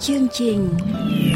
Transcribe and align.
chương 0.00 0.28
trình 0.32 0.70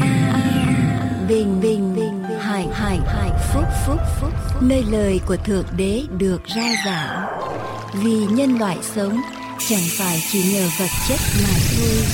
a 0.01 1.27
bình 1.29 1.61
bình 1.61 1.97
bình 1.97 2.23
hải 2.39 2.69
hải 2.73 2.99
hải 3.07 3.31
phúc 3.53 3.65
phúc 3.87 3.99
phúc. 4.21 4.33
Nơi 4.63 4.85
lời 4.91 5.21
của 5.27 5.37
thượng 5.37 5.65
đế 5.77 6.03
được 6.19 6.45
ra 6.45 6.75
giảng. 6.85 7.27
Vì 7.95 8.27
nhân 8.27 8.59
loại 8.59 8.79
sống, 8.83 9.21
chẳng 9.69 9.83
phải 9.99 10.23
chỉ 10.33 10.53
nhờ 10.53 10.69
vật 10.79 10.89
chất 11.09 11.21
mà 11.43 11.55
thôi, 11.77 12.05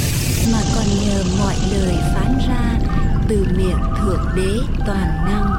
mà 0.53 0.61
còn 0.75 0.85
nhờ 1.07 1.25
mọi 1.39 1.55
lời 1.73 1.95
phán 2.15 2.39
ra 2.49 2.79
từ 3.29 3.47
miệng 3.57 3.81
thượng 4.01 4.27
đế 4.37 4.59
toàn 4.87 5.25
năng. 5.27 5.53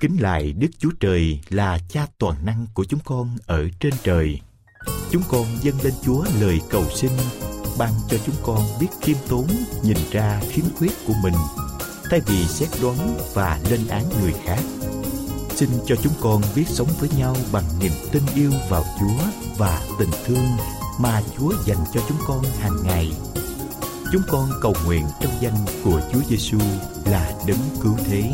Kính 0.00 0.16
lại 0.20 0.52
Đức 0.52 0.68
Chúa 0.78 0.90
Trời 1.00 1.40
là 1.48 1.78
cha 1.88 2.06
toàn 2.18 2.34
năng 2.44 2.66
của 2.74 2.84
chúng 2.84 3.00
con 3.04 3.36
ở 3.46 3.68
trên 3.80 3.92
trời. 4.02 4.40
Chúng 5.10 5.22
con 5.28 5.46
dâng 5.62 5.80
lên 5.82 5.94
Chúa 6.04 6.24
lời 6.40 6.60
cầu 6.70 6.84
xin, 6.94 7.10
ban 7.78 7.92
cho 8.10 8.16
chúng 8.26 8.34
con 8.42 8.60
biết 8.80 8.86
khiêm 9.00 9.16
tốn 9.28 9.46
nhìn 9.82 9.96
ra 10.10 10.40
khiếm 10.50 10.64
khuyết 10.78 10.92
của 11.06 11.12
mình, 11.22 11.34
thay 12.10 12.20
vì 12.26 12.46
xét 12.46 12.68
đoán 12.82 13.18
và 13.34 13.60
lên 13.70 13.80
án 13.88 14.04
người 14.22 14.32
khác. 14.44 14.60
Xin 15.56 15.68
cho 15.86 15.96
chúng 16.02 16.12
con 16.20 16.42
biết 16.54 16.64
sống 16.68 16.88
với 17.00 17.08
nhau 17.18 17.36
bằng 17.52 17.64
niềm 17.80 17.92
tin 18.12 18.22
yêu 18.34 18.50
vào 18.68 18.84
Chúa 19.00 19.24
và 19.58 19.82
tình 19.98 20.10
thương 20.26 20.46
mà 20.98 21.22
Chúa 21.38 21.52
dành 21.66 21.84
cho 21.94 22.00
chúng 22.08 22.18
con 22.26 22.42
hàng 22.58 22.76
ngày. 22.84 23.12
Chúng 24.12 24.22
con 24.28 24.50
cầu 24.62 24.74
nguyện 24.86 25.06
trong 25.20 25.32
danh 25.40 25.56
của 25.84 26.00
Chúa 26.12 26.20
Giêsu 26.28 26.58
là 27.04 27.32
đấng 27.46 27.58
cứu 27.82 27.94
thế. 28.04 28.32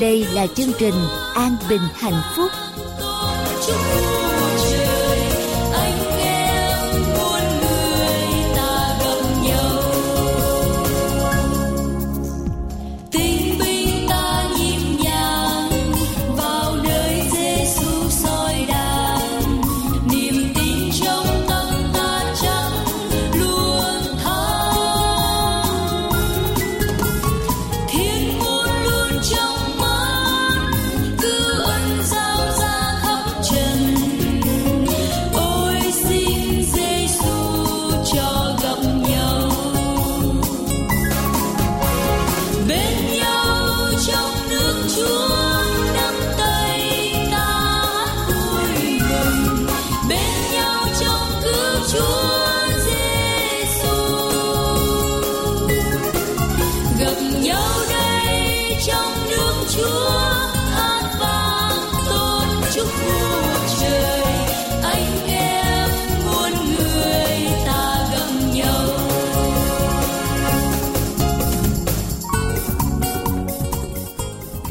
Đây 0.00 0.26
là 0.34 0.46
chương 0.46 0.72
trình 0.78 0.94
an 1.34 1.56
bình 1.68 1.82
hạnh 1.94 2.22
phúc. 2.36 2.50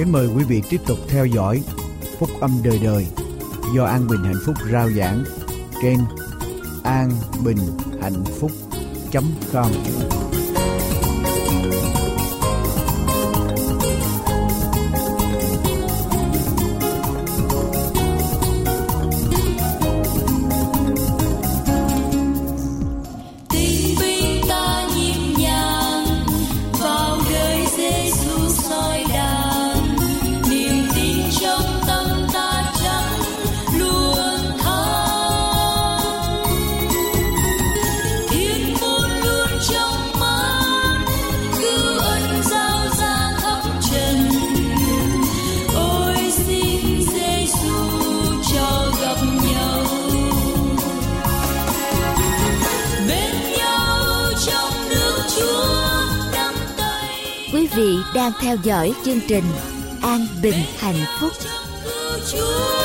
Kính 0.01 0.11
mời 0.11 0.27
quý 0.27 0.43
vị 0.43 0.61
tiếp 0.69 0.81
tục 0.87 0.97
theo 1.07 1.25
dõi 1.25 1.63
Phúc 2.19 2.29
âm 2.39 2.51
đời 2.63 2.79
đời 2.83 3.05
do 3.75 3.85
An 3.85 4.07
Bình 4.07 4.23
Hạnh 4.23 4.41
Phúc 4.45 4.55
rao 4.71 4.91
giảng 4.91 5.23
trên 5.81 5.97
an 6.83 7.11
bình 7.43 7.57
hạnh 8.01 8.23
phúc 8.39 8.51
com. 9.53 10.20
Đang 58.21 58.31
theo 58.41 58.57
dõi 58.63 58.93
chương 59.05 59.19
trình 59.27 59.43
an 60.01 60.27
bình 60.41 60.63
hạnh 60.79 61.05
phúc. 61.19 61.31
Chúa 62.31 62.80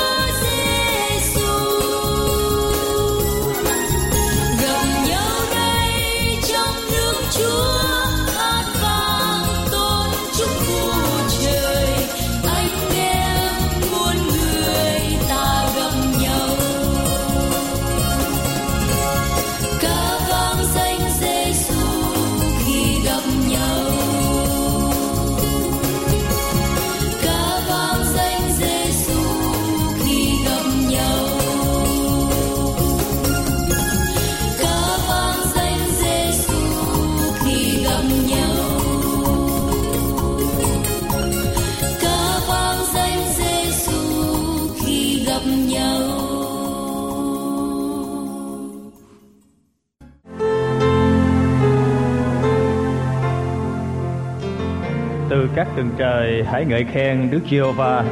các 55.57 55.67
tầng 55.75 55.91
trời, 55.97 56.43
hãy 56.51 56.65
ngợi 56.65 56.83
khen 56.83 57.31
Đức 57.31 57.39
Giê-hô-va. 57.51 58.03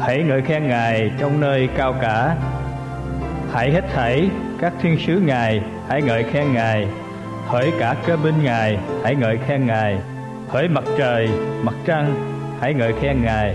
Hãy 0.00 0.22
ngợi 0.22 0.42
khen 0.42 0.68
Ngài 0.68 1.10
trong 1.18 1.40
nơi 1.40 1.68
cao 1.76 1.94
cả. 2.00 2.36
Hãy 3.52 3.72
hết 3.72 3.84
thảy 3.94 4.28
các 4.60 4.72
thiên 4.82 4.98
sứ 4.98 5.20
ngài, 5.20 5.60
hãy 5.88 6.02
ngợi 6.02 6.22
khen 6.22 6.52
ngài. 6.52 6.86
Hỡi 7.46 7.72
cả 7.78 7.94
cơ 8.06 8.16
binh 8.16 8.34
ngài, 8.42 8.78
hãy 9.04 9.14
ngợi 9.14 9.38
khen 9.46 9.66
ngài. 9.66 9.98
Hỡi 10.48 10.68
mặt 10.68 10.84
trời, 10.98 11.28
mặt 11.62 11.74
trăng, 11.86 12.14
hãy 12.60 12.74
ngợi 12.74 12.92
khen 13.00 13.22
ngài. 13.22 13.54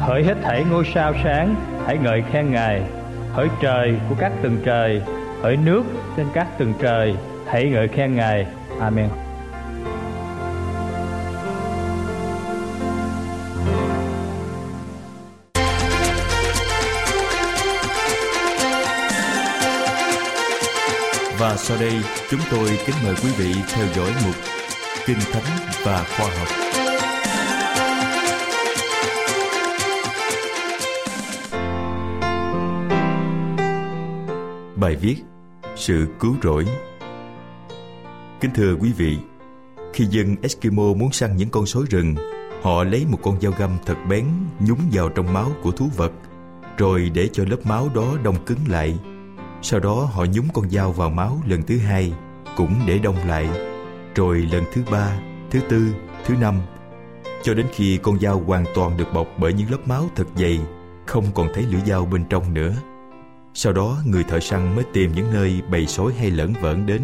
Hỡi 0.00 0.24
hết 0.24 0.36
thảy 0.42 0.64
ngôi 0.70 0.84
sao 0.94 1.12
sáng, 1.24 1.54
hãy 1.86 1.98
ngợi 1.98 2.22
khen 2.32 2.50
ngài. 2.50 2.82
Hỡi 3.32 3.48
trời 3.60 3.94
của 4.08 4.14
các 4.18 4.32
tầng 4.42 4.58
trời, 4.64 5.02
hỡi 5.42 5.56
nước 5.56 5.82
trên 6.16 6.26
các 6.34 6.58
tầng 6.58 6.74
trời, 6.80 7.14
hãy 7.46 7.64
ngợi 7.64 7.88
khen 7.88 8.14
ngài. 8.14 8.46
Amen. 8.80 9.27
Sau 21.58 21.76
đây 21.80 21.92
chúng 22.30 22.40
tôi 22.50 22.78
kính 22.86 22.96
mời 23.04 23.14
quý 23.22 23.30
vị 23.38 23.54
theo 23.68 23.86
dõi 23.96 24.10
mục 24.26 24.34
Kinh 25.06 25.18
Thánh 25.32 25.44
và 25.84 26.06
Khoa 26.16 26.26
học. 26.38 26.48
Bài 34.76 34.96
viết 34.96 35.16
Sự 35.76 36.06
cứu 36.20 36.36
rỗi 36.42 36.66
Kính 38.40 38.50
thưa 38.54 38.74
quý 38.80 38.92
vị, 38.96 39.18
khi 39.92 40.04
dân 40.04 40.36
Eskimo 40.42 40.82
muốn 40.96 41.12
săn 41.12 41.36
những 41.36 41.50
con 41.50 41.66
sói 41.66 41.82
rừng, 41.90 42.14
họ 42.62 42.84
lấy 42.84 43.06
một 43.08 43.18
con 43.22 43.40
dao 43.40 43.52
găm 43.58 43.70
thật 43.86 43.96
bén 44.08 44.26
nhúng 44.60 44.80
vào 44.92 45.08
trong 45.08 45.32
máu 45.32 45.52
của 45.62 45.70
thú 45.70 45.90
vật, 45.96 46.12
rồi 46.78 47.10
để 47.14 47.28
cho 47.32 47.44
lớp 47.44 47.66
máu 47.66 47.88
đó 47.94 48.16
đông 48.24 48.44
cứng 48.44 48.58
lại 48.68 48.98
sau 49.62 49.80
đó 49.80 50.08
họ 50.12 50.24
nhúng 50.34 50.48
con 50.54 50.70
dao 50.70 50.92
vào 50.92 51.10
máu 51.10 51.38
lần 51.46 51.62
thứ 51.62 51.78
hai 51.78 52.12
Cũng 52.56 52.74
để 52.86 52.98
đông 52.98 53.16
lại. 53.28 53.48
Rồi 54.14 54.48
lần 54.52 54.64
thứ 54.72 54.82
ba, 54.90 55.18
thứ 55.50 55.60
tư, 55.68 55.94
thứ 56.24 56.34
năm 56.40 56.60
Cho 57.42 57.54
đến 57.54 57.66
khi 57.72 57.96
con 57.96 58.20
dao 58.20 58.42
hoàn 58.46 58.64
toàn 58.74 58.96
được 58.96 59.12
bọc 59.14 59.26
bởi 59.38 59.52
những 59.52 59.70
lớp 59.70 59.88
máu 59.88 60.04
thật 60.16 60.26
dày 60.36 60.60
Không 61.06 61.24
còn 61.34 61.48
thấy 61.54 61.64
lưỡi 61.70 61.80
dao 61.86 62.06
bên 62.06 62.24
trong 62.30 62.54
nữa. 62.54 62.74
Sau 63.54 63.72
đó 63.72 63.96
người 64.04 64.24
thợ 64.24 64.40
săn 64.40 64.74
mới 64.74 64.84
tìm 64.92 65.12
những 65.12 65.32
nơi 65.32 65.62
bầy 65.70 65.86
sói 65.86 66.12
hay 66.18 66.30
lẫn 66.30 66.52
vẩn 66.60 66.86
đến 66.86 67.02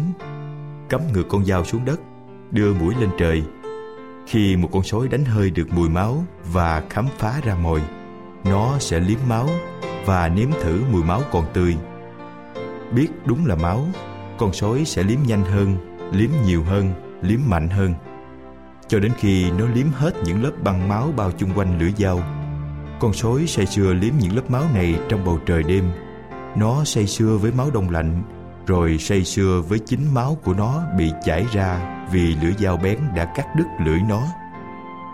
Cắm 0.89 1.01
ngược 1.13 1.23
con 1.29 1.45
dao 1.45 1.65
xuống 1.65 1.85
đất 1.85 1.99
Đưa 2.51 2.73
mũi 2.73 2.95
lên 2.99 3.09
trời. 3.17 3.43
Khi 4.27 4.55
một 4.55 4.69
con 4.71 4.83
sói 4.83 5.07
đánh 5.07 5.25
hơi 5.25 5.49
được 5.49 5.67
mùi 5.73 5.89
máu 5.89 6.23
Và 6.53 6.83
khám 6.89 7.07
phá 7.17 7.41
ra 7.43 7.55
mồi 7.55 7.81
Nó 8.43 8.79
sẽ 8.79 8.99
liếm 8.99 9.19
máu 9.29 9.49
Và 10.05 10.29
nếm 10.29 10.49
thử 10.51 10.81
mùi 10.91 11.03
máu 11.03 11.21
còn 11.31 11.45
tươi 11.53 11.75
biết 12.91 13.07
đúng 13.25 13.45
là 13.45 13.55
máu, 13.55 13.85
con 14.37 14.53
sói 14.53 14.85
sẽ 14.85 15.03
liếm 15.03 15.19
nhanh 15.27 15.43
hơn, 15.43 15.77
liếm 16.11 16.29
nhiều 16.45 16.63
hơn, 16.63 16.93
liếm 17.21 17.39
mạnh 17.45 17.69
hơn. 17.69 17.93
Cho 18.87 18.99
đến 18.99 19.11
khi 19.17 19.51
nó 19.51 19.65
liếm 19.67 19.87
hết 19.91 20.13
những 20.23 20.43
lớp 20.43 20.51
băng 20.63 20.89
máu 20.89 21.11
bao 21.17 21.31
chung 21.31 21.49
quanh 21.55 21.79
lưỡi 21.79 21.91
dao, 21.97 22.21
con 22.99 23.13
sói 23.13 23.47
say 23.47 23.65
sưa 23.65 23.93
liếm 23.93 24.13
những 24.19 24.35
lớp 24.35 24.51
máu 24.51 24.63
này 24.73 24.99
trong 25.09 25.25
bầu 25.25 25.39
trời 25.45 25.63
đêm. 25.63 25.91
Nó 26.55 26.83
say 26.83 27.07
sưa 27.07 27.37
với 27.37 27.51
máu 27.51 27.71
đông 27.73 27.89
lạnh, 27.89 28.23
rồi 28.67 28.97
say 28.97 29.23
sưa 29.23 29.61
với 29.67 29.79
chính 29.79 30.13
máu 30.13 30.37
của 30.43 30.53
nó 30.53 30.81
bị 30.97 31.11
chảy 31.25 31.45
ra 31.53 32.01
vì 32.11 32.35
lưỡi 32.35 32.53
dao 32.59 32.77
bén 32.77 32.99
đã 33.15 33.25
cắt 33.25 33.45
đứt 33.57 33.65
lưỡi 33.85 33.99
nó. 34.09 34.21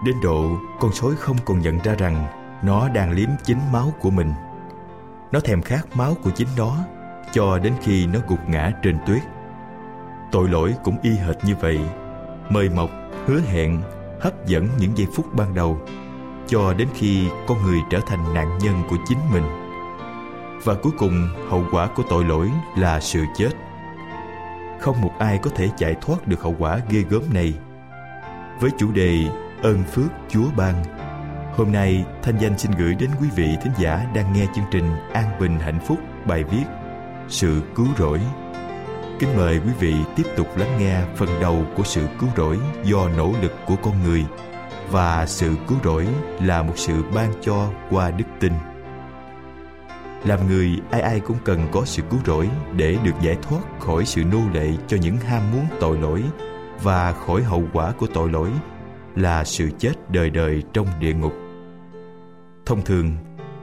Đến 0.06 0.16
độ 0.24 0.58
con 0.80 0.92
sói 0.94 1.16
không 1.16 1.38
còn 1.46 1.60
nhận 1.60 1.80
ra 1.80 1.96
rằng 1.98 2.28
nó 2.64 2.90
đang 2.90 3.12
liếm 3.12 3.30
chính 3.44 3.60
máu 3.72 3.94
của 4.00 4.10
mình. 4.10 4.34
Nó 5.32 5.40
thèm 5.40 5.62
khát 5.62 5.98
máu 5.98 6.16
của 6.24 6.30
chính 6.30 6.48
nó 6.58 6.76
cho 7.32 7.60
đến 7.60 7.74
khi 7.82 8.08
nó 8.08 8.20
gục 8.28 8.50
ngã 8.50 8.72
trên 8.84 8.98
tuyết. 9.08 9.22
Tội 10.32 10.50
lỗi 10.50 10.74
cũng 10.84 10.98
y 11.02 11.12
hệt 11.12 11.46
như 11.46 11.56
vậy, 11.56 11.80
mời 12.50 12.70
mọc, 12.70 12.90
hứa 13.26 13.40
hẹn, 13.40 13.82
hấp 14.22 14.46
dẫn 14.46 14.68
những 14.80 14.98
giây 14.98 15.08
phút 15.16 15.26
ban 15.36 15.54
đầu, 15.54 15.82
cho 16.48 16.74
đến 16.74 16.88
khi 16.94 17.28
con 17.48 17.64
người 17.64 17.80
trở 17.90 18.00
thành 18.08 18.34
nạn 18.34 18.58
nhân 18.58 18.76
của 18.90 18.98
chính 19.08 19.18
mình. 19.34 19.44
Và 20.64 20.74
cuối 20.74 20.92
cùng, 20.98 21.28
hậu 21.50 21.66
quả 21.72 21.88
của 21.96 22.04
tội 22.10 22.26
lỗi 22.26 22.52
là 22.78 23.00
sự 23.00 23.24
chết. 23.36 23.50
Không 24.80 25.02
một 25.02 25.12
ai 25.20 25.38
có 25.38 25.52
thể 25.56 25.70
chạy 25.78 25.96
thoát 26.02 26.28
được 26.28 26.42
hậu 26.42 26.56
quả 26.60 26.80
ghê 26.90 27.04
gớm 27.10 27.22
này. 27.34 27.54
Với 28.60 28.72
chủ 28.78 28.92
đề 28.92 29.18
ơn 29.64 29.84
phước 29.84 30.12
Chúa 30.30 30.46
ban, 30.58 30.84
hôm 31.56 31.72
nay 31.72 32.06
Thanh 32.24 32.38
Danh 32.38 32.58
xin 32.58 32.72
gửi 32.72 32.96
đến 32.96 33.10
quý 33.22 33.28
vị 33.36 33.58
thính 33.62 33.74
giả 33.78 34.06
đang 34.16 34.34
nghe 34.34 34.46
chương 34.56 34.66
trình 34.72 34.92
An 35.14 35.26
Bình 35.40 35.60
Hạnh 35.60 35.80
Phúc 35.86 36.00
bài 36.26 36.44
viết 36.44 36.64
sự 37.32 37.62
cứu 37.76 37.88
rỗi. 37.98 38.20
Kính 39.20 39.38
mời 39.38 39.60
quý 39.66 39.72
vị 39.80 39.96
tiếp 40.16 40.24
tục 40.38 40.48
lắng 40.58 40.78
nghe 40.80 41.02
phần 41.16 41.30
đầu 41.42 41.66
của 41.76 41.84
sự 41.84 42.08
cứu 42.20 42.30
rỗi 42.38 42.58
do 42.84 43.10
nỗ 43.18 43.34
lực 43.42 43.52
của 43.68 43.76
con 43.84 44.04
người 44.04 44.26
và 44.90 45.26
sự 45.26 45.56
cứu 45.68 45.78
rỗi 45.84 46.08
là 46.42 46.64
một 46.64 46.74
sự 46.76 46.94
ban 47.16 47.34
cho 47.42 47.70
qua 47.90 48.12
đức 48.12 48.26
tin. 48.40 48.54
Làm 50.26 50.48
người, 50.48 50.80
ai 50.92 51.02
ai 51.02 51.20
cũng 51.20 51.38
cần 51.46 51.68
có 51.72 51.82
sự 51.86 52.04
cứu 52.10 52.20
rỗi 52.26 52.50
để 52.76 52.98
được 53.04 53.16
giải 53.22 53.38
thoát 53.42 53.62
khỏi 53.80 54.06
sự 54.06 54.24
nô 54.24 54.40
lệ 54.54 54.70
cho 54.88 54.98
những 55.02 55.18
ham 55.18 55.42
muốn 55.52 55.66
tội 55.80 55.98
lỗi 55.98 56.24
và 56.84 57.12
khỏi 57.12 57.44
hậu 57.44 57.64
quả 57.74 57.92
của 57.92 58.08
tội 58.14 58.30
lỗi 58.30 58.50
là 59.16 59.44
sự 59.44 59.70
chết 59.80 59.94
đời 60.10 60.30
đời 60.30 60.64
trong 60.74 60.88
địa 61.00 61.14
ngục. 61.14 61.34
Thông 62.66 62.82
thường, 62.82 63.12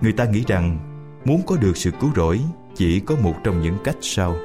người 0.00 0.12
ta 0.12 0.25
nghĩ 0.25 0.44
rằng 0.47 0.79
muốn 1.25 1.43
có 1.47 1.56
được 1.56 1.76
sự 1.76 1.91
cứu 2.00 2.11
rỗi 2.17 2.41
chỉ 2.78 3.00
có 3.00 3.16
một 3.22 3.34
trong 3.44 3.60
những 3.60 3.76
cách 3.84 3.96
sau. 4.00 4.36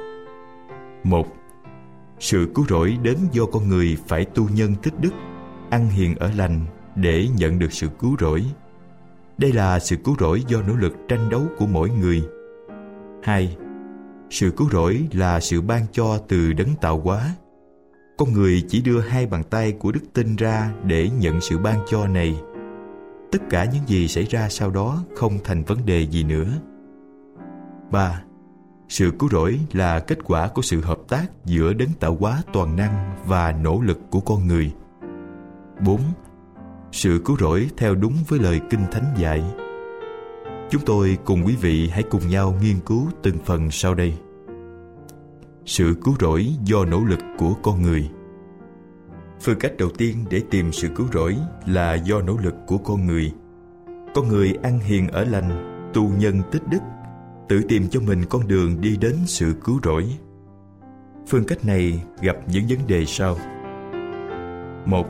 Một, 1.04 1.26
sự 2.18 2.48
cứu 2.54 2.64
rỗi 2.68 2.98
đến 3.02 3.16
do 3.32 3.44
con 3.46 3.68
người 3.68 3.96
phải 4.06 4.24
tu 4.24 4.48
nhân 4.48 4.74
tích 4.82 4.94
đức, 5.00 5.10
ăn 5.70 5.88
hiền 5.88 6.14
ở 6.14 6.30
lành 6.36 6.66
để 6.96 7.28
nhận 7.36 7.58
được 7.58 7.72
sự 7.72 7.88
cứu 7.98 8.16
rỗi. 8.20 8.44
Đây 9.38 9.52
là 9.52 9.78
sự 9.78 9.96
cứu 9.96 10.16
rỗi 10.20 10.42
do 10.48 10.62
nỗ 10.62 10.76
lực 10.76 10.96
tranh 11.08 11.30
đấu 11.30 11.42
của 11.58 11.66
mỗi 11.66 11.90
người. 11.90 12.22
Hai, 13.22 13.56
sự 14.30 14.50
cứu 14.50 14.68
rỗi 14.72 15.08
là 15.12 15.40
sự 15.40 15.60
ban 15.60 15.86
cho 15.92 16.18
từ 16.28 16.52
đấng 16.52 16.74
tạo 16.80 17.00
hóa. 17.00 17.34
Con 18.16 18.32
người 18.32 18.64
chỉ 18.68 18.80
đưa 18.80 19.00
hai 19.00 19.26
bàn 19.26 19.42
tay 19.50 19.72
của 19.72 19.92
đức 19.92 20.12
tin 20.12 20.36
ra 20.36 20.72
để 20.84 21.10
nhận 21.18 21.40
sự 21.40 21.58
ban 21.58 21.78
cho 21.90 22.06
này. 22.06 22.40
Tất 23.32 23.42
cả 23.50 23.64
những 23.64 23.82
gì 23.86 24.08
xảy 24.08 24.24
ra 24.24 24.48
sau 24.48 24.70
đó 24.70 25.04
không 25.16 25.38
thành 25.44 25.64
vấn 25.64 25.86
đề 25.86 26.06
gì 26.06 26.24
nữa. 26.24 26.48
3. 27.90 28.22
Sự 28.88 29.10
cứu 29.18 29.28
rỗi 29.32 29.60
là 29.72 30.00
kết 30.00 30.18
quả 30.24 30.48
của 30.48 30.62
sự 30.62 30.80
hợp 30.80 30.98
tác 31.08 31.26
giữa 31.44 31.72
đấng 31.72 31.92
tạo 32.00 32.16
hóa 32.20 32.42
toàn 32.52 32.76
năng 32.76 33.16
và 33.26 33.52
nỗ 33.52 33.80
lực 33.80 33.98
của 34.10 34.20
con 34.20 34.46
người. 34.46 34.72
4. 35.84 36.00
Sự 36.92 37.22
cứu 37.24 37.36
rỗi 37.40 37.70
theo 37.76 37.94
đúng 37.94 38.14
với 38.28 38.38
lời 38.38 38.60
Kinh 38.70 38.84
Thánh 38.92 39.14
dạy. 39.16 39.44
Chúng 40.70 40.82
tôi 40.86 41.18
cùng 41.24 41.42
quý 41.46 41.56
vị 41.60 41.88
hãy 41.88 42.02
cùng 42.02 42.28
nhau 42.28 42.54
nghiên 42.62 42.80
cứu 42.86 43.08
từng 43.22 43.38
phần 43.44 43.70
sau 43.70 43.94
đây. 43.94 44.14
Sự 45.64 45.94
cứu 46.04 46.14
rỗi 46.20 46.48
do 46.64 46.84
nỗ 46.84 47.00
lực 47.00 47.20
của 47.38 47.54
con 47.62 47.82
người. 47.82 48.10
Phương 49.40 49.58
cách 49.58 49.72
đầu 49.78 49.88
tiên 49.98 50.24
để 50.30 50.42
tìm 50.50 50.72
sự 50.72 50.88
cứu 50.96 51.06
rỗi 51.12 51.36
là 51.66 51.94
do 51.94 52.20
nỗ 52.20 52.36
lực 52.42 52.54
của 52.66 52.78
con 52.78 53.06
người. 53.06 53.32
Con 54.14 54.28
người 54.28 54.54
ăn 54.62 54.78
hiền 54.78 55.08
ở 55.08 55.24
lành, 55.24 55.50
tu 55.94 56.08
nhân 56.18 56.42
tích 56.52 56.62
đức 56.70 56.80
tự 57.48 57.62
tìm 57.68 57.88
cho 57.88 58.00
mình 58.00 58.24
con 58.30 58.48
đường 58.48 58.80
đi 58.80 58.96
đến 58.96 59.14
sự 59.26 59.54
cứu 59.64 59.80
rỗi. 59.84 60.18
Phương 61.28 61.44
cách 61.44 61.64
này 61.64 62.02
gặp 62.20 62.36
những 62.48 62.64
vấn 62.68 62.78
đề 62.86 63.04
sau. 63.04 63.36
Một, 64.86 65.06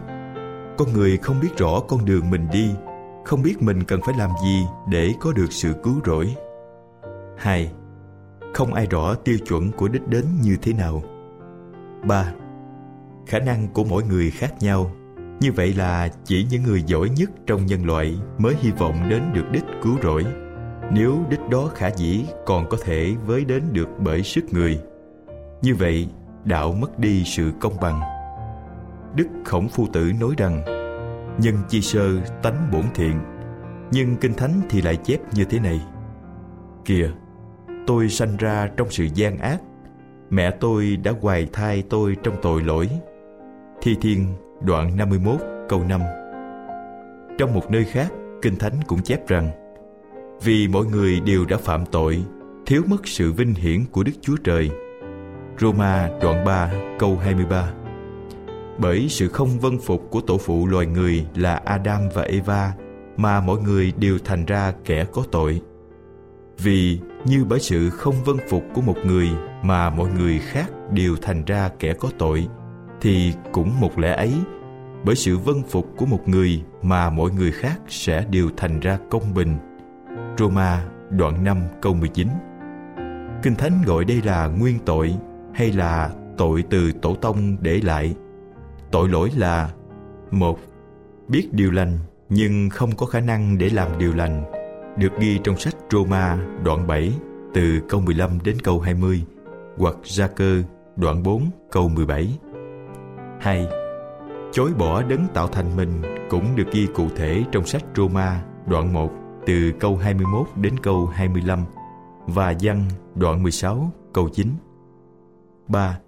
con 0.78 0.92
người 0.92 1.16
không 1.16 1.40
biết 1.40 1.56
rõ 1.56 1.80
con 1.88 2.04
đường 2.04 2.30
mình 2.30 2.46
đi, 2.52 2.70
không 3.24 3.42
biết 3.42 3.62
mình 3.62 3.84
cần 3.84 4.00
phải 4.06 4.14
làm 4.18 4.30
gì 4.44 4.64
để 4.90 5.14
có 5.20 5.32
được 5.32 5.52
sự 5.52 5.72
cứu 5.82 5.94
rỗi. 6.04 6.34
Hai, 7.38 7.72
không 8.54 8.74
ai 8.74 8.86
rõ 8.86 9.14
tiêu 9.14 9.36
chuẩn 9.46 9.72
của 9.72 9.88
đích 9.88 10.08
đến 10.08 10.24
như 10.42 10.56
thế 10.62 10.72
nào. 10.72 11.02
Ba, 12.08 12.32
khả 13.26 13.38
năng 13.38 13.68
của 13.68 13.84
mỗi 13.84 14.02
người 14.04 14.30
khác 14.30 14.54
nhau, 14.60 14.90
như 15.40 15.52
vậy 15.52 15.74
là 15.74 16.08
chỉ 16.24 16.46
những 16.50 16.62
người 16.62 16.82
giỏi 16.82 17.08
nhất 17.08 17.30
trong 17.46 17.66
nhân 17.66 17.86
loại 17.86 18.18
mới 18.38 18.54
hy 18.60 18.70
vọng 18.70 19.08
đến 19.08 19.22
được 19.34 19.44
đích 19.52 19.64
cứu 19.82 19.96
rỗi 20.02 20.24
nếu 20.92 21.18
đích 21.30 21.48
đó 21.50 21.70
khả 21.74 21.88
dĩ 21.88 22.24
còn 22.46 22.68
có 22.68 22.76
thể 22.84 23.14
với 23.26 23.44
đến 23.44 23.62
được 23.72 23.88
bởi 23.98 24.22
sức 24.22 24.44
người, 24.52 24.80
như 25.62 25.74
vậy 25.74 26.08
đạo 26.44 26.72
mất 26.72 26.98
đi 26.98 27.22
sự 27.24 27.52
công 27.60 27.80
bằng. 27.80 28.00
Đức 29.16 29.26
khổng 29.44 29.68
phu 29.68 29.86
tử 29.92 30.12
nói 30.20 30.30
rằng, 30.36 30.64
nhân 31.38 31.54
chi 31.68 31.80
sơ 31.80 32.20
tánh 32.42 32.68
bổn 32.72 32.84
thiện, 32.94 33.20
nhưng 33.90 34.16
kinh 34.16 34.34
thánh 34.34 34.60
thì 34.70 34.82
lại 34.82 34.96
chép 34.96 35.18
như 35.34 35.44
thế 35.44 35.58
này. 35.58 35.80
Kìa, 36.84 37.10
tôi 37.86 38.08
sanh 38.08 38.36
ra 38.36 38.70
trong 38.76 38.90
sự 38.90 39.06
gian 39.14 39.38
ác, 39.38 39.60
mẹ 40.30 40.50
tôi 40.50 40.96
đã 40.96 41.12
hoài 41.20 41.48
thai 41.52 41.82
tôi 41.90 42.16
trong 42.22 42.34
tội 42.42 42.62
lỗi. 42.62 42.88
Thi 43.82 43.96
thiên, 44.00 44.34
đoạn 44.60 44.96
51 44.96 45.40
câu 45.68 45.84
5 45.88 46.00
trong 47.38 47.54
một 47.54 47.70
nơi 47.70 47.84
khác, 47.84 48.12
kinh 48.42 48.56
thánh 48.56 48.72
cũng 48.86 49.02
chép 49.02 49.28
rằng 49.28 49.63
vì 50.44 50.68
mọi 50.68 50.86
người 50.86 51.20
đều 51.20 51.44
đã 51.44 51.56
phạm 51.56 51.86
tội 51.86 52.24
thiếu 52.66 52.82
mất 52.86 53.06
sự 53.08 53.32
vinh 53.32 53.54
hiển 53.54 53.84
của 53.92 54.02
Đức 54.02 54.12
Chúa 54.20 54.36
Trời. 54.44 54.70
Roma 55.60 56.10
đoạn 56.22 56.44
3 56.44 56.72
câu 56.98 57.16
23 57.16 57.72
Bởi 58.78 59.06
sự 59.08 59.28
không 59.28 59.58
vân 59.60 59.78
phục 59.78 60.10
của 60.10 60.20
tổ 60.20 60.38
phụ 60.38 60.66
loài 60.66 60.86
người 60.86 61.26
là 61.34 61.54
Adam 61.64 62.00
và 62.14 62.22
Eva 62.22 62.72
mà 63.16 63.40
mọi 63.40 63.58
người 63.60 63.92
đều 63.98 64.18
thành 64.24 64.44
ra 64.44 64.72
kẻ 64.84 65.04
có 65.12 65.22
tội. 65.30 65.60
Vì 66.58 66.98
như 67.24 67.44
bởi 67.44 67.60
sự 67.60 67.90
không 67.90 68.14
vân 68.24 68.36
phục 68.48 68.64
của 68.74 68.80
một 68.80 68.96
người 69.04 69.28
mà 69.62 69.90
mọi 69.90 70.08
người 70.18 70.38
khác 70.38 70.70
đều 70.92 71.16
thành 71.22 71.44
ra 71.44 71.70
kẻ 71.78 71.92
có 71.92 72.08
tội, 72.18 72.48
thì 73.00 73.32
cũng 73.52 73.80
một 73.80 73.98
lẽ 73.98 74.14
ấy, 74.14 74.32
bởi 75.04 75.16
sự 75.16 75.38
vân 75.38 75.62
phục 75.68 75.86
của 75.96 76.06
một 76.06 76.28
người 76.28 76.62
mà 76.82 77.10
mọi 77.10 77.30
người 77.30 77.52
khác 77.52 77.80
sẽ 77.88 78.24
đều 78.30 78.50
thành 78.56 78.80
ra 78.80 78.98
công 79.10 79.34
bình. 79.34 79.58
Roma, 80.38 80.84
đoạn 81.10 81.44
5 81.44 81.62
câu 81.82 81.94
19 81.94 82.28
Kinh 83.42 83.54
Thánh 83.54 83.82
gọi 83.86 84.04
đây 84.04 84.22
là 84.24 84.46
nguyên 84.46 84.78
tội 84.84 85.14
hay 85.54 85.72
là 85.72 86.10
tội 86.36 86.64
từ 86.70 86.92
tổ 86.92 87.14
tông 87.14 87.56
để 87.60 87.80
lại. 87.84 88.14
Tội 88.90 89.08
lỗi 89.08 89.30
là, 89.36 89.70
một, 90.30 90.58
Biết 91.28 91.48
điều 91.52 91.70
lành 91.70 91.98
nhưng 92.28 92.70
không 92.70 92.96
có 92.96 93.06
khả 93.06 93.20
năng 93.20 93.58
để 93.58 93.70
làm 93.70 93.98
điều 93.98 94.14
lành, 94.14 94.44
được 94.98 95.18
ghi 95.18 95.40
trong 95.44 95.56
sách 95.56 95.74
Roma, 95.90 96.38
đoạn 96.64 96.86
7 96.86 97.12
từ 97.54 97.80
câu 97.88 98.00
15 98.00 98.38
đến 98.44 98.56
câu 98.62 98.80
20 98.80 99.24
hoặc 99.76 99.96
Gia 100.04 100.26
Cơ, 100.26 100.62
đoạn 100.96 101.22
4 101.22 101.50
câu 101.70 101.88
17. 101.88 102.38
2. 103.40 103.66
Chối 104.52 104.70
bỏ 104.78 105.02
đấng 105.02 105.26
tạo 105.34 105.48
thành 105.48 105.76
mình 105.76 106.02
cũng 106.30 106.56
được 106.56 106.72
ghi 106.72 106.86
cụ 106.94 107.08
thể 107.16 107.44
trong 107.52 107.66
sách 107.66 107.82
Roma, 107.96 108.42
đoạn 108.66 108.92
1 108.92 109.10
từ 109.46 109.72
câu 109.80 109.96
21 109.96 110.48
đến 110.56 110.78
câu 110.82 111.06
25 111.06 111.58
và 112.26 112.54
văn 112.60 112.84
đoạn 113.14 113.42
16 113.42 113.90
câu 114.12 114.28
9. 114.28 114.48
3. 115.68 115.98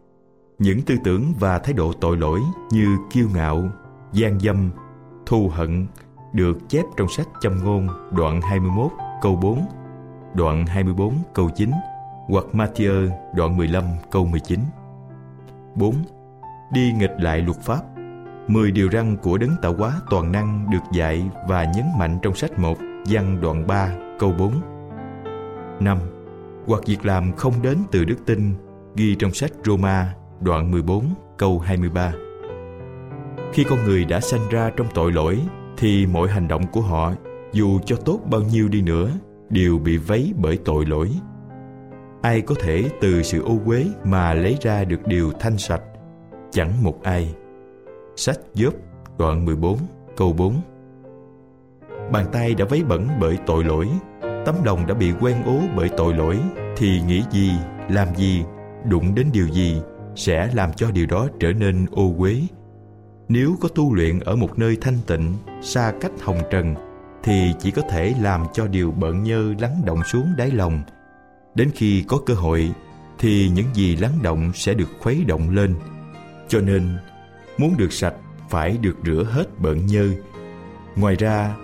Những 0.58 0.82
tư 0.82 0.96
tưởng 1.04 1.32
và 1.38 1.58
thái 1.58 1.72
độ 1.72 1.92
tội 1.92 2.16
lỗi 2.16 2.40
như 2.70 2.96
kiêu 3.10 3.28
ngạo, 3.34 3.62
gian 4.12 4.40
dâm, 4.40 4.70
thù 5.26 5.48
hận 5.48 5.86
được 6.32 6.58
chép 6.68 6.84
trong 6.96 7.08
sách 7.08 7.28
châm 7.40 7.64
ngôn 7.64 7.88
đoạn 8.16 8.40
21 8.40 8.90
câu 9.22 9.36
4, 9.36 9.66
đoạn 10.34 10.66
24 10.66 11.14
câu 11.34 11.50
9 11.56 11.70
hoặc 12.28 12.44
Matthew 12.52 13.10
đoạn 13.34 13.56
15 13.56 13.84
câu 14.10 14.26
19. 14.26 14.60
4. 15.74 15.94
Đi 16.72 16.92
nghịch 16.92 17.12
lại 17.18 17.40
luật 17.40 17.56
pháp 17.60 17.80
Mười 18.48 18.70
điều 18.70 18.90
răn 18.92 19.16
của 19.16 19.38
đấng 19.38 19.56
tạo 19.62 19.74
hóa 19.78 20.00
toàn 20.10 20.32
năng 20.32 20.70
được 20.70 20.92
dạy 20.92 21.30
và 21.48 21.64
nhấn 21.64 21.84
mạnh 21.98 22.18
trong 22.22 22.34
sách 22.34 22.58
1 22.58 22.78
văn 23.08 23.40
đoạn 23.40 23.66
3 23.66 23.92
câu 24.18 24.32
4. 24.38 24.52
5. 25.80 25.98
Hoặc 26.66 26.82
việc 26.86 27.04
làm 27.04 27.32
không 27.32 27.62
đến 27.62 27.78
từ 27.90 28.04
đức 28.04 28.16
tin, 28.26 28.54
ghi 28.96 29.14
trong 29.14 29.30
sách 29.30 29.50
Roma, 29.64 30.14
đoạn 30.40 30.70
14 30.70 31.04
câu 31.38 31.58
23. 31.58 32.12
Khi 33.52 33.64
con 33.64 33.84
người 33.84 34.04
đã 34.04 34.20
sanh 34.20 34.48
ra 34.50 34.70
trong 34.76 34.86
tội 34.94 35.12
lỗi, 35.12 35.40
thì 35.76 36.06
mọi 36.06 36.28
hành 36.28 36.48
động 36.48 36.62
của 36.72 36.80
họ, 36.80 37.12
dù 37.52 37.78
cho 37.86 37.96
tốt 37.96 38.20
bao 38.30 38.40
nhiêu 38.40 38.68
đi 38.68 38.82
nữa, 38.82 39.10
đều 39.50 39.78
bị 39.78 39.96
vấy 39.96 40.32
bởi 40.36 40.58
tội 40.64 40.86
lỗi. 40.86 41.10
Ai 42.22 42.40
có 42.40 42.54
thể 42.62 42.90
từ 43.00 43.22
sự 43.22 43.42
ô 43.42 43.58
uế 43.66 43.86
mà 44.04 44.34
lấy 44.34 44.56
ra 44.60 44.84
được 44.84 45.06
điều 45.06 45.32
thanh 45.40 45.58
sạch? 45.58 45.82
Chẳng 46.50 46.82
một 46.82 47.02
ai. 47.02 47.34
Sách 48.16 48.38
Gióp 48.54 48.74
đoạn 49.18 49.44
14 49.44 49.78
câu 50.16 50.32
4 50.32 50.54
Bàn 52.12 52.26
tay 52.32 52.54
đã 52.54 52.64
vấy 52.64 52.82
bẩn 52.84 53.08
bởi 53.20 53.38
tội 53.46 53.64
lỗi. 53.64 53.88
Tấm 54.20 54.54
lòng 54.64 54.86
đã 54.86 54.94
bị 54.94 55.12
quen 55.20 55.42
ố 55.44 55.60
bởi 55.76 55.88
tội 55.96 56.14
lỗi. 56.14 56.38
Thì 56.76 57.00
nghĩ 57.06 57.22
gì, 57.30 57.50
làm 57.90 58.14
gì, 58.16 58.44
đụng 58.84 59.14
đến 59.14 59.26
điều 59.32 59.48
gì 59.48 59.80
Sẽ 60.16 60.50
làm 60.54 60.72
cho 60.72 60.90
điều 60.90 61.06
đó 61.06 61.28
trở 61.40 61.52
nên 61.52 61.86
ô 61.90 62.14
uế. 62.18 62.42
Nếu 63.28 63.56
có 63.60 63.68
tu 63.68 63.94
luyện 63.94 64.20
ở 64.20 64.36
một 64.36 64.58
nơi 64.58 64.78
thanh 64.80 64.98
tịnh 65.06 65.34
Xa 65.62 65.92
cách 66.00 66.12
hồng 66.22 66.38
trần 66.50 66.74
Thì 67.22 67.52
chỉ 67.58 67.70
có 67.70 67.82
thể 67.90 68.14
làm 68.20 68.44
cho 68.52 68.66
điều 68.66 68.90
bận 68.90 69.22
nhơ 69.22 69.54
lắng 69.58 69.82
động 69.84 70.04
xuống 70.04 70.26
đáy 70.36 70.50
lòng. 70.50 70.82
Đến 71.54 71.70
khi 71.74 72.04
có 72.08 72.18
cơ 72.26 72.34
hội 72.34 72.70
Thì 73.18 73.50
những 73.54 73.74
gì 73.74 73.96
lắng 73.96 74.12
động 74.22 74.52
sẽ 74.54 74.74
được 74.74 74.88
khuấy 75.00 75.24
động 75.26 75.50
lên. 75.50 75.74
Cho 76.48 76.60
nên 76.60 76.96
muốn 77.58 77.74
được 77.78 77.92
sạch 77.92 78.14
phải 78.50 78.78
được 78.80 78.96
rửa 79.04 79.24
hết 79.30 79.44
bận 79.58 79.86
nhơ. 79.86 80.08
Ngoài 80.96 81.16
ra 81.16 81.54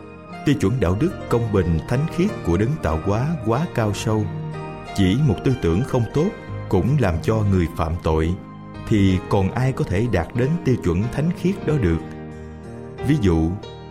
tiêu 0.46 0.54
chuẩn 0.60 0.80
đạo 0.80 0.96
đức 1.00 1.10
công 1.28 1.52
bình 1.52 1.78
thánh 1.88 2.06
khiết 2.16 2.30
của 2.46 2.56
đấng 2.56 2.72
tạo 2.82 3.00
hóa 3.04 3.26
quá 3.46 3.66
cao 3.74 3.94
sâu. 3.94 4.24
Chỉ 4.96 5.16
một 5.28 5.36
tư 5.44 5.52
tưởng 5.62 5.82
không 5.82 6.04
tốt 6.14 6.28
cũng 6.68 6.96
làm 7.00 7.14
cho 7.22 7.36
người 7.50 7.66
phạm 7.76 7.92
tội 8.02 8.34
thì 8.88 9.18
còn 9.30 9.50
ai 9.50 9.72
có 9.72 9.84
thể 9.84 10.06
đạt 10.12 10.26
đến 10.34 10.48
tiêu 10.64 10.76
chuẩn 10.84 11.02
thánh 11.12 11.30
khiết 11.40 11.66
đó 11.66 11.74
được? 11.82 11.98
Ví 13.06 13.16
dụ 13.20 13.50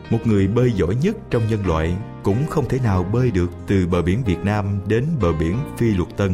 một 0.10 0.20
người 0.25 0.48
bơi 0.48 0.72
giỏi 0.72 0.96
nhất 0.96 1.17
trong 1.29 1.48
nhân 1.50 1.65
loại 1.65 1.96
cũng 2.24 2.48
không 2.50 2.70
thể 2.70 2.79
nào 2.84 3.03
bơi 3.03 3.31
được 3.31 3.51
từ 3.67 3.88
bờ 3.88 4.01
biển 4.01 4.24
việt 4.24 4.39
nam 4.43 4.79
đến 4.88 5.05
bờ 5.22 5.34
biển 5.34 5.58
phi 5.77 5.93
luật 5.93 6.17
tân. 6.17 6.31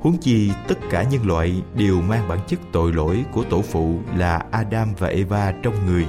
Huống 0.00 0.18
chi 0.18 0.50
tất 0.68 0.78
cả 0.90 1.02
nhân 1.02 1.26
loại 1.26 1.62
đều 1.76 2.00
mang 2.00 2.28
bản 2.28 2.38
chất 2.48 2.60
tội 2.72 2.92
lỗi 2.92 3.24
của 3.32 3.44
tổ 3.44 3.62
phụ 3.62 4.00
là 4.16 4.46
Adam 4.50 4.88
và 4.98 5.08
Eva 5.08 5.52
trong 5.62 5.86
người. 5.86 6.06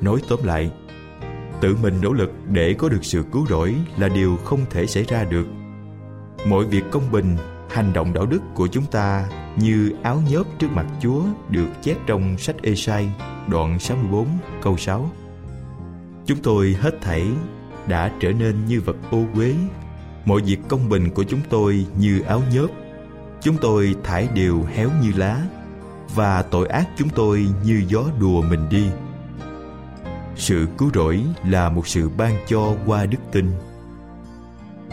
Nói 0.00 0.20
tóm 0.28 0.38
lại, 0.44 0.70
tự 1.62 1.76
mình 1.82 1.94
nỗ 2.02 2.12
lực 2.12 2.30
để 2.50 2.74
có 2.78 2.88
được 2.88 3.04
sự 3.04 3.24
cứu 3.32 3.46
rỗi 3.46 3.74
là 3.96 4.08
điều 4.08 4.36
không 4.36 4.60
thể 4.70 4.86
xảy 4.86 5.04
ra 5.04 5.24
được. 5.24 5.46
Mọi 6.46 6.64
việc 6.64 6.82
công 6.90 7.12
bình, 7.12 7.36
hành 7.70 7.92
động 7.92 8.12
đạo 8.12 8.26
đức 8.26 8.42
của 8.54 8.66
chúng 8.66 8.86
ta 8.86 9.28
như 9.56 9.92
áo 10.02 10.22
nhớp 10.30 10.42
trước 10.58 10.68
mặt 10.72 10.86
Chúa 11.00 11.22
được 11.50 11.68
chép 11.82 11.96
trong 12.06 12.38
sách 12.38 12.56
Esai 12.62 13.12
đoạn 13.48 13.78
64 13.78 14.26
câu 14.62 14.76
6. 14.76 15.10
Chúng 16.26 16.38
tôi 16.42 16.76
hết 16.80 17.00
thảy 17.00 17.26
đã 17.88 18.12
trở 18.20 18.32
nên 18.32 18.66
như 18.66 18.80
vật 18.80 18.96
ô 19.10 19.24
uế 19.34 19.54
mọi 20.24 20.40
việc 20.40 20.58
công 20.68 20.88
bình 20.88 21.10
của 21.10 21.24
chúng 21.24 21.40
tôi 21.50 21.86
như 21.98 22.20
áo 22.20 22.42
nhớp 22.52 22.66
chúng 23.40 23.56
tôi 23.60 23.94
thải 24.04 24.28
đều 24.34 24.62
héo 24.74 24.90
như 25.02 25.12
lá 25.16 25.40
và 26.14 26.42
tội 26.42 26.68
ác 26.68 26.88
chúng 26.96 27.08
tôi 27.08 27.46
như 27.64 27.82
gió 27.88 28.04
đùa 28.20 28.42
mình 28.42 28.68
đi 28.70 28.86
sự 30.36 30.66
cứu 30.78 30.90
rỗi 30.94 31.22
là 31.46 31.68
một 31.68 31.88
sự 31.88 32.08
ban 32.08 32.36
cho 32.46 32.76
qua 32.86 33.06
đức 33.06 33.18
tin. 33.32 33.50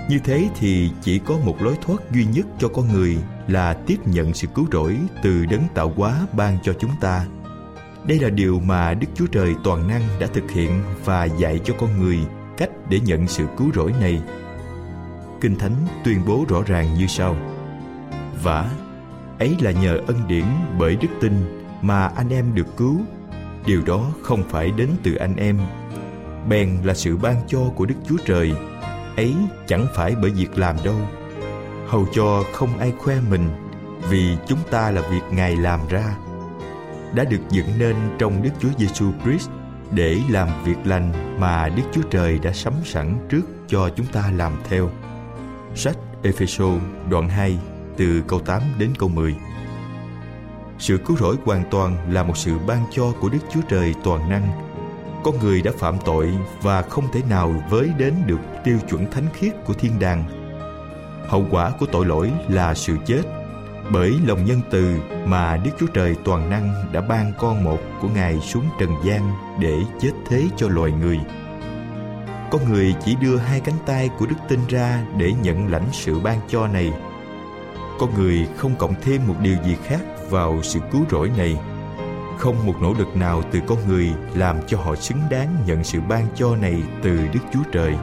Như 0.10 0.20
thế 0.24 0.50
thì 0.60 0.92
chỉ 1.02 1.20
có 1.20 1.38
một 1.46 1.62
lối 1.62 1.76
thoát 1.82 2.12
duy 2.12 2.26
nhất 2.26 2.46
cho 2.60 2.68
con 2.68 2.88
người 2.94 3.18
là 3.48 3.74
tiếp 3.74 3.98
nhận 4.06 4.34
sự 4.34 4.48
cứu 4.56 4.66
rỗi 4.72 4.98
từ 5.24 5.46
đấng 5.46 5.64
tạo 5.74 5.94
hóa 5.96 6.28
ban 6.34 6.58
cho 6.64 6.74
chúng 6.74 6.92
ta. 7.02 7.26
Đây 8.08 8.20
là 8.20 8.30
điều 8.30 8.60
mà 8.60 8.94
đức 8.94 9.08
chúa 9.16 9.28
trời 9.28 9.56
toàn 9.64 9.88
năng 9.88 10.02
đã 10.20 10.28
thực 10.34 10.52
hiện 10.52 10.82
và 11.06 11.26
dạy 11.26 11.60
cho 11.64 11.74
con 11.80 12.00
người 12.00 12.20
cách 12.58 12.70
để 12.90 13.00
nhận 13.00 13.28
sự 13.28 13.46
cứu 13.58 13.72
rỗi 13.76 13.94
này. 14.00 14.22
Kinh 15.42 15.56
thánh 15.56 15.76
tuyên 16.04 16.22
bố 16.28 16.46
rõ 16.50 16.62
ràng 16.66 16.94
như 16.94 17.08
sau. 17.08 17.36
Vả, 18.44 18.72
ấy 19.40 19.56
là 19.62 19.72
nhờ 19.72 20.00
ân 20.08 20.28
điển 20.28 20.46
bởi 20.80 20.96
đức 20.96 21.08
tin 21.22 21.34
mà 21.82 22.08
anh 22.08 22.30
em 22.30 22.56
được 22.56 22.78
cứu 22.78 23.02
điều 23.66 23.82
đó 23.86 24.12
không 24.22 24.44
phải 24.50 24.72
đến 24.72 24.90
từ 25.04 25.16
anh 25.16 25.36
em. 25.36 25.60
Bèn 26.50 26.78
là 26.84 26.94
sự 26.94 27.18
ban 27.18 27.36
cho 27.48 27.60
của 27.76 27.86
đức 27.86 27.96
chúa 28.08 28.18
trời. 28.26 28.54
Ấy 29.16 29.36
chẳng 29.68 29.86
phải 29.96 30.16
bởi 30.22 30.32
việc 30.32 30.58
làm 30.58 30.76
đâu. 30.84 30.96
Hầu 31.88 32.06
cho 32.14 32.44
không 32.54 32.78
ai 32.78 32.94
khoe 33.00 33.16
mình, 33.30 33.50
vì 34.10 34.38
chúng 34.48 34.60
ta 34.72 34.92
là 34.92 35.02
việc 35.02 35.22
ngài 35.32 35.56
làm 35.56 35.80
ra. 35.90 36.16
Đã 37.16 37.24
được 37.24 37.42
dựng 37.50 37.68
nên 37.78 37.96
trong 38.20 38.44
đức 38.44 38.52
chúa 38.60 38.70
giêsu 38.78 39.12
christ 39.24 39.50
để 39.92 40.18
làm 40.30 40.50
việc 40.66 40.78
lành 40.86 41.38
mà 41.40 41.70
đức 41.70 41.84
chúa 41.92 42.02
trời 42.02 42.40
đã 42.40 42.52
sắm 42.54 42.74
sẵn 42.86 43.28
trước 43.30 43.42
cho 43.68 43.90
chúng 43.96 44.06
ta 44.06 44.32
làm 44.36 44.54
theo. 44.70 44.90
Sách 45.76 45.98
epheso 46.24 46.66
đoạn 47.10 47.30
2 47.30 47.58
từ 47.98 48.24
câu 48.28 48.40
8 48.40 48.62
đến 48.78 48.90
câu 49.00 49.10
10. 49.10 49.36
Sự 50.80 50.98
cứu 51.06 51.18
rỗi 51.18 51.36
hoàn 51.46 51.64
toàn 51.72 52.14
là 52.14 52.24
một 52.24 52.38
sự 52.38 52.60
ban 52.68 52.86
cho 52.92 53.12
của 53.20 53.30
Đức 53.30 53.40
Chúa 53.54 53.62
Trời 53.70 53.94
toàn 54.04 54.30
năng. 54.30 54.48
Con 55.24 55.40
người 55.40 55.62
đã 55.62 55.72
phạm 55.78 55.96
tội 56.06 56.34
và 56.62 56.82
không 56.82 57.06
thể 57.14 57.22
nào 57.30 57.64
với 57.70 57.90
đến 57.98 58.14
được 58.26 58.40
tiêu 58.64 58.78
chuẩn 58.90 59.12
thánh 59.12 59.26
khiết 59.34 59.54
của 59.66 59.74
thiên 59.74 60.00
đàng. 60.00 60.24
Hậu 61.28 61.46
quả 61.52 61.72
của 61.80 61.86
tội 61.86 62.06
lỗi 62.06 62.32
là 62.50 62.74
sự 62.74 62.98
chết. 63.06 63.22
Bởi 63.92 64.14
lòng 64.26 64.46
nhân 64.46 64.62
từ 64.72 64.96
mà 65.26 65.58
Đức 65.58 65.72
Chúa 65.80 65.88
Trời 65.88 66.16
toàn 66.26 66.50
năng 66.50 66.74
đã 66.92 67.02
ban 67.02 67.34
con 67.38 67.64
một 67.64 67.80
của 68.02 68.08
Ngài 68.08 68.40
xuống 68.40 68.66
trần 68.80 68.90
gian 69.06 69.32
để 69.60 69.76
chết 70.00 70.12
thế 70.30 70.44
cho 70.58 70.68
loài 70.68 70.92
người. 70.92 71.20
Con 72.52 72.70
người 72.70 72.96
chỉ 73.06 73.16
đưa 73.22 73.38
hai 73.38 73.60
cánh 73.60 73.78
tay 73.86 74.10
của 74.20 74.26
đức 74.26 74.36
tin 74.50 74.60
ra 74.70 75.04
để 75.18 75.34
nhận 75.42 75.72
lãnh 75.72 75.88
sự 75.92 76.20
ban 76.20 76.40
cho 76.50 76.68
này– 76.68 76.94
con 78.00 78.14
người 78.14 78.48
không 78.58 78.76
cộng 78.76 78.94
thêm 79.02 79.28
một 79.28 79.36
điều 79.42 79.56
gì 79.66 79.76
khác 79.84 80.00
vào 80.30 80.60
sự 80.64 80.80
cứu 80.92 81.02
rỗi 81.12 81.32
này 81.38 81.58
không 82.38 82.66
một 82.66 82.76
nỗ 82.82 82.94
lực 82.94 83.16
nào 83.16 83.42
từ 83.52 83.60
con 83.68 83.78
người 83.88 84.14
làm 84.36 84.58
cho 84.68 84.78
họ 84.78 84.96
xứng 84.96 85.20
đáng 85.30 85.64
nhận 85.68 85.84
sự 85.84 86.00
ban 86.10 86.28
cho 86.36 86.56
này 86.56 86.84
từ 87.04 87.18
đức 87.34 87.42
chúa 87.54 87.64
trời 87.72 87.96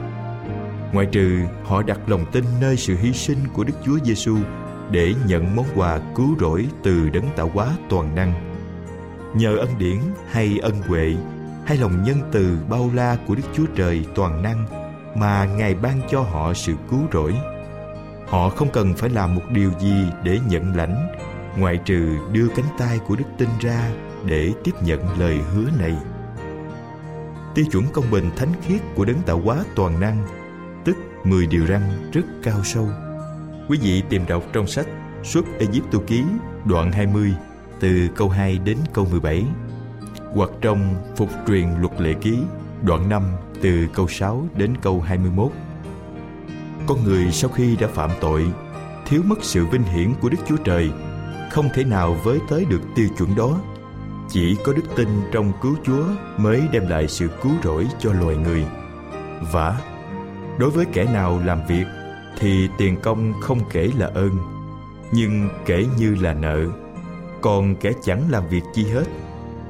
ngoại 0.93 1.07
trừ, 1.11 1.39
họ 1.63 1.83
đặt 1.83 1.99
lòng 2.07 2.25
tin 2.31 2.43
nơi 2.61 2.77
sự 2.77 2.97
hy 2.97 3.13
sinh 3.13 3.37
của 3.53 3.63
Đức 3.63 3.73
Chúa 3.85 3.97
Giêsu 4.03 4.37
để 4.91 5.13
nhận 5.27 5.55
món 5.55 5.65
quà 5.75 5.99
cứu 6.15 6.35
rỗi 6.39 6.67
từ 6.83 7.09
đấng 7.09 7.29
tạo 7.35 7.51
hóa 7.53 7.67
toàn 7.89 8.15
năng. 8.15 8.33
Nhờ 9.35 9.57
ân 9.57 9.69
điển 9.77 9.97
hay 10.31 10.59
ân 10.61 10.81
huệ 10.87 11.15
hay 11.65 11.77
lòng 11.77 12.03
nhân 12.03 12.17
từ 12.31 12.57
bao 12.69 12.89
la 12.93 13.17
của 13.27 13.35
Đức 13.35 13.43
Chúa 13.53 13.65
Trời 13.75 14.05
toàn 14.15 14.43
năng 14.43 14.65
mà 15.15 15.45
Ngài 15.45 15.75
ban 15.75 16.01
cho 16.09 16.21
họ 16.21 16.53
sự 16.53 16.73
cứu 16.89 16.99
rỗi. 17.13 17.33
Họ 18.27 18.49
không 18.49 18.69
cần 18.73 18.93
phải 18.93 19.09
làm 19.09 19.35
một 19.35 19.43
điều 19.51 19.71
gì 19.79 20.05
để 20.23 20.39
nhận 20.49 20.75
lãnh 20.75 21.07
ngoại 21.59 21.77
trừ 21.77 22.17
đưa 22.31 22.47
cánh 22.55 22.65
tay 22.77 22.99
của 23.07 23.15
đức 23.15 23.25
tin 23.37 23.49
ra 23.59 23.91
để 24.25 24.53
tiếp 24.63 24.71
nhận 24.83 25.19
lời 25.19 25.37
hứa 25.53 25.69
này. 25.79 25.95
Tiêu 27.55 27.65
chuẩn 27.71 27.83
công 27.93 28.11
bình 28.11 28.29
thánh 28.35 28.51
khiết 28.61 28.81
của 28.95 29.05
đấng 29.05 29.21
tạo 29.21 29.41
hóa 29.41 29.63
toàn 29.75 29.99
năng, 29.99 30.27
tức 30.85 30.97
10 31.23 31.47
điều 31.47 31.67
răn 31.67 31.81
rất 32.13 32.25
cao 32.43 32.63
sâu. 32.63 32.89
Quý 33.69 33.77
vị 33.81 34.03
tìm 34.09 34.25
đọc 34.27 34.43
trong 34.53 34.67
sách 34.67 34.87
Xuất 35.23 35.45
Egypto 35.59 35.99
ký 36.07 36.23
đoạn 36.65 36.91
20 36.91 37.33
từ 37.79 38.07
câu 38.15 38.29
2 38.29 38.57
đến 38.57 38.77
câu 38.93 39.07
17 39.11 39.45
hoặc 40.33 40.49
trong 40.61 40.95
Phục 41.15 41.29
truyền 41.47 41.67
luật 41.79 42.01
lệ 42.01 42.13
ký 42.21 42.37
đoạn 42.83 43.09
5 43.09 43.23
từ 43.61 43.87
câu 43.93 44.07
6 44.07 44.47
đến 44.55 44.77
câu 44.81 45.01
21. 45.01 45.51
Con 46.87 47.03
người 47.03 47.31
sau 47.31 47.49
khi 47.49 47.75
đã 47.75 47.87
phạm 47.87 48.09
tội, 48.21 48.45
thiếu 49.05 49.21
mất 49.25 49.39
sự 49.41 49.65
vinh 49.65 49.83
hiển 49.83 50.13
của 50.21 50.29
Đức 50.29 50.37
Chúa 50.47 50.57
Trời, 50.57 50.91
không 51.51 51.69
thể 51.73 51.83
nào 51.83 52.13
với 52.23 52.39
tới 52.49 52.65
được 52.65 52.81
tiêu 52.95 53.07
chuẩn 53.17 53.35
đó. 53.35 53.59
Chỉ 54.29 54.57
có 54.63 54.73
đức 54.73 54.95
tin 54.95 55.07
trong 55.31 55.51
cứu 55.61 55.75
Chúa 55.83 56.03
mới 56.37 56.61
đem 56.71 56.87
lại 56.87 57.07
sự 57.07 57.29
cứu 57.41 57.51
rỗi 57.63 57.87
cho 57.99 58.13
loài 58.13 58.35
người. 58.35 58.65
Và 59.51 59.81
đối 60.59 60.69
với 60.69 60.85
kẻ 60.93 61.03
nào 61.13 61.41
làm 61.45 61.59
việc 61.67 61.85
thì 62.39 62.69
tiền 62.77 62.97
công 63.03 63.33
không 63.41 63.59
kể 63.71 63.89
là 63.97 64.11
ơn, 64.13 64.31
nhưng 65.11 65.49
kể 65.65 65.85
như 65.97 66.15
là 66.15 66.33
nợ. 66.33 66.65
Còn 67.41 67.75
kẻ 67.75 67.91
chẳng 68.03 68.21
làm 68.29 68.47
việc 68.47 68.63
chi 68.73 68.85
hết, 68.85 69.05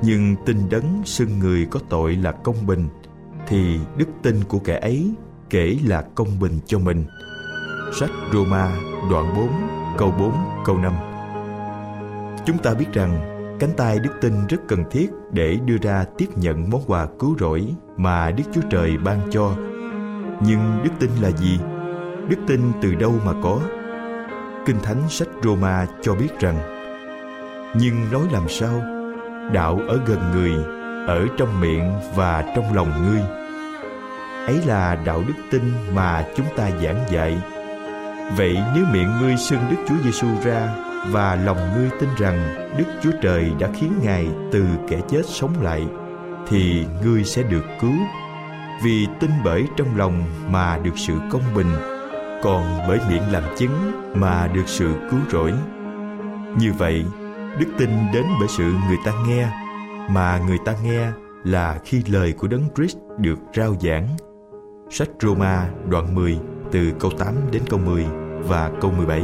nhưng 0.02 0.36
tin 0.46 0.58
đấng 0.70 1.02
xưng 1.06 1.40
người 1.40 1.68
có 1.72 1.80
tội 1.90 2.16
là 2.16 2.32
công 2.32 2.68
bình, 2.68 2.88
thì 3.48 3.80
đức 3.98 4.08
tin 4.22 4.44
của 4.44 4.60
kẻ 4.60 4.80
ấy 4.80 5.12
kể 5.50 5.78
là 5.86 6.04
công 6.16 6.40
bình 6.40 6.60
cho 6.66 6.80
mình. 6.80 7.06
Sách 8.00 8.12
Roma 8.34 8.78
đoạn 9.12 9.34
4 9.36 9.50
câu 9.98 10.12
4 10.20 10.32
câu 10.66 10.78
5 10.78 10.94
Chúng 12.48 12.58
ta 12.58 12.74
biết 12.74 12.86
rằng 12.94 13.38
cánh 13.60 13.70
tay 13.78 14.00
đức 14.00 14.10
tin 14.22 14.48
rất 14.50 14.58
cần 14.68 14.84
thiết 14.92 15.10
để 15.32 15.58
đưa 15.66 15.78
ra 15.82 16.06
tiếp 16.18 16.26
nhận 16.36 16.70
món 16.70 16.82
quà 16.88 17.08
cứu 17.20 17.36
rỗi 17.40 17.68
mà 17.98 18.32
Đức 18.32 18.44
Chúa 18.54 18.62
Trời 18.70 18.98
ban 18.98 19.20
cho. 19.32 19.56
Nhưng 20.42 20.80
đức 20.84 20.90
tin 21.00 21.10
là 21.22 21.32
gì? 21.32 21.60
Đức 22.30 22.38
tin 22.48 22.62
từ 22.82 22.96
đâu 22.96 23.14
mà 23.26 23.34
có? 23.44 23.60
Kinh 24.66 24.80
Thánh 24.84 25.10
sách 25.10 25.28
Roma 25.44 25.88
cho 26.02 26.16
biết 26.16 26.40
rằng 26.40 26.58
Nhưng 27.80 28.12
nói 28.12 28.24
làm 28.32 28.50
sao? 28.50 28.82
Đạo 29.54 29.80
ở 29.88 30.00
gần 30.06 30.20
người, 30.32 30.54
ở 31.08 31.28
trong 31.38 31.62
miệng 31.62 31.92
và 32.16 32.54
trong 32.56 32.74
lòng 32.74 33.06
ngươi 33.06 33.22
ấy 34.46 34.62
là 34.66 34.96
đạo 35.06 35.24
đức 35.28 35.34
tin 35.52 35.62
mà 35.94 36.26
chúng 36.36 36.48
ta 36.56 36.70
giảng 36.84 37.04
dạy 37.12 37.42
vậy 38.38 38.58
nếu 38.76 38.86
miệng 38.94 39.12
ngươi 39.22 39.38
xưng 39.38 39.60
đức 39.70 39.78
chúa 39.88 39.96
giêsu 40.04 40.28
ra 40.44 40.87
và 41.06 41.36
lòng 41.36 41.58
ngươi 41.76 41.90
tin 42.00 42.10
rằng 42.18 42.68
đức 42.78 42.86
chúa 43.04 43.12
trời 43.22 43.52
đã 43.60 43.70
khiến 43.74 43.94
ngài 44.04 44.28
từ 44.52 44.66
kẻ 44.90 45.02
chết 45.10 45.22
sống 45.26 45.54
lại, 45.62 45.88
thì 46.48 46.86
ngươi 47.04 47.24
sẽ 47.24 47.44
được 47.44 47.66
cứu. 47.82 47.96
Vì 48.84 49.08
tin 49.20 49.32
bởi 49.44 49.64
trong 49.78 49.98
lòng 49.98 50.24
mà 50.50 50.78
được 50.78 50.98
sự 50.98 51.14
công 51.32 51.54
bình, 51.56 51.72
còn 52.44 52.64
bởi 52.88 53.00
miệng 53.10 53.32
làm 53.32 53.44
chứng 53.58 53.92
mà 54.16 54.48
được 54.48 54.68
sự 54.68 54.94
cứu 55.12 55.20
rỗi. 55.32 55.54
Như 56.60 56.74
vậy, 56.74 57.06
đức 57.60 57.68
tin 57.78 57.90
đến 58.14 58.24
bởi 58.40 58.48
sự 58.48 58.64
người 58.64 58.98
ta 59.06 59.12
nghe, 59.28 59.48
mà 60.10 60.42
người 60.48 60.58
ta 60.66 60.74
nghe 60.84 61.08
là 61.44 61.80
khi 61.86 62.04
lời 62.08 62.34
của 62.38 62.48
đấng 62.48 62.64
Christ 62.76 62.98
được 63.18 63.40
rao 63.56 63.76
giảng. 63.82 64.08
Sách 64.90 65.10
Roma 65.22 65.70
đoạn 65.90 66.16
10 66.16 66.40
từ 66.72 66.92
câu 67.00 67.12
8 67.12 67.36
đến 67.52 67.62
câu 67.70 67.80
10 67.80 68.06
và 68.44 68.72
câu 68.82 68.92
17. 68.92 69.24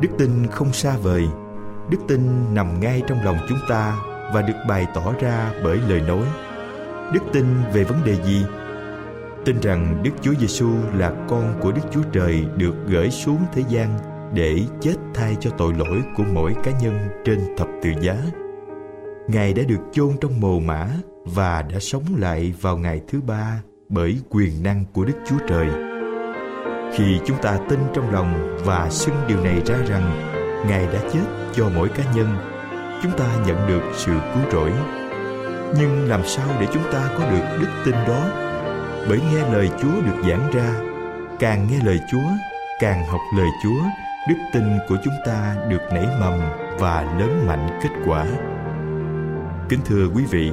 Đức 0.00 0.08
tin 0.18 0.46
không 0.46 0.72
xa 0.72 0.96
vời, 0.96 1.24
đức 1.90 1.98
tin 2.08 2.54
nằm 2.54 2.80
ngay 2.80 3.02
trong 3.08 3.24
lòng 3.24 3.36
chúng 3.48 3.58
ta 3.68 3.98
và 4.34 4.42
được 4.42 4.54
bày 4.68 4.86
tỏ 4.94 5.12
ra 5.20 5.52
bởi 5.64 5.78
lời 5.88 6.00
nói. 6.00 6.24
Đức 7.12 7.20
tin 7.32 7.44
về 7.72 7.84
vấn 7.84 8.04
đề 8.04 8.16
gì? 8.24 8.44
Tin 9.44 9.60
rằng 9.60 10.00
Đức 10.02 10.10
Chúa 10.22 10.34
Giêsu 10.40 10.70
là 10.94 11.12
con 11.28 11.54
của 11.60 11.72
Đức 11.72 11.82
Chúa 11.90 12.02
Trời 12.12 12.46
được 12.56 12.74
gửi 12.86 13.10
xuống 13.10 13.38
thế 13.52 13.62
gian 13.68 13.98
để 14.34 14.60
chết 14.80 14.94
thay 15.14 15.36
cho 15.40 15.50
tội 15.50 15.74
lỗi 15.74 16.02
của 16.16 16.24
mỗi 16.32 16.54
cá 16.64 16.78
nhân 16.80 17.08
trên 17.24 17.40
thập 17.56 17.68
tự 17.82 17.90
giá. 18.00 18.16
Ngài 19.28 19.54
đã 19.54 19.62
được 19.68 19.80
chôn 19.92 20.10
trong 20.20 20.40
mồ 20.40 20.60
mã 20.60 20.88
và 21.24 21.62
đã 21.62 21.78
sống 21.80 22.04
lại 22.18 22.54
vào 22.60 22.78
ngày 22.78 23.00
thứ 23.08 23.20
ba 23.20 23.62
bởi 23.88 24.20
quyền 24.30 24.62
năng 24.62 24.84
của 24.92 25.04
Đức 25.04 25.14
Chúa 25.28 25.38
Trời. 25.48 25.87
Khi 26.92 27.20
chúng 27.26 27.36
ta 27.42 27.58
tin 27.68 27.78
trong 27.94 28.12
lòng 28.12 28.58
và 28.64 28.90
xưng 28.90 29.14
điều 29.28 29.44
này 29.44 29.62
ra 29.66 29.76
rằng 29.88 30.34
Ngài 30.68 30.86
đã 30.86 31.00
chết 31.12 31.24
cho 31.52 31.68
mỗi 31.74 31.88
cá 31.88 32.04
nhân, 32.14 32.28
chúng 33.02 33.12
ta 33.12 33.26
nhận 33.46 33.68
được 33.68 33.82
sự 33.94 34.12
cứu 34.34 34.42
rỗi. 34.52 34.72
Nhưng 35.78 36.08
làm 36.08 36.24
sao 36.24 36.46
để 36.60 36.66
chúng 36.72 36.82
ta 36.92 37.08
có 37.18 37.30
được 37.30 37.58
đức 37.60 37.68
tin 37.84 37.94
đó? 37.94 38.28
Bởi 39.08 39.20
nghe 39.32 39.52
lời 39.52 39.70
Chúa 39.82 40.00
được 40.06 40.22
giảng 40.28 40.50
ra, 40.52 40.74
càng 41.38 41.68
nghe 41.70 41.78
lời 41.84 42.00
Chúa, 42.10 42.28
càng 42.80 43.06
học 43.06 43.20
lời 43.36 43.48
Chúa, 43.62 43.82
đức 44.28 44.36
tin 44.52 44.64
của 44.88 44.96
chúng 45.04 45.14
ta 45.26 45.56
được 45.68 45.82
nảy 45.92 46.06
mầm 46.20 46.40
và 46.78 47.16
lớn 47.18 47.44
mạnh 47.46 47.78
kết 47.82 47.90
quả. 48.06 48.26
Kính 49.68 49.80
thưa 49.84 50.08
quý 50.14 50.24
vị, 50.30 50.52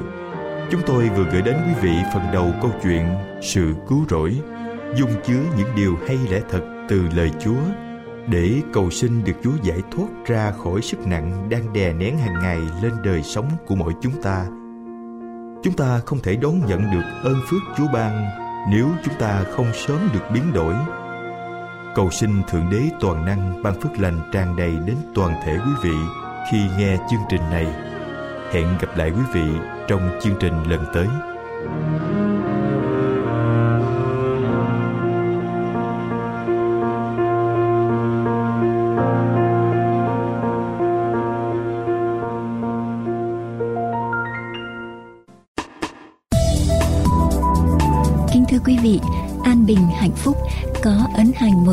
Chúng 0.72 0.82
tôi 0.86 1.10
vừa 1.10 1.26
gửi 1.32 1.42
đến 1.42 1.56
quý 1.66 1.74
vị 1.82 1.98
phần 2.14 2.24
đầu 2.34 2.54
câu 2.62 2.72
chuyện 2.84 3.08
Sự 3.42 3.74
cứu 3.90 4.06
rỗi 4.10 4.42
dung 4.96 5.12
chứa 5.26 5.42
những 5.58 5.76
điều 5.76 5.98
hay 6.08 6.18
lẽ 6.30 6.42
thật 6.50 6.62
từ 6.90 7.02
lời 7.16 7.32
Chúa, 7.40 7.62
để 8.28 8.62
cầu 8.74 8.90
xin 8.90 9.24
được 9.24 9.34
Chúa 9.44 9.52
giải 9.64 9.82
thoát 9.92 10.08
ra 10.26 10.52
khỏi 10.52 10.82
sức 10.82 11.08
nặng 11.08 11.50
đang 11.50 11.74
đè 11.74 11.94
nén 11.94 12.18
hàng 12.18 12.40
ngày 12.42 12.60
lên 12.84 12.92
đời 13.04 13.24
sống 13.24 13.50
của 13.68 13.76
mỗi 13.76 13.94
chúng 14.02 14.22
ta. 14.22 14.46
Chúng 15.64 15.74
ta 15.74 16.00
không 16.06 16.20
thể 16.20 16.36
đón 16.36 16.60
nhận 16.66 16.92
được 16.92 17.04
ơn 17.24 17.36
phước 17.48 17.62
Chúa 17.78 17.88
ban 17.94 18.26
nếu 18.72 18.88
chúng 19.06 19.14
ta 19.20 19.44
không 19.52 19.74
sớm 19.74 20.10
được 20.14 20.32
biến 20.34 20.54
đổi. 20.54 20.74
Cầu 21.96 22.10
xin 22.12 22.30
Thượng 22.50 22.70
Đế 22.72 22.82
toàn 23.00 23.26
năng 23.26 23.64
ban 23.64 23.82
phước 23.82 24.00
lành 24.00 24.20
tràn 24.32 24.56
đầy 24.56 24.74
đến 24.86 24.96
toàn 25.16 25.34
thể 25.46 25.58
quý 25.58 25.72
vị 25.84 25.96
khi 26.52 26.58
nghe 26.78 26.98
chương 27.10 27.22
trình 27.30 27.42
này. 27.52 27.68
Hẹn 28.52 28.68
gặp 28.82 28.98
lại 28.98 29.10
quý 29.10 29.22
vị 29.34 29.60
trong 29.88 30.20
chương 30.22 30.36
trình 30.40 30.64
lần 30.70 30.86
tới. 30.94 31.08
Kính 31.66 32.15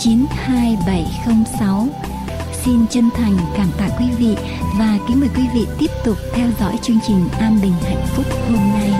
92706 0.00 1.88
Xin 2.64 2.86
chân 2.90 3.10
thành 3.14 3.36
cảm 3.56 3.66
tạ 3.78 3.88
quý 3.98 4.06
vị 4.18 4.36
và 4.78 4.98
kính 5.08 5.20
mời 5.20 5.28
quý 5.36 5.42
vị 5.54 5.66
tiếp 5.78 5.90
tục 6.04 6.16
theo 6.32 6.48
dõi 6.60 6.78
chương 6.82 6.98
trình 7.06 7.28
An 7.38 7.58
Bình 7.62 7.72
Hạnh 7.82 8.06
Phúc 8.06 8.26
hôm 8.48 8.58
nay. 8.58 8.92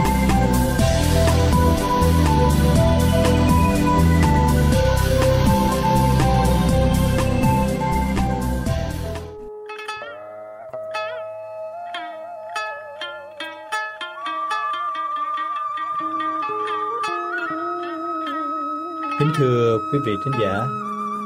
Kính 19.18 19.32
thưa 19.36 19.78
quý 19.92 19.98
vị 20.06 20.12
thính 20.24 20.34
giả, 20.40 20.66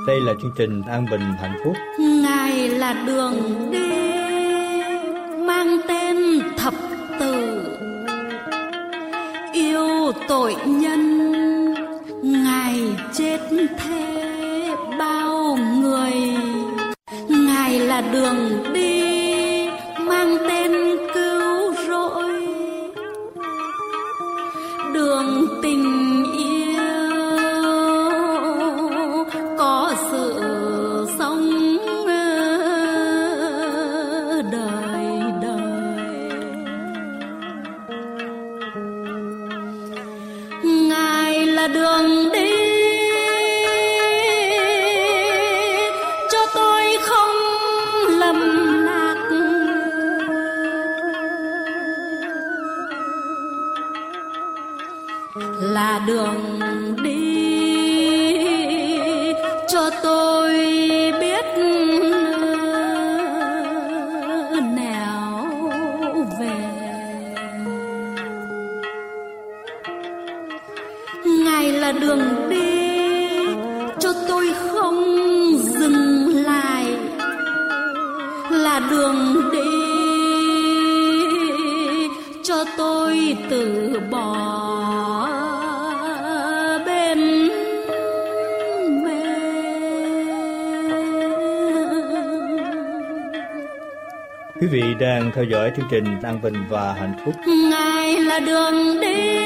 đây 0.07 0.21
là 0.21 0.35
chương 0.43 0.51
trình 0.57 0.83
An 0.83 1.07
Bình 1.11 1.21
Hạnh 1.41 1.59
Phúc. 1.65 1.75
ngài 1.99 2.69
là 2.69 2.93
đường 3.07 3.71
đi 3.71 3.89
mang 5.47 5.79
tên 5.89 6.17
thập 6.57 6.75
tử 7.21 7.61
yêu 9.53 10.13
tội 10.29 10.55
nhân, 10.67 11.25
ngài 12.23 12.81
chết 13.13 13.39
thế 13.79 14.75
bao 14.99 15.59
người 15.81 16.13
ngài 17.29 17.79
là 17.79 18.01
đường 18.01 18.64
vị 94.95 95.01
đang 95.07 95.31
theo 95.35 95.45
dõi 95.45 95.73
chương 95.77 95.87
trình 95.91 96.05
An 96.23 96.43
Bình 96.43 96.55
và 96.69 96.93
Hạnh 96.93 97.15
Phúc. 97.25 97.35
ngài 97.71 98.21
là 98.21 98.41
đường 98.41 99.01
đi 99.01 99.41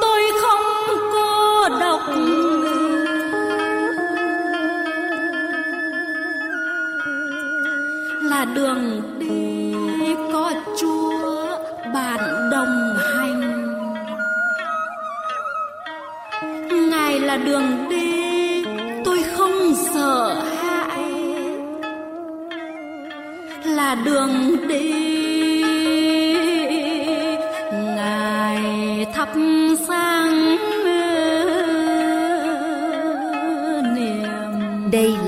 tôi 0.00 0.22
không 0.42 0.96
cô 1.12 1.68
độc 1.80 2.00
là 8.22 8.44
đường 8.44 8.91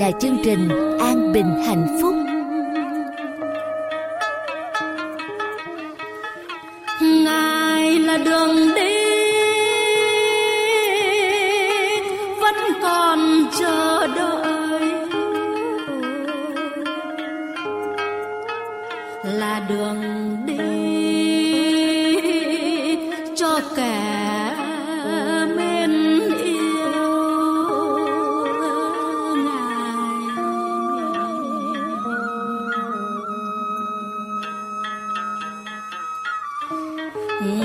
là 0.05 0.11
chương 0.19 0.37
trình 0.43 0.69
An 0.99 1.33
Bình 1.33 1.63
Hạnh 1.65 1.97
Phúc. 2.01 2.24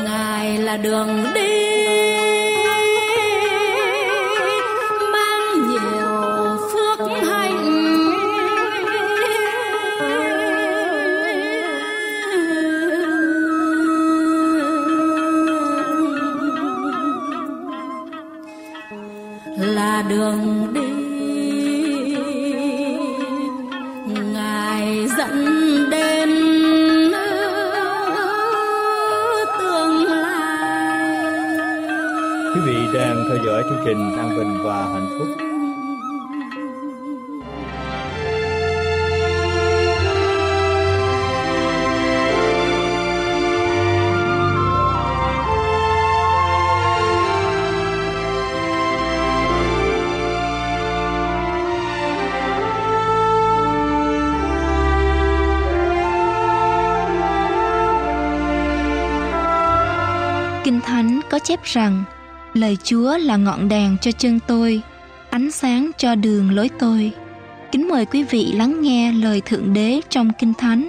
Ngài 0.04 0.58
là 0.58 0.76
đường 0.76 1.24
đi. 1.34 1.89
Chép 61.44 61.64
rằng 61.64 62.04
Lời 62.54 62.76
Chúa 62.82 63.18
là 63.18 63.36
ngọn 63.36 63.68
đèn 63.68 63.96
cho 64.00 64.12
chân 64.12 64.38
tôi, 64.46 64.82
ánh 65.30 65.50
sáng 65.50 65.90
cho 65.98 66.14
đường 66.14 66.50
lối 66.50 66.70
tôi. 66.78 67.12
Kính 67.72 67.88
mời 67.88 68.06
quý 68.06 68.22
vị 68.22 68.52
lắng 68.52 68.82
nghe 68.82 69.12
lời 69.12 69.42
Thượng 69.44 69.72
Đế 69.72 70.00
trong 70.08 70.30
Kinh 70.38 70.54
Thánh 70.54 70.88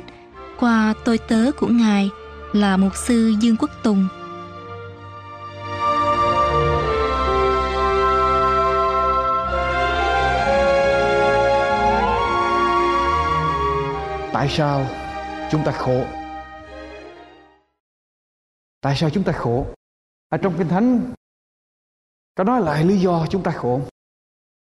qua 0.59 0.93
tôi 1.05 1.17
tớ 1.17 1.51
của 1.57 1.67
Ngài 1.67 2.09
là 2.53 2.77
Mục 2.77 2.95
sư 2.95 3.33
Dương 3.39 3.57
Quốc 3.57 3.71
Tùng. 3.83 4.07
Tại 14.33 14.49
sao 14.49 14.87
chúng 15.51 15.63
ta 15.65 15.71
khổ? 15.71 16.05
Tại 18.81 18.95
sao 18.95 19.09
chúng 19.09 19.23
ta 19.23 19.31
khổ? 19.31 19.65
Ở 20.31 20.37
trong 20.37 20.53
Kinh 20.57 20.67
Thánh, 20.67 21.13
có 22.35 22.43
nói 22.43 22.61
lại 22.61 22.83
lý 22.83 22.97
do 22.97 23.25
chúng 23.29 23.43
ta 23.43 23.51
khổ. 23.51 23.81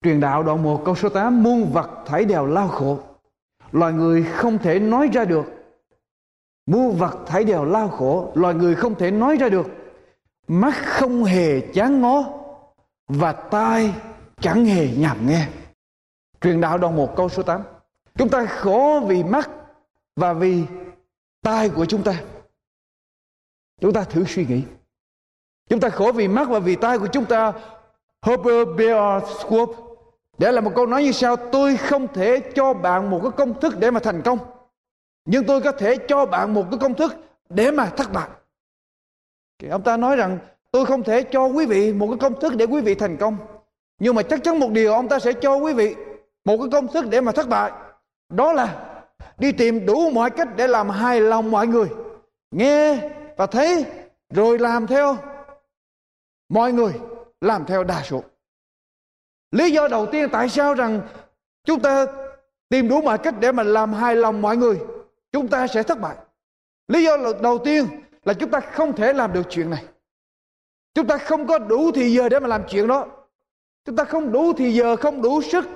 Truyền 0.05 0.21
đạo 0.21 0.43
đoạn 0.43 0.63
1 0.63 0.83
câu 0.85 0.95
số 0.95 1.09
8 1.09 1.43
Muôn 1.43 1.73
vật 1.73 2.05
thảy 2.07 2.25
đều 2.25 2.47
lao 2.47 2.69
khổ. 2.69 2.99
Loài 3.73 3.93
người 3.93 4.25
không 4.25 4.59
thể 4.59 4.79
nói 4.79 5.09
ra 5.13 5.25
được. 5.25 5.45
Muôn 6.67 6.97
vật 6.97 7.19
thảy 7.27 7.45
đều 7.45 7.65
lao 7.65 7.89
khổ, 7.89 8.33
Loài 8.35 8.55
người 8.55 8.75
không 8.75 8.95
thể 8.95 9.11
nói 9.11 9.37
ra 9.37 9.49
được. 9.49 9.67
Mắt 10.49 10.75
không 10.77 11.25
hề 11.25 11.61
chán 11.61 12.01
ngó 12.01 12.25
Và 13.09 13.33
tai 13.33 13.95
chẳng 14.41 14.65
hề 14.65 14.89
nhảm 14.97 15.27
nghe. 15.27 15.49
Truyền 16.41 16.61
đạo 16.61 16.79
đoạn 16.79 16.97
1 16.97 17.17
câu 17.17 17.29
số 17.29 17.43
8 17.43 17.63
Chúng 18.15 18.29
ta 18.29 18.47
khổ 18.47 19.05
vì 19.09 19.25
mắt 19.25 19.51
Và 20.17 20.33
vì 20.33 20.65
tai 21.43 21.69
của 21.71 21.85
chúng 21.85 22.03
ta. 22.03 22.23
Chúng 23.81 23.93
ta 23.93 24.05
thử 24.05 24.25
suy 24.25 24.47
nghĩ. 24.47 24.63
Chúng 25.69 25.81
ta 25.81 25.89
khổ 25.89 26.13
vì 26.13 26.29
mắt 26.29 26.49
và 26.49 26.59
vì 26.59 26.77
tai 26.77 26.99
của 26.99 27.07
chúng 27.07 27.25
ta 27.25 27.53
Herbert 28.23 28.69
Bear 28.77 29.23
Scope 29.41 29.73
để 30.39 30.53
là 30.53 30.61
một 30.61 30.71
câu 30.75 30.87
nói 30.87 31.03
như 31.03 31.13
sau, 31.13 31.37
tôi 31.37 31.77
không 31.77 32.09
thể 32.15 32.41
cho 32.55 32.75
bạn 32.75 33.11
một 33.11 33.21
cái 33.23 33.31
công 33.37 33.61
thức 33.61 33.79
để 33.79 33.91
mà 33.91 34.01
thành 34.01 34.23
công, 34.23 34.39
nhưng 35.25 35.45
tôi 35.45 35.61
có 35.61 35.73
thể 35.73 35.97
cho 36.09 36.27
bạn 36.27 36.55
một 36.55 36.65
cái 36.71 36.79
công 36.79 36.95
thức 36.95 37.17
để 37.49 37.71
mà 37.71 37.87
thất 37.87 38.13
bại. 38.13 38.29
Thì 39.59 39.69
ông 39.69 39.83
ta 39.83 39.97
nói 39.97 40.17
rằng, 40.17 40.39
tôi 40.71 40.87
không 40.87 41.03
thể 41.03 41.23
cho 41.23 41.45
quý 41.47 41.67
vị 41.67 41.93
một 41.93 42.07
cái 42.07 42.19
công 42.21 42.41
thức 42.41 42.57
để 42.57 42.65
quý 42.65 42.81
vị 42.81 42.95
thành 42.95 43.17
công, 43.17 43.37
nhưng 43.99 44.15
mà 44.15 44.23
chắc 44.23 44.45
chắn 44.45 44.59
một 44.59 44.71
điều 44.71 44.93
ông 44.93 45.09
ta 45.09 45.19
sẽ 45.19 45.33
cho 45.33 45.57
quý 45.57 45.73
vị 45.73 45.95
một 46.45 46.57
cái 46.57 46.69
công 46.73 46.89
thức 46.89 47.05
để 47.11 47.21
mà 47.21 47.33
thất 47.33 47.49
bại. 47.49 47.73
Đó 48.29 48.53
là 48.53 48.75
đi 49.39 49.53
tìm 49.53 49.87
đủ 49.87 50.11
mọi 50.11 50.31
cách 50.31 50.49
để 50.57 50.67
làm 50.67 50.91
hài 50.91 51.21
lòng 51.21 51.51
mọi 51.51 51.67
người, 51.67 51.89
nghe 52.51 52.99
và 53.37 53.47
thấy, 53.47 53.85
rồi 54.31 54.59
làm 54.59 54.87
theo 54.87 55.17
mọi 56.49 56.73
người 56.73 56.93
làm 57.41 57.65
theo 57.67 57.85
đa 57.85 58.03
số. 58.03 58.23
Lý 59.51 59.71
do 59.71 59.89
đầu 59.89 60.07
tiên 60.13 60.29
tại 60.33 60.49
sao 60.49 60.75
rằng 60.75 61.09
chúng 61.65 61.81
ta 61.81 62.07
tìm 62.69 62.89
đủ 62.89 63.03
mọi 63.03 63.19
cách 63.19 63.35
để 63.41 63.53
mà 63.53 63.63
làm 63.63 63.93
hài 63.93 64.17
lòng 64.17 64.43
mọi 64.43 64.57
người, 64.57 64.81
chúng 65.33 65.49
ta 65.49 65.67
sẽ 65.67 65.83
thất 65.83 66.01
bại. 66.01 66.17
Lý 66.89 67.05
do 67.05 67.17
đầu 67.43 67.59
tiên 67.59 67.87
là 68.25 68.35
chúng 68.35 68.51
ta 68.51 68.61
không 68.61 68.97
thể 68.97 69.13
làm 69.13 69.33
được 69.33 69.43
chuyện 69.51 69.71
này. 69.71 69.85
Chúng 70.95 71.07
ta 71.07 71.19
không 71.19 71.47
có 71.47 71.59
đủ 71.59 71.91
thì 71.95 72.13
giờ 72.13 72.29
để 72.29 72.41
mà 72.41 72.49
làm 72.49 72.63
chuyện 72.69 72.87
đó. 72.87 73.07
Chúng 73.85 73.97
ta 73.97 74.05
không 74.05 74.33
đủ 74.33 74.53
thì 74.53 74.73
giờ 74.73 74.97
không 74.97 75.23
đủ 75.23 75.43
sức 75.43 75.67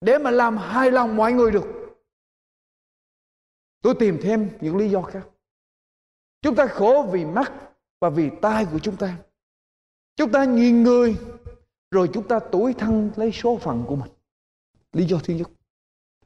để 0.00 0.18
mà 0.18 0.30
làm 0.30 0.56
hài 0.56 0.90
lòng 0.90 1.16
mọi 1.16 1.32
người 1.32 1.50
được. 1.50 1.64
Tôi 3.82 3.94
tìm 3.94 4.18
thêm 4.22 4.50
những 4.60 4.76
lý 4.76 4.90
do 4.90 5.02
khác. 5.02 5.22
Chúng 6.42 6.54
ta 6.54 6.66
khổ 6.66 7.08
vì 7.12 7.24
mắt 7.24 7.52
và 8.00 8.10
vì 8.10 8.30
tai 8.42 8.66
của 8.72 8.78
chúng 8.78 8.96
ta 8.96 9.16
chúng 10.16 10.32
ta 10.32 10.44
nhìn 10.44 10.82
người, 10.82 11.16
rồi 11.90 12.08
chúng 12.12 12.28
ta 12.28 12.38
tuổi 12.38 12.74
thân 12.74 13.10
lấy 13.16 13.32
số 13.32 13.56
phận 13.56 13.84
của 13.86 13.96
mình. 13.96 14.10
Lý 14.92 15.04
do 15.04 15.18
thứ 15.24 15.34
nhất. 15.34 15.50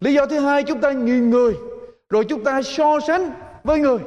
Lý 0.01 0.15
do 0.15 0.27
thứ 0.27 0.39
hai, 0.39 0.65
chúng 0.65 0.81
ta 0.81 0.93
nhìn 0.93 1.31
người, 1.31 1.57
rồi 2.09 2.25
chúng 2.29 2.45
ta 2.45 2.63
so 2.63 3.01
sánh 3.07 3.31
với 3.65 3.79
người, 3.79 3.99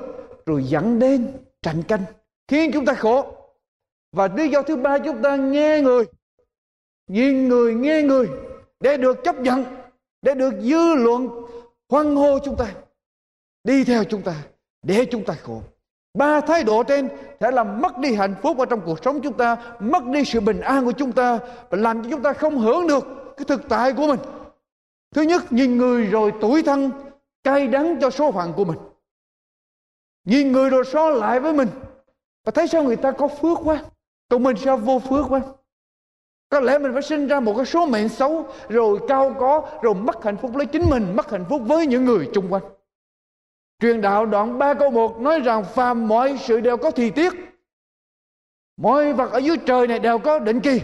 rồi 0.46 0.64
dẫn 0.64 1.00
đến 1.00 1.38
tranh 1.62 1.84
canh, 1.84 2.04
khiến 2.48 2.72
chúng 2.74 2.86
ta 2.86 2.94
khổ. 2.94 3.36
Và 4.12 4.28
lý 4.28 4.50
do 4.50 4.62
thứ 4.62 4.76
ba, 4.76 5.00
chúng 5.00 5.22
ta 5.22 5.36
nghe 5.36 5.82
người 5.82 6.06
nhìn 7.08 7.48
người, 7.48 7.74
nghe 7.74 8.02
người 8.02 8.30
để 8.80 8.98
được 8.98 9.18
chấp 9.24 9.40
nhận, 9.40 9.66
để 10.22 10.34
được 10.34 10.54
dư 10.62 10.94
luận 10.96 11.30
hoan 11.90 12.16
hô 12.16 12.40
chúng 12.40 12.56
ta, 12.58 12.76
đi 13.64 13.84
theo 13.84 14.04
chúng 14.04 14.22
ta, 14.22 14.44
để 14.84 15.06
chúng 15.12 15.26
ta 15.26 15.34
khổ 15.34 15.62
ba 16.14 16.42
thái 16.42 16.64
độ 16.64 16.84
trên 16.84 17.10
sẽ 17.40 17.52
làm 17.52 17.82
mất 17.82 17.98
đi 17.98 18.14
hạnh 18.16 18.36
phúc 18.42 18.58
ở 18.58 18.66
trong 18.66 18.82
cuộc 18.86 19.04
sống 19.04 19.22
chúng 19.22 19.34
ta, 19.34 19.58
mất 19.80 20.06
đi 20.06 20.26
sự 20.26 20.40
bình 20.40 20.62
an 20.62 20.86
của 20.86 20.92
chúng 20.92 21.12
ta, 21.12 21.40
và 21.70 21.78
làm 21.78 22.04
cho 22.04 22.10
chúng 22.10 22.22
ta 22.22 22.34
không 22.34 22.58
hưởng 22.58 22.88
được 22.88 23.08
cái 23.38 23.46
thực 23.46 23.70
tại 23.70 23.94
của 23.94 24.08
mình. 24.08 24.20
Thứ 25.16 25.22
nhất, 25.22 25.52
nhìn 25.52 25.78
người 25.78 26.06
rồi 26.06 26.34
tuổi 26.42 26.64
thân 26.64 26.92
cay 27.44 27.68
đắng 27.68 27.98
cho 28.02 28.10
số 28.10 28.32
phận 28.32 28.54
của 28.54 28.66
mình. 28.66 28.78
Nhìn 30.26 30.52
người 30.52 30.70
rồi 30.70 30.84
so 30.86 31.10
lại 31.10 31.40
với 31.40 31.54
mình. 31.54 31.68
Và 32.46 32.52
thấy 32.52 32.68
sao 32.68 32.84
người 32.84 32.96
ta 32.96 33.12
có 33.12 33.28
phước 33.28 33.58
quá? 33.64 33.84
Còn 34.30 34.44
mình 34.44 34.58
sao 34.58 34.78
vô 34.78 35.00
phước 35.00 35.26
quá? 35.30 35.42
Có 36.50 36.60
lẽ 36.60 36.78
mình 36.78 36.94
phải 36.94 37.02
sinh 37.02 37.28
ra 37.28 37.40
một 37.40 37.54
cái 37.58 37.66
số 37.66 37.86
mệnh 37.86 38.10
xấu, 38.10 38.46
rồi 38.70 39.00
cao 39.08 39.36
có, 39.40 39.70
rồi 39.82 39.94
mất 39.94 40.24
hạnh 40.24 40.38
phúc 40.38 40.56
lấy 40.56 40.66
chính 40.66 40.90
mình, 40.90 41.16
mất 41.16 41.32
hạnh 41.32 41.46
phúc 41.50 41.62
với 41.66 41.88
những 41.88 42.06
người 42.06 42.30
chung 42.34 42.48
quanh. 42.50 42.64
Truyền 43.80 44.02
đạo 44.02 44.26
đoạn 44.26 44.58
3 44.58 44.74
câu 44.74 44.92
1 44.92 45.20
nói 45.20 45.40
rằng 45.40 45.64
phàm 45.64 46.08
mọi 46.08 46.38
sự 46.38 46.60
đều 46.60 46.78
có 46.78 46.92
thì 46.92 47.10
tiết. 47.10 47.34
Mọi 48.78 49.14
vật 49.14 49.32
ở 49.32 49.38
dưới 49.38 49.58
trời 49.66 49.88
này 49.88 50.00
đều 50.00 50.20
có 50.20 50.40
định 50.40 50.60
kỳ. 50.60 50.82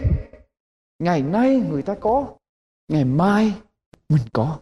Ngày 0.98 1.22
nay 1.22 1.62
người 1.70 1.82
ta 1.82 1.94
có, 2.00 2.26
ngày 2.88 3.04
mai 3.04 3.52
mình 4.08 4.22
có. 4.32 4.58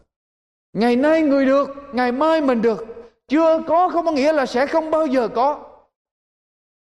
Ngày 0.72 0.96
nay 0.96 1.22
người 1.22 1.46
được, 1.46 1.68
ngày 1.92 2.12
mai 2.12 2.40
mình 2.40 2.62
được. 2.62 2.86
Chưa 3.28 3.62
có 3.66 3.88
không 3.88 4.04
có 4.04 4.12
nghĩa 4.12 4.32
là 4.32 4.46
sẽ 4.46 4.66
không 4.66 4.90
bao 4.90 5.06
giờ 5.06 5.28
có. 5.28 5.70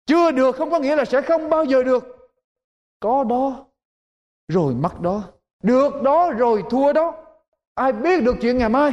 Chưa 0.06 0.30
được 0.30 0.56
không 0.56 0.70
có 0.70 0.78
nghĩa 0.78 0.96
là 0.96 1.04
sẽ 1.04 1.22
không 1.22 1.50
bao 1.50 1.64
giờ 1.64 1.82
được. 1.82 2.30
Có 3.00 3.24
đó, 3.24 3.66
rồi 4.48 4.74
mất 4.74 5.00
đó. 5.00 5.22
Được 5.62 6.02
đó 6.02 6.30
rồi 6.30 6.64
thua 6.70 6.92
đó. 6.92 7.24
Ai 7.74 7.92
biết 7.92 8.22
được 8.22 8.36
chuyện 8.40 8.58
ngày 8.58 8.68
mai 8.68 8.92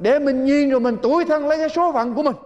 để 0.00 0.18
mình 0.18 0.44
nhìn 0.44 0.70
rồi 0.70 0.80
mình 0.80 0.96
tuổi 1.02 1.24
thân 1.24 1.48
lấy 1.48 1.58
cái 1.58 1.68
số 1.68 1.92
phận 1.92 2.14
của 2.14 2.22
mình. 2.22 2.36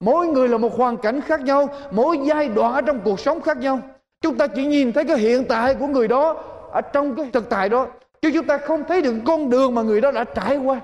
Mỗi 0.00 0.26
người 0.26 0.48
là 0.48 0.58
một 0.58 0.76
hoàn 0.76 0.96
cảnh 0.96 1.20
khác 1.20 1.40
nhau, 1.40 1.68
mỗi 1.90 2.18
giai 2.24 2.48
đoạn 2.48 2.74
ở 2.74 2.80
trong 2.80 3.00
cuộc 3.04 3.20
sống 3.20 3.40
khác 3.40 3.58
nhau. 3.58 3.80
Chúng 4.20 4.38
ta 4.38 4.46
chỉ 4.46 4.66
nhìn 4.66 4.92
thấy 4.92 5.04
cái 5.04 5.18
hiện 5.18 5.44
tại 5.48 5.74
của 5.74 5.86
người 5.86 6.08
đó 6.08 6.32
ở 6.72 6.80
trong 6.80 7.16
cái 7.16 7.30
thực 7.32 7.50
tại 7.50 7.68
đó, 7.68 7.86
chứ 8.22 8.30
chúng 8.34 8.46
ta 8.46 8.58
không 8.58 8.84
thấy 8.88 9.02
được 9.02 9.14
con 9.26 9.50
đường 9.50 9.74
mà 9.74 9.82
người 9.82 10.00
đó 10.00 10.10
đã 10.10 10.24
trải 10.24 10.56
qua. 10.56 10.80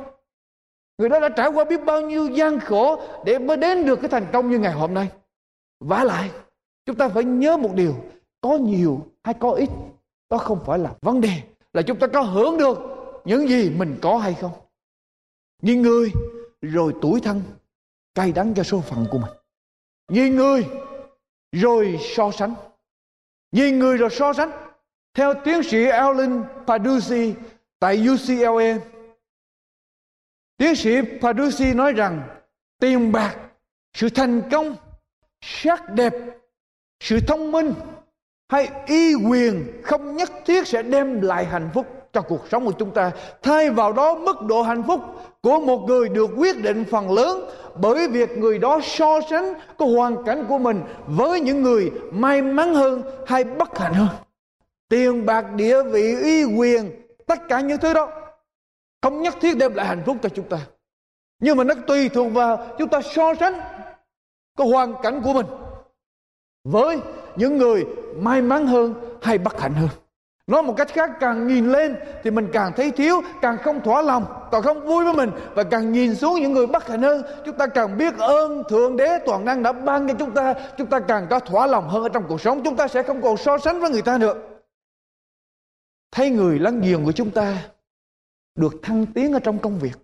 Người 0.99 1.09
đó 1.09 1.21
đã 1.21 1.29
trải 1.29 1.49
qua 1.49 1.65
biết 1.65 1.85
bao 1.85 2.01
nhiêu 2.01 2.27
gian 2.27 2.61
khổ 2.61 3.01
để 3.25 3.39
mới 3.39 3.57
đến 3.57 3.87
được 3.87 3.97
cái 4.01 4.09
thành 4.09 4.27
công 4.33 4.51
như 4.51 4.59
ngày 4.59 4.73
hôm 4.73 4.95
nay. 4.95 5.09
Vả 5.81 6.05
lại, 6.05 6.31
chúng 6.87 6.97
ta 6.97 7.09
phải 7.09 7.25
nhớ 7.25 7.57
một 7.57 7.75
điều, 7.75 7.95
có 8.41 8.57
nhiều 8.57 9.01
hay 9.25 9.35
có 9.35 9.51
ít, 9.51 9.69
đó 10.31 10.39
không 10.39 10.59
phải 10.67 10.79
là 10.79 10.91
vấn 11.03 11.21
đề, 11.21 11.33
là 11.73 11.83
chúng 11.83 11.99
ta 11.99 12.07
có 12.07 12.21
hưởng 12.21 12.59
được 12.59 12.79
những 13.25 13.49
gì 13.49 13.73
mình 13.77 13.99
có 14.03 14.19
hay 14.19 14.35
không. 14.35 14.51
Nhìn 15.63 15.83
người 15.83 16.13
rồi 16.63 16.95
tuổi 17.03 17.21
thân 17.21 17.43
cay 18.15 18.33
đắng 18.33 18.55
cho 18.55 18.63
số 18.63 18.81
phận 18.81 19.07
của 19.11 19.19
mình. 19.19 19.31
Nhìn 20.09 20.37
người 20.37 20.67
rồi 21.53 21.99
so 22.17 22.31
sánh. 22.31 22.55
Nhìn 23.53 23.79
người 23.79 23.97
rồi 23.97 24.11
so 24.11 24.33
sánh. 24.33 24.51
Theo 25.15 25.35
tiến 25.45 25.63
sĩ 25.63 25.85
Alan 25.85 26.45
Padusi 26.67 27.35
tại 27.79 28.09
UCLA, 28.09 28.79
tiến 30.57 30.77
sĩ 30.77 30.91
Padusi 31.21 31.75
nói 31.75 31.93
rằng 31.93 32.23
tiền 32.81 33.13
bạc, 33.13 33.37
sự 33.95 34.09
thành 34.09 34.43
công, 34.51 34.77
sắc 35.41 35.91
đẹp, 35.91 36.15
sự 37.01 37.19
thông 37.29 37.53
minh 37.53 37.75
hay 38.49 38.71
y 38.87 39.15
quyền 39.15 39.81
không 39.85 40.17
nhất 40.17 40.31
thiết 40.47 40.67
sẽ 40.67 40.83
đem 40.83 41.21
lại 41.21 41.45
hạnh 41.45 41.71
phúc 41.75 41.87
cho 42.13 42.23
cuộc 42.23 42.49
sống 42.51 42.65
của 42.65 42.73
chúng 42.73 42.95
ta 42.95 43.11
thay 43.43 43.71
vào 43.71 43.93
đó 43.93 44.15
mức 44.15 44.37
độ 44.43 44.63
hạnh 44.63 44.83
phúc 44.87 45.01
của 45.43 45.61
một 45.61 45.85
người 45.87 46.09
được 46.09 46.31
quyết 46.37 46.63
định 46.63 46.85
phần 46.91 47.13
lớn 47.13 47.51
bởi 47.81 48.09
việc 48.09 48.39
người 48.39 48.59
đó 48.59 48.81
so 48.83 49.21
sánh 49.31 49.55
cái 49.79 49.89
hoàn 49.89 50.25
cảnh 50.25 50.45
của 50.49 50.59
mình 50.59 50.83
với 51.07 51.41
những 51.41 51.63
người 51.63 51.91
may 52.13 52.43
mắn 52.43 52.75
hơn 52.75 53.03
hay 53.27 53.45
bất 53.45 53.79
hạnh 53.79 53.95
hơn. 53.95 54.09
Tiền 54.89 55.27
bạc, 55.27 55.45
địa 55.57 55.83
vị, 55.83 56.15
uy 56.23 56.45
quyền, 56.45 56.91
tất 57.27 57.49
cả 57.49 57.61
những 57.61 57.79
thứ 57.79 57.95
đó 57.95 58.09
không 59.03 59.23
nhất 59.23 59.35
thiết 59.41 59.57
đem 59.57 59.75
lại 59.75 59.87
hạnh 59.87 60.03
phúc 60.07 60.17
cho 60.23 60.29
chúng 60.29 60.49
ta. 60.49 60.59
Nhưng 61.41 61.57
mà 61.57 61.65
nó 61.65 61.75
tùy 61.87 62.09
thuộc 62.09 62.33
vào 62.33 62.67
chúng 62.79 62.89
ta 62.89 63.01
so 63.03 63.35
sánh 63.35 63.61
cái 64.57 64.69
hoàn 64.69 64.95
cảnh 65.03 65.21
của 65.25 65.33
mình 65.33 65.47
với 66.65 66.99
những 67.37 67.59
người 67.59 67.87
may 68.17 68.43
mắn 68.43 68.67
hơn 68.67 68.95
hay 69.23 69.39
bất 69.39 69.61
hạnh 69.61 69.75
hơn 69.75 69.89
nói 70.47 70.63
một 70.63 70.75
cách 70.77 70.89
khác, 70.89 71.11
càng 71.21 71.47
nhìn 71.47 71.73
lên 71.73 71.97
thì 72.23 72.31
mình 72.31 72.49
càng 72.53 72.73
thấy 72.77 72.91
thiếu, 72.91 73.23
càng 73.43 73.59
không 73.63 73.81
thỏa 73.81 74.03
lòng, 74.03 74.25
càng 74.53 74.63
không 74.63 74.87
vui 74.87 75.05
với 75.05 75.15
mình. 75.15 75.31
Và 75.55 75.63
càng 75.63 75.93
nhìn 75.93 76.15
xuống 76.15 76.41
những 76.41 76.53
người 76.53 76.67
bất 76.67 76.89
hạnh 76.89 77.03
hơn 77.03 77.23
chúng 77.47 77.57
ta 77.57 77.67
càng 77.67 77.99
biết 77.99 78.19
ơn 78.19 78.63
thượng 78.69 78.97
đế 78.97 79.19
toàn 79.27 79.45
năng 79.45 79.63
đã 79.63 79.73
ban 79.73 80.09
cho 80.09 80.15
chúng 80.19 80.31
ta 80.31 80.55
chúng 80.79 80.87
ta 80.87 81.01
càng 81.01 81.27
có 81.31 81.41
thỏa 81.41 81.67
lòng 81.67 81.89
hơn 81.89 82.03
ở 82.03 82.09
trong 82.09 82.25
cuộc 82.29 82.41
sống, 82.41 82.63
chúng 82.65 82.77
ta 82.77 82.89
sẽ 82.89 83.03
không 83.03 83.23
còn 83.23 83.37
so 83.37 83.59
sánh 83.59 83.81
với 83.81 83.91
người 83.91 84.03
ta 84.03 84.19
nữa. 84.19 84.35
Thấy 86.13 86.31
người 86.31 86.59
láng 86.59 86.81
giềng 86.81 87.05
của 87.05 87.13
chúng 87.13 87.31
ta, 87.31 87.69
được 88.55 88.75
thăng 88.83 89.07
tiến 89.07 89.33
ở 89.33 89.39
trong 89.39 89.59
công 89.59 89.79
việc, 89.79 89.99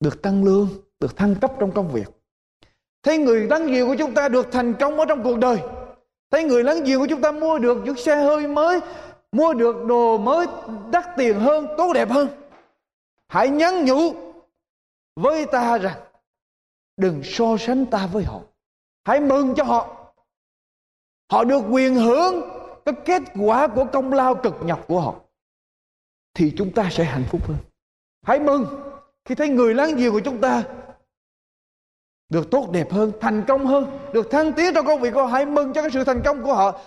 được 0.00 0.22
tăng 0.22 0.44
lương, 0.44 0.68
được 1.00 1.16
thăng 1.16 1.34
cấp 1.34 1.52
trong 1.60 1.72
công 1.72 1.88
việc. 1.88 2.06
Thấy 3.02 3.18
người 3.18 3.40
láng 3.40 3.66
giềng 3.66 3.88
của 3.88 3.96
chúng 3.98 4.14
ta 4.14 4.28
được 4.28 4.52
thành 4.52 4.74
công 4.74 4.98
ở 4.98 5.04
trong 5.08 5.22
cuộc 5.22 5.38
đời, 5.38 5.58
thấy 6.30 6.44
người 6.44 6.64
láng 6.64 6.84
giềng 6.84 6.98
của 6.98 7.06
chúng 7.06 7.20
ta 7.20 7.32
mua 7.32 7.58
được 7.58 7.78
những 7.84 7.96
xe 7.96 8.16
hơi 8.16 8.46
mới 8.46 8.80
mua 9.32 9.54
được 9.54 9.76
đồ 9.86 10.18
mới 10.18 10.46
đắt 10.90 11.04
tiền 11.16 11.40
hơn, 11.40 11.66
tốt 11.76 11.92
đẹp 11.94 12.10
hơn. 12.10 12.28
Hãy 13.28 13.48
nhắn 13.48 13.84
nhủ 13.84 14.14
với 15.16 15.46
ta 15.46 15.78
rằng, 15.78 16.00
đừng 16.96 17.20
so 17.24 17.56
sánh 17.58 17.86
ta 17.86 18.06
với 18.12 18.24
họ. 18.24 18.40
Hãy 19.04 19.20
mừng 19.20 19.54
cho 19.56 19.64
họ. 19.64 20.12
Họ 21.32 21.44
được 21.44 21.62
quyền 21.70 21.94
hưởng 21.94 22.40
cái 22.84 22.94
kết 23.04 23.22
quả 23.40 23.68
của 23.68 23.84
công 23.92 24.12
lao 24.12 24.34
cực 24.34 24.54
nhọc 24.62 24.84
của 24.88 25.00
họ, 25.00 25.14
thì 26.34 26.52
chúng 26.56 26.72
ta 26.72 26.88
sẽ 26.90 27.04
hạnh 27.04 27.24
phúc 27.30 27.40
hơn. 27.48 27.56
Hãy 28.22 28.40
mừng 28.40 28.66
khi 29.24 29.34
thấy 29.34 29.48
người 29.48 29.74
láng 29.74 29.96
giềng 29.96 30.12
của 30.12 30.20
chúng 30.20 30.40
ta 30.40 30.62
được 32.28 32.50
tốt 32.50 32.68
đẹp 32.70 32.92
hơn, 32.92 33.12
thành 33.20 33.44
công 33.48 33.66
hơn, 33.66 33.98
được 34.12 34.30
thăng 34.30 34.52
tiến 34.52 34.74
trong 34.74 34.86
công 34.86 35.00
việc 35.00 35.14
của 35.14 35.22
họ. 35.22 35.26
Hãy 35.26 35.46
mừng 35.46 35.72
cho 35.72 35.82
cái 35.82 35.90
sự 35.90 36.04
thành 36.04 36.22
công 36.24 36.42
của 36.42 36.54
họ 36.54 36.80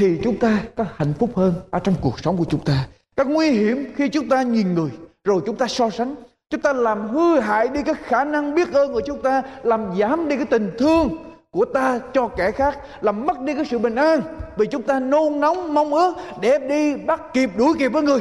thì 0.00 0.18
chúng 0.22 0.38
ta 0.38 0.62
có 0.76 0.84
hạnh 0.96 1.12
phúc 1.18 1.30
hơn 1.36 1.54
ở 1.70 1.78
trong 1.78 1.94
cuộc 2.00 2.20
sống 2.20 2.36
của 2.36 2.44
chúng 2.44 2.64
ta. 2.64 2.88
Các 3.16 3.26
nguy 3.26 3.50
hiểm 3.50 3.92
khi 3.96 4.08
chúng 4.08 4.28
ta 4.28 4.42
nhìn 4.42 4.74
người, 4.74 4.90
rồi 5.24 5.42
chúng 5.46 5.56
ta 5.56 5.66
so 5.68 5.90
sánh. 5.90 6.14
Chúng 6.50 6.60
ta 6.60 6.72
làm 6.72 7.08
hư 7.08 7.40
hại 7.40 7.68
đi 7.68 7.82
cái 7.82 7.94
khả 7.94 8.24
năng 8.24 8.54
biết 8.54 8.72
ơn 8.72 8.92
của 8.92 9.00
chúng 9.06 9.22
ta, 9.22 9.42
làm 9.62 9.98
giảm 9.98 10.28
đi 10.28 10.36
cái 10.36 10.44
tình 10.44 10.70
thương 10.78 11.08
của 11.50 11.64
ta 11.64 12.00
cho 12.14 12.28
kẻ 12.28 12.50
khác, 12.50 12.78
làm 13.00 13.26
mất 13.26 13.40
đi 13.40 13.54
cái 13.54 13.64
sự 13.64 13.78
bình 13.78 13.94
an. 13.94 14.20
Vì 14.56 14.66
chúng 14.66 14.82
ta 14.82 15.00
nôn 15.00 15.40
nóng, 15.40 15.74
mong 15.74 15.94
ước 15.94 16.14
để 16.40 16.58
đi 16.58 16.96
bắt 16.96 17.22
kịp, 17.32 17.50
đuổi 17.56 17.74
kịp 17.78 17.88
với 17.88 18.02
người. 18.02 18.20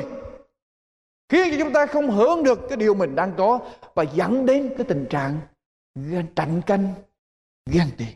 Khiến 1.29 1.47
cho 1.51 1.57
chúng 1.59 1.73
ta 1.73 1.85
không 1.85 2.11
hưởng 2.11 2.43
được 2.43 2.59
cái 2.69 2.77
điều 2.77 2.93
mình 2.93 3.15
đang 3.15 3.33
có 3.37 3.59
và 3.95 4.03
dẫn 4.03 4.45
đến 4.45 4.73
cái 4.77 4.85
tình 4.87 5.05
trạng 5.09 5.37
ghen 5.95 6.25
tranh 6.35 6.61
canh, 6.61 6.93
ghen 7.71 7.87
tiền 7.97 8.07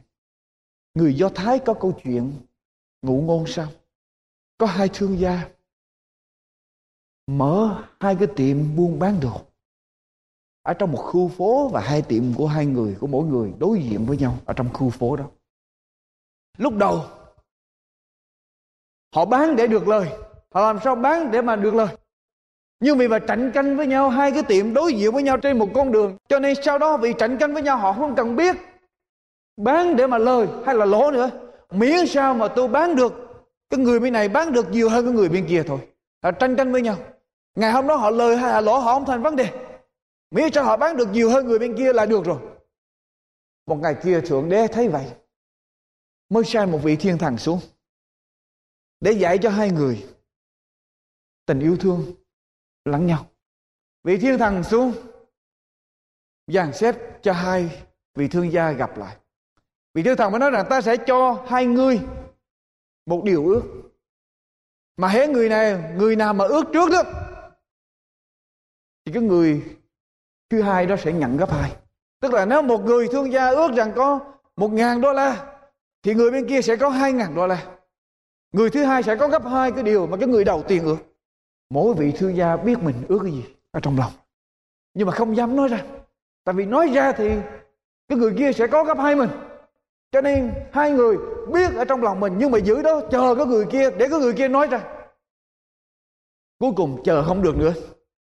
người 0.93 1.13
do 1.13 1.29
thái 1.29 1.59
có 1.59 1.73
câu 1.73 1.99
chuyện 2.03 2.31
ngụ 3.03 3.21
ngôn 3.21 3.43
sao? 3.47 3.67
Có 4.57 4.65
hai 4.65 4.89
thương 4.93 5.19
gia. 5.19 5.49
Mở 7.27 7.83
hai 7.99 8.15
cái 8.15 8.27
tiệm 8.35 8.75
buôn 8.75 8.99
bán 8.99 9.19
đồ. 9.21 9.41
Ở 10.61 10.73
trong 10.73 10.91
một 10.91 10.97
khu 11.01 11.27
phố 11.27 11.69
và 11.73 11.81
hai 11.81 12.01
tiệm 12.01 12.23
của 12.37 12.47
hai 12.47 12.65
người, 12.65 12.95
của 12.99 13.07
mỗi 13.07 13.25
người 13.25 13.53
đối 13.59 13.79
diện 13.79 14.05
với 14.05 14.17
nhau 14.17 14.37
ở 14.45 14.53
trong 14.53 14.73
khu 14.73 14.89
phố 14.89 15.15
đó. 15.15 15.25
Lúc 16.57 16.73
đầu, 16.77 17.05
họ 19.15 19.25
bán 19.25 19.55
để 19.55 19.67
được 19.67 19.87
lời. 19.87 20.09
Họ 20.51 20.61
làm 20.61 20.79
sao 20.83 20.95
bán 20.95 21.31
để 21.31 21.41
mà 21.41 21.55
được 21.55 21.73
lời? 21.73 21.95
Nhưng 22.79 22.97
vì 22.97 23.07
mà 23.07 23.19
cạnh 23.19 23.51
tranh 23.53 23.77
với 23.77 23.87
nhau, 23.87 24.09
hai 24.09 24.31
cái 24.31 24.43
tiệm 24.43 24.73
đối 24.73 24.93
diện 24.93 25.11
với 25.11 25.23
nhau 25.23 25.37
trên 25.37 25.59
một 25.59 25.69
con 25.73 25.91
đường, 25.91 26.17
cho 26.27 26.39
nên 26.39 26.55
sau 26.63 26.77
đó 26.77 26.97
vì 26.97 27.13
cạnh 27.13 27.37
tranh 27.39 27.53
với 27.53 27.63
nhau, 27.63 27.77
họ 27.77 27.93
không 27.93 28.15
cần 28.15 28.35
biết 28.35 28.55
bán 29.57 29.95
để 29.95 30.07
mà 30.07 30.17
lời 30.17 30.47
hay 30.65 30.75
là 30.75 30.85
lỗ 30.85 31.11
nữa 31.11 31.29
miễn 31.73 32.07
sao 32.07 32.33
mà 32.33 32.47
tôi 32.47 32.67
bán 32.67 32.95
được? 32.95 33.13
Cái 33.69 33.79
người 33.79 33.99
bên 33.99 34.13
này 34.13 34.29
bán 34.29 34.53
được 34.53 34.69
nhiều 34.69 34.89
hơn 34.89 35.05
cái 35.05 35.13
người 35.13 35.29
bên 35.29 35.45
kia 35.49 35.63
thôi. 35.67 35.79
Họ 36.23 36.31
tranh 36.31 36.55
tranh 36.55 36.71
với 36.71 36.81
nhau. 36.81 36.97
Ngày 37.55 37.71
hôm 37.71 37.87
đó 37.87 37.95
họ 37.95 38.09
lời 38.09 38.37
hay 38.37 38.51
là 38.51 38.61
lỗ 38.61 38.79
họ 38.79 38.93
không 38.93 39.05
thành 39.05 39.21
vấn 39.21 39.35
đề. 39.35 39.67
Miễn 40.31 40.53
sao 40.53 40.63
họ 40.63 40.77
bán 40.77 40.97
được 40.97 41.09
nhiều 41.11 41.29
hơn 41.29 41.47
người 41.47 41.59
bên 41.59 41.77
kia 41.77 41.93
là 41.93 42.05
được 42.05 42.25
rồi. 42.25 42.39
Một 43.65 43.75
ngày 43.75 43.95
kia 44.03 44.21
thượng 44.21 44.49
đế 44.49 44.67
thấy 44.67 44.89
vậy, 44.89 45.11
mới 46.29 46.43
sai 46.43 46.65
một 46.65 46.79
vị 46.83 46.95
thiên 46.95 47.17
thần 47.17 47.37
xuống, 47.37 47.59
để 48.99 49.11
dạy 49.11 49.37
cho 49.37 49.49
hai 49.49 49.71
người 49.71 50.05
tình 51.45 51.59
yêu 51.59 51.77
thương 51.77 52.13
lẫn 52.85 53.07
nhau. 53.07 53.25
Vị 54.03 54.17
thiên 54.17 54.37
thần 54.37 54.63
xuống, 54.63 54.93
dàn 56.47 56.73
xếp 56.73 57.23
cho 57.23 57.33
hai 57.33 57.83
vị 58.15 58.27
thương 58.27 58.51
gia 58.51 58.71
gặp 58.71 58.97
lại 58.97 59.17
vị 59.93 60.03
thiên 60.03 60.17
thần 60.17 60.31
mới 60.31 60.39
nói 60.39 60.51
rằng 60.51 60.65
ta 60.69 60.81
sẽ 60.81 60.97
cho 60.97 61.43
hai 61.47 61.65
người 61.65 61.99
một 63.05 63.23
điều 63.23 63.45
ước. 63.47 63.61
Mà 64.97 65.07
hễ 65.07 65.27
người 65.27 65.49
này, 65.49 65.93
người 65.95 66.15
nào 66.15 66.33
mà 66.33 66.45
ước 66.45 66.65
trước 66.73 66.91
đó, 66.91 67.03
thì 69.05 69.11
cái 69.13 69.23
người 69.23 69.63
thứ 70.49 70.61
hai 70.61 70.85
đó 70.85 70.95
sẽ 70.95 71.13
nhận 71.13 71.37
gấp 71.37 71.51
hai. 71.51 71.71
Tức 72.19 72.33
là 72.33 72.45
nếu 72.45 72.61
một 72.61 72.85
người 72.85 73.07
thương 73.07 73.31
gia 73.31 73.49
ước 73.49 73.71
rằng 73.75 73.91
có 73.95 74.19
một 74.55 74.71
ngàn 74.73 75.01
đô 75.01 75.13
la, 75.13 75.55
thì 76.03 76.13
người 76.13 76.31
bên 76.31 76.47
kia 76.47 76.61
sẽ 76.61 76.75
có 76.75 76.89
hai 76.89 77.13
ngàn 77.13 77.35
đô 77.35 77.47
la. 77.47 77.65
Người 78.51 78.69
thứ 78.69 78.83
hai 78.83 79.03
sẽ 79.03 79.15
có 79.15 79.27
gấp 79.27 79.45
hai 79.45 79.71
cái 79.71 79.83
điều 79.83 80.07
mà 80.07 80.17
cái 80.17 80.27
người 80.27 80.43
đầu 80.43 80.63
tiên 80.67 80.83
ước. 80.83 80.97
Mỗi 81.69 81.93
vị 81.93 82.13
thương 82.17 82.37
gia 82.37 82.57
biết 82.57 82.79
mình 82.79 82.95
ước 83.07 83.19
cái 83.23 83.31
gì 83.31 83.43
ở 83.71 83.79
trong 83.79 83.97
lòng. 83.97 84.11
Nhưng 84.93 85.07
mà 85.07 85.13
không 85.13 85.35
dám 85.37 85.55
nói 85.55 85.67
ra. 85.67 85.83
Tại 86.43 86.55
vì 86.55 86.65
nói 86.65 86.91
ra 86.93 87.11
thì 87.11 87.29
cái 88.07 88.17
người 88.17 88.35
kia 88.37 88.53
sẽ 88.53 88.67
có 88.67 88.83
gấp 88.83 88.97
hai 88.97 89.15
mình 89.15 89.29
cho 90.13 90.21
nên 90.21 90.53
hai 90.71 90.91
người 90.91 91.17
biết 91.53 91.75
ở 91.75 91.85
trong 91.85 92.03
lòng 92.03 92.19
mình, 92.19 92.33
nhưng 92.37 92.51
mà 92.51 92.57
giữ 92.57 92.81
đó, 92.81 93.01
chờ 93.11 93.35
cái 93.35 93.45
người 93.45 93.65
kia, 93.71 93.91
để 93.91 94.07
cái 94.09 94.19
người 94.19 94.33
kia 94.33 94.47
nói 94.47 94.67
ra. 94.67 94.83
Cuối 96.59 96.71
cùng 96.75 97.01
chờ 97.03 97.23
không 97.23 97.41
được 97.41 97.57
nữa, 97.57 97.73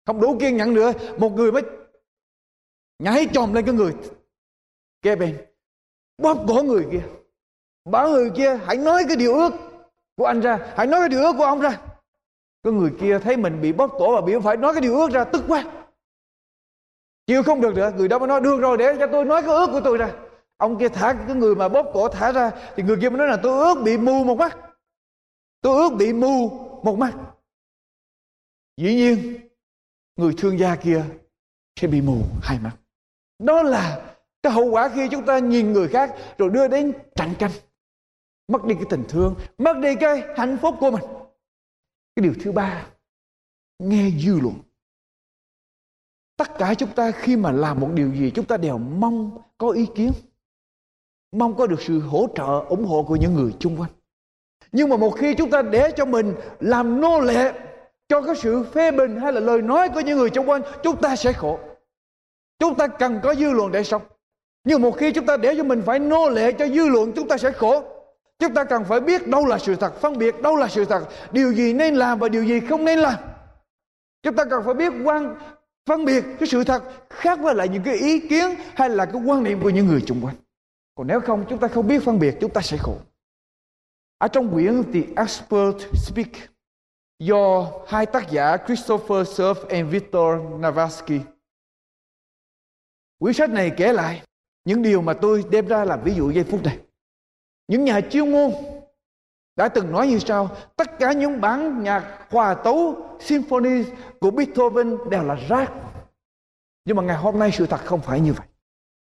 không 0.07 0.20
đủ 0.20 0.37
kiên 0.40 0.57
nhẫn 0.57 0.74
nữa, 0.74 0.92
một 1.18 1.33
người 1.33 1.53
mới 1.53 1.62
nhảy 2.98 3.26
chồm 3.33 3.55
lên 3.55 3.64
cái 3.64 3.74
người 3.74 3.94
kia 5.03 5.16
bên, 5.16 5.37
bóp 6.18 6.44
cổ 6.48 6.62
người 6.62 6.87
kia. 6.92 7.03
Bảo 7.85 8.11
người 8.11 8.31
kia, 8.37 8.59
hãy 8.64 8.76
nói 8.76 9.05
cái 9.09 9.16
điều 9.16 9.35
ước 9.35 9.53
của 10.16 10.26
anh 10.26 10.40
ra, 10.40 10.72
hãy 10.76 10.87
nói 10.87 11.00
cái 11.00 11.09
điều 11.09 11.20
ước 11.20 11.33
của 11.38 11.44
ông 11.44 11.61
ra. 11.61 11.81
Cái 12.62 12.72
người 12.72 12.90
kia 13.00 13.18
thấy 13.18 13.37
mình 13.37 13.61
bị 13.61 13.72
bóp 13.72 13.90
cổ 13.98 14.14
và 14.14 14.20
bị 14.20 14.33
phải 14.44 14.57
nói 14.57 14.72
cái 14.72 14.81
điều 14.81 15.00
ước 15.00 15.11
ra, 15.11 15.24
tức 15.24 15.42
quá. 15.48 15.64
Chịu 17.26 17.42
không 17.42 17.61
được 17.61 17.74
nữa, 17.74 17.92
người 17.96 18.09
đó 18.09 18.18
mới 18.18 18.29
nói, 18.29 18.40
được 18.40 18.61
rồi, 18.61 18.76
để 18.76 18.96
cho 18.98 19.07
tôi 19.07 19.24
nói 19.24 19.42
cái 19.42 19.55
ước 19.55 19.66
của 19.72 19.81
tôi 19.81 19.98
ra 19.98 20.12
ông 20.61 20.79
kia 20.79 20.88
thả 20.88 21.12
cái 21.27 21.37
người 21.37 21.55
mà 21.55 21.68
bóp 21.68 21.87
cổ 21.92 22.09
thả 22.09 22.33
ra, 22.33 22.51
thì 22.77 22.83
người 22.83 22.96
kia 23.01 23.09
mới 23.09 23.18
nói 23.18 23.29
là 23.29 23.38
tôi 23.42 23.64
ước 23.64 23.83
bị 23.85 23.99
mù 23.99 24.25
một 24.25 24.38
mắt. 24.38 24.59
Tôi 25.61 25.83
ước 25.83 25.96
bị 25.96 26.12
mù 26.12 26.49
một 26.83 26.99
mắt. 26.99 27.12
Dĩ 28.77 28.94
nhiên, 28.94 29.49
người 30.16 30.35
thương 30.38 30.59
gia 30.59 30.77
kia 30.77 31.05
sẽ 31.81 31.88
bị 31.88 32.01
mù 32.01 32.23
hai 32.42 32.59
mắt. 32.59 32.77
Đó 33.38 33.62
là 33.62 34.14
cái 34.42 34.53
hậu 34.53 34.70
quả 34.70 34.88
khi 34.94 35.09
chúng 35.11 35.27
ta 35.27 35.38
nhìn 35.38 35.73
người 35.73 35.88
khác 35.88 36.14
rồi 36.38 36.51
đưa 36.51 36.68
đến 36.68 36.92
cạnh 37.16 37.35
tranh 37.38 37.51
mất 38.49 38.64
đi 38.64 38.75
cái 38.75 38.85
tình 38.90 39.05
thương, 39.09 39.35
mất 39.59 39.77
đi 39.83 39.88
cái 40.01 40.23
hạnh 40.37 40.59
phúc 40.62 40.75
của 40.81 40.90
mình. 40.90 41.05
Cái 42.16 42.23
điều 42.23 42.35
thứ 42.40 42.53
ba, 42.53 42.87
nghe 43.79 44.11
dư 44.11 44.40
luận. 44.40 44.55
Tất 46.37 46.49
cả 46.59 46.75
chúng 46.75 46.94
ta 46.94 47.11
khi 47.11 47.37
mà 47.37 47.53
làm 47.53 47.81
một 47.81 47.90
điều 47.94 48.14
gì, 48.14 48.31
chúng 48.35 48.46
ta 48.46 48.57
đều 48.57 48.79
mong 48.79 49.38
có 49.59 49.70
ý 49.70 49.87
kiến 49.94 50.12
mong 51.33 51.57
có 51.57 51.66
được 51.66 51.83
sự 51.83 52.01
hỗ 52.01 52.29
trợ, 52.35 52.61
ủng 52.69 52.85
hộ 52.85 53.03
của 53.03 53.16
những 53.16 53.35
người 53.35 53.53
chung 53.59 53.81
quanh. 53.81 53.90
Nhưng 54.73 54.88
mà 54.88 54.97
một 54.97 55.11
khi 55.11 55.35
chúng 55.35 55.51
ta 55.51 55.62
để 55.62 55.90
cho 55.97 56.05
mình 56.05 56.35
làm 56.61 57.01
nô 57.01 57.21
lệ 57.21 57.53
cho 58.09 58.23
cái 58.23 58.37
sự 58.37 58.64
phê 58.73 58.90
bình 58.90 59.16
hay 59.16 59.33
là 59.33 59.40
lời 59.40 59.62
nói 59.62 59.88
của 59.88 60.01
những 60.01 60.19
người 60.19 60.31
chung 60.31 60.49
quanh, 60.49 60.62
chúng 60.83 60.97
ta 60.97 61.16
sẽ 61.16 61.33
khổ. 61.33 61.59
Chúng 62.59 62.75
ta 62.75 62.87
cần 62.87 63.21
có 63.23 63.35
dư 63.35 63.51
luận 63.51 63.73
để 63.73 63.85
sống. 63.85 64.03
Nhưng 64.64 64.83
một 64.83 64.97
khi 64.99 65.12
chúng 65.12 65.27
ta 65.27 65.37
để 65.37 65.55
cho 65.57 65.62
mình 65.62 65.83
phải 65.87 65.99
nô 65.99 66.29
lệ 66.29 66.53
cho 66.53 66.69
dư 66.69 66.88
luận, 66.88 67.12
chúng 67.16 67.29
ta 67.29 67.37
sẽ 67.37 67.53
khổ. 67.53 67.83
Chúng 68.38 68.55
ta 68.55 68.64
cần 68.64 68.85
phải 68.85 69.01
biết 69.01 69.29
đâu 69.29 69.47
là 69.47 69.59
sự 69.59 69.75
thật, 69.75 70.01
phân 70.01 70.19
biệt 70.19 70.43
đâu 70.43 70.57
là 70.57 70.69
sự 70.69 70.85
thật, 70.85 71.09
điều 71.33 71.53
gì 71.53 71.73
nên 71.73 71.95
làm 71.95 72.19
và 72.19 72.29
điều 72.29 72.45
gì 72.45 72.61
không 72.61 72.85
nên 72.85 72.99
làm. 72.99 73.14
Chúng 74.23 74.37
ta 74.37 74.45
cần 74.45 74.62
phải 74.64 74.75
biết 74.75 74.93
quan, 75.05 75.37
phân 75.87 76.05
biệt 76.05 76.24
cái 76.41 76.49
sự 76.49 76.64
thật 76.64 76.83
khác 77.11 77.39
với 77.43 77.55
lại 77.55 77.68
những 77.68 77.83
cái 77.83 77.95
ý 77.95 78.28
kiến 78.28 78.55
hay 78.74 78.89
là 78.89 79.07
cái 79.07 79.22
quan 79.26 79.43
niệm 79.43 79.61
của 79.62 79.70
những 79.70 79.87
người 79.87 80.01
xung 80.01 80.20
quanh 80.24 80.35
còn 81.01 81.07
nếu 81.07 81.20
không 81.20 81.46
chúng 81.48 81.59
ta 81.59 81.68
không 81.68 81.86
biết 81.86 82.03
phân 82.05 82.18
biệt 82.18 82.36
chúng 82.40 82.53
ta 82.53 82.61
sẽ 82.61 82.76
khổ. 82.76 82.96
Ở 84.18 84.28
trong 84.28 84.53
quyển 84.53 84.92
The 84.92 85.01
Expert 85.16 85.76
Speak 85.94 86.51
do 87.18 87.72
hai 87.86 88.07
tác 88.07 88.30
giả 88.30 88.57
Christopher 88.57 89.40
Surf 89.40 89.68
and 89.68 89.90
Victor 89.90 90.40
Navasky, 90.59 91.20
quyển 93.18 93.34
sách 93.34 93.51
này 93.51 93.72
kể 93.76 93.92
lại 93.92 94.22
những 94.64 94.82
điều 94.82 95.03
mà 95.03 95.12
tôi 95.12 95.44
đem 95.51 95.66
ra 95.66 95.84
làm 95.84 96.01
ví 96.05 96.14
dụ 96.14 96.30
giây 96.30 96.44
phút 96.44 96.64
này. 96.64 96.78
Những 97.68 97.84
nhà 97.84 98.01
chuyên 98.01 98.32
môn 98.32 98.51
đã 99.57 99.68
từng 99.68 99.92
nói 99.92 100.09
như 100.09 100.18
sau 100.18 100.57
tất 100.76 100.98
cả 100.98 101.12
những 101.12 101.40
bản 101.40 101.82
nhạc 101.82 102.26
hòa 102.30 102.55
tấu 102.55 102.96
symphony 103.20 103.84
của 104.20 104.30
Beethoven 104.30 104.96
đều 105.11 105.22
là 105.22 105.34
rác. 105.34 105.72
Nhưng 106.84 106.96
mà 106.96 107.03
ngày 107.03 107.16
hôm 107.16 107.38
nay 107.38 107.51
sự 107.53 107.66
thật 107.66 107.80
không 107.84 108.01
phải 108.01 108.20
như 108.20 108.32
vậy 108.32 108.46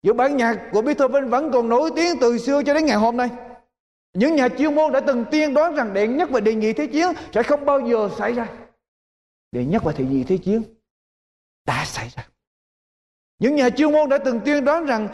những 0.06 0.18
bản 0.18 0.38
nhạc 0.38 0.70
của 0.72 0.82
Beethoven 0.82 1.30
vẫn 1.30 1.52
còn 1.52 1.70
nổi 1.70 1.92
tiếng 1.96 2.16
từ 2.22 2.38
xưa 2.38 2.64
cho 2.64 2.74
đến 2.74 2.86
ngày 2.86 2.98
hôm 2.98 3.18
nay 3.18 3.30
những 4.14 4.36
nhà 4.36 4.50
chuyên 4.50 4.76
môn 4.76 4.92
đã 4.92 5.00
từng 5.08 5.26
tiên 5.32 5.54
đoán 5.54 5.76
rằng 5.76 5.94
đệ 5.94 6.08
nhất 6.08 6.30
và 6.32 6.40
đệ 6.40 6.56
nhị 6.56 6.74
thế 6.74 6.88
chiến 6.88 7.08
sẽ 7.34 7.44
không 7.44 7.66
bao 7.66 7.90
giờ 7.90 8.10
xảy 8.18 8.34
ra 8.34 8.50
đệ 9.52 9.66
nhất 9.66 9.84
và 9.84 9.94
đệ 9.98 10.06
nhị 10.06 10.24
thế 10.24 10.38
chiến 10.38 10.64
đã 11.66 11.86
xảy 11.86 12.10
ra 12.16 12.28
những 13.40 13.56
nhà 13.56 13.70
chuyên 13.70 13.92
môn 13.92 14.10
đã 14.10 14.18
từng 14.26 14.40
tiên 14.46 14.66
đoán 14.66 14.86
rằng 14.86 15.10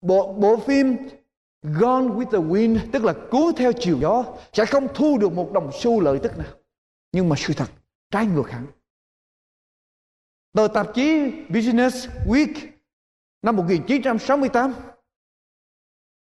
bộ 0.00 0.32
bộ 0.32 0.56
phim 0.56 0.96
Gone 1.62 2.06
with 2.06 2.30
the 2.30 2.38
Wind, 2.38 2.78
tức 2.92 3.04
là 3.04 3.14
cứu 3.30 3.52
theo 3.56 3.72
chiều 3.72 3.98
gió, 4.00 4.24
sẽ 4.52 4.66
không 4.66 4.94
thu 4.94 5.18
được 5.18 5.32
một 5.32 5.50
đồng 5.52 5.70
xu 5.80 6.00
lợi 6.00 6.18
tức 6.22 6.38
nào. 6.38 6.46
Nhưng 7.12 7.28
mà 7.28 7.36
sự 7.38 7.54
thật 7.56 7.66
trái 8.10 8.26
ngược 8.26 8.50
hẳn. 8.50 8.66
Tờ 10.52 10.68
tạp 10.74 10.94
chí 10.94 11.30
Business 11.48 12.08
Week 12.26 12.54
năm 13.42 13.56
1968 13.56 14.72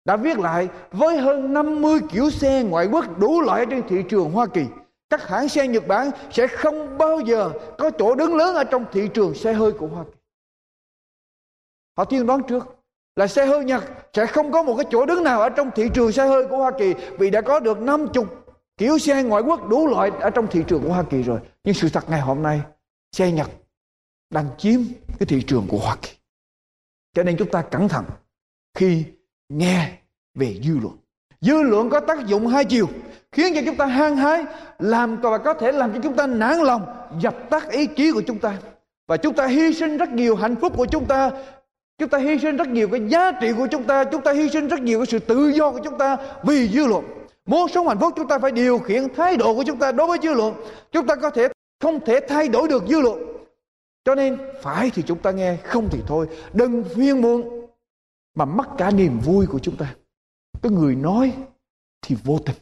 đã 0.06 0.18
viết 0.18 0.40
lại, 0.40 0.70
với 0.92 1.18
hơn 1.18 1.54
50 1.54 2.00
kiểu 2.12 2.30
xe 2.30 2.64
ngoại 2.64 2.86
quốc 2.86 3.20
đủ 3.20 3.42
loại 3.42 3.66
trên 3.70 3.88
thị 3.88 4.04
trường 4.10 4.32
Hoa 4.32 4.46
Kỳ. 4.46 4.66
Các 5.10 5.28
hãng 5.28 5.50
xe 5.50 5.68
Nhật 5.68 5.88
Bản 5.88 6.12
sẽ 6.32 6.48
không 6.48 6.98
bao 6.98 7.20
giờ 7.20 7.52
có 7.78 7.92
chỗ 7.98 8.16
đứng 8.16 8.36
lớn 8.36 8.56
ở 8.56 8.64
trong 8.64 8.86
thị 8.92 9.10
trường 9.14 9.36
xe 9.36 9.54
hơi 9.54 9.72
của 9.72 9.88
Hoa 9.88 10.04
Kỳ. 10.04 10.12
Họ 11.98 12.06
tiên 12.06 12.26
đoán 12.26 12.42
trước 12.48 12.68
là 13.16 13.28
xe 13.28 13.46
hơi 13.46 13.66
Nhật 13.66 13.84
sẽ 14.14 14.26
không 14.26 14.52
có 14.52 14.64
một 14.64 14.76
cái 14.78 14.86
chỗ 14.92 15.06
đứng 15.06 15.24
nào 15.24 15.42
ở 15.42 15.50
trong 15.50 15.72
thị 15.76 15.90
trường 15.94 16.12
xe 16.12 16.28
hơi 16.28 16.48
của 16.48 16.58
Hoa 16.58 16.72
Kỳ 16.80 16.94
vì 17.20 17.30
đã 17.30 17.42
có 17.42 17.60
được 17.60 17.82
50 17.82 18.26
kiểu 18.78 18.98
xe 18.98 19.24
ngoại 19.24 19.44
quốc 19.44 19.70
đủ 19.70 19.88
loại 19.88 20.12
ở 20.20 20.30
trong 20.30 20.48
thị 20.48 20.64
trường 20.68 20.84
của 20.84 20.94
Hoa 20.94 21.04
Kỳ 21.10 21.24
rồi. 21.24 21.40
Nhưng 21.64 21.74
sự 21.74 21.90
thật 21.90 22.10
ngày 22.10 22.22
hôm 22.22 22.44
nay, 22.44 22.62
xe 23.12 23.32
Nhật 23.32 23.50
đang 24.30 24.46
chiếm 24.58 24.80
cái 25.20 25.26
thị 25.28 25.44
trường 25.48 25.68
của 25.68 25.78
Hoa 25.78 25.96
Kỳ. 26.02 26.19
Cho 27.14 27.24
nên 27.24 27.38
chúng 27.38 27.52
ta 27.52 27.62
cẩn 27.62 27.90
thận 27.90 28.06
khi 28.78 29.04
nghe 29.50 29.92
về 30.36 30.56
dư 30.64 30.80
luận. 30.82 30.98
Dư 31.42 31.62
luận 31.62 31.90
có 31.90 32.00
tác 32.00 32.26
dụng 32.26 32.48
hai 32.48 32.66
chiều, 32.66 32.88
khiến 33.32 33.54
cho 33.56 33.62
chúng 33.66 33.76
ta 33.76 33.86
hăng 33.86 34.16
hái, 34.16 34.46
làm 34.80 35.22
và 35.22 35.38
có 35.38 35.54
thể 35.54 35.72
làm 35.72 35.94
cho 35.94 36.00
chúng 36.04 36.16
ta 36.16 36.28
nản 36.28 36.60
lòng, 36.60 36.86
dập 37.22 37.36
tắt 37.50 37.70
ý 37.70 37.86
chí 37.86 38.12
của 38.12 38.22
chúng 38.22 38.40
ta. 38.40 38.58
Và 39.08 39.18
chúng 39.18 39.36
ta 39.36 39.48
hy 39.48 39.74
sinh 39.74 39.98
rất 39.98 40.10
nhiều 40.10 40.36
hạnh 40.36 40.56
phúc 40.56 40.74
của 40.78 40.86
chúng 40.86 41.06
ta. 41.06 41.32
Chúng 41.98 42.10
ta 42.10 42.18
hy 42.18 42.40
sinh 42.40 42.58
rất 42.58 42.68
nhiều 42.68 42.88
cái 42.88 43.02
giá 43.08 43.32
trị 43.32 43.54
của 43.58 43.68
chúng 43.68 43.84
ta. 43.84 44.04
Chúng 44.04 44.22
ta 44.22 44.32
hy 44.34 44.50
sinh 44.50 44.68
rất 44.68 44.80
nhiều 44.82 45.00
cái 45.00 45.06
sự 45.06 45.20
tự 45.20 45.48
do 45.48 45.72
của 45.72 45.80
chúng 45.84 45.98
ta 45.98 46.18
Vì 46.44 46.68
dư 46.68 46.88
luận. 46.88 47.06
Muốn 47.46 47.68
sống 47.68 47.88
hạnh 47.88 48.00
phúc 48.00 48.14
chúng 48.16 48.28
ta 48.28 48.40
phải 48.40 48.52
điều 48.52 48.80
khiển 48.80 49.14
thái 49.16 49.38
độ 49.38 49.56
của 49.56 49.64
chúng 49.64 49.80
ta 49.80 49.92
đối 49.92 50.08
với 50.08 50.18
dư 50.24 50.34
luận. 50.34 50.54
Chúng 50.92 51.08
ta 51.08 51.16
có 51.16 51.30
thể 51.30 51.48
không 51.82 52.06
thể 52.06 52.20
thay 52.30 52.48
đổi 52.48 52.68
được 52.68 52.84
dư 52.88 53.00
luận. 53.00 53.39
Cho 54.10 54.16
nên 54.16 54.38
phải 54.62 54.92
thì 54.94 55.04
chúng 55.08 55.20
ta 55.20 55.32
nghe, 55.32 55.58
Không 55.58 55.90
thì 55.92 56.02
thôi. 56.08 56.28
Đừng 56.54 56.84
phiên 56.96 57.22
muộn 57.22 57.68
Mà 58.36 58.46
mất 58.46 58.68
cả 58.78 58.92
niềm 58.92 59.20
vui 59.20 59.46
của 59.48 59.60
chúng 59.60 59.76
ta. 59.78 59.96
Cái 60.62 60.72
người 60.72 60.96
nói 60.96 61.34
thì 62.02 62.16
vô 62.24 62.40
tình, 62.46 62.56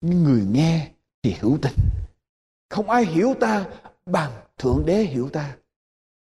Nhưng 0.00 0.24
người 0.24 0.42
nghe 0.52 0.88
thì 1.22 1.36
hữu 1.40 1.58
tình. 1.62 1.72
Không 2.70 2.90
ai 2.90 3.04
hiểu 3.04 3.34
ta 3.40 3.64
bằng 4.06 4.30
Thượng 4.58 4.82
Đế 4.86 4.94
hiểu 4.94 5.28
ta. 5.28 5.56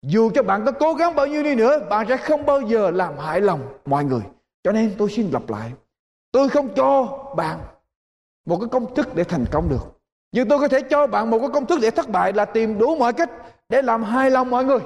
Dù 0.03 0.31
cho 0.35 0.43
bạn 0.43 0.65
có 0.67 0.73
cố 0.73 0.95
gắng 0.95 1.15
bao 1.15 1.27
nhiêu 1.27 1.43
đi 1.43 1.55
nữa, 1.55 1.87
Bạn 1.91 2.07
sẽ 2.09 2.17
không 2.17 2.47
bao 2.47 2.61
giờ 2.61 2.91
làm 2.91 3.19
hại 3.19 3.41
lòng 3.41 3.79
mọi 3.85 4.05
người. 4.05 4.23
Cho 4.63 4.73
nên 4.73 4.95
tôi 4.99 5.11
xin 5.11 5.31
lặp 5.31 5.51
lại. 5.51 5.73
Tôi 6.33 6.49
không 6.49 6.75
cho 6.75 7.19
bạn 7.37 7.61
Một 8.47 8.59
cái 8.61 8.69
công 8.69 8.95
thức 8.95 9.15
để 9.15 9.25
thành 9.25 9.45
công 9.53 9.69
được. 9.69 10.01
Nhưng 10.33 10.49
tôi 10.49 10.59
có 10.59 10.69
thể 10.69 10.81
cho 10.91 11.07
bạn 11.07 11.31
một 11.31 11.39
cái 11.39 11.49
công 11.53 11.67
thức 11.67 11.79
để 11.83 11.91
thất 11.91 12.09
bại 12.09 12.33
Là 12.33 12.45
tìm 12.45 12.79
đủ 12.79 12.97
mọi 12.97 13.13
cách 13.13 13.31
để 13.69 13.83
làm 13.83 14.03
hài 14.03 14.31
lòng 14.31 14.51
mọi 14.51 14.65
người 14.65 14.81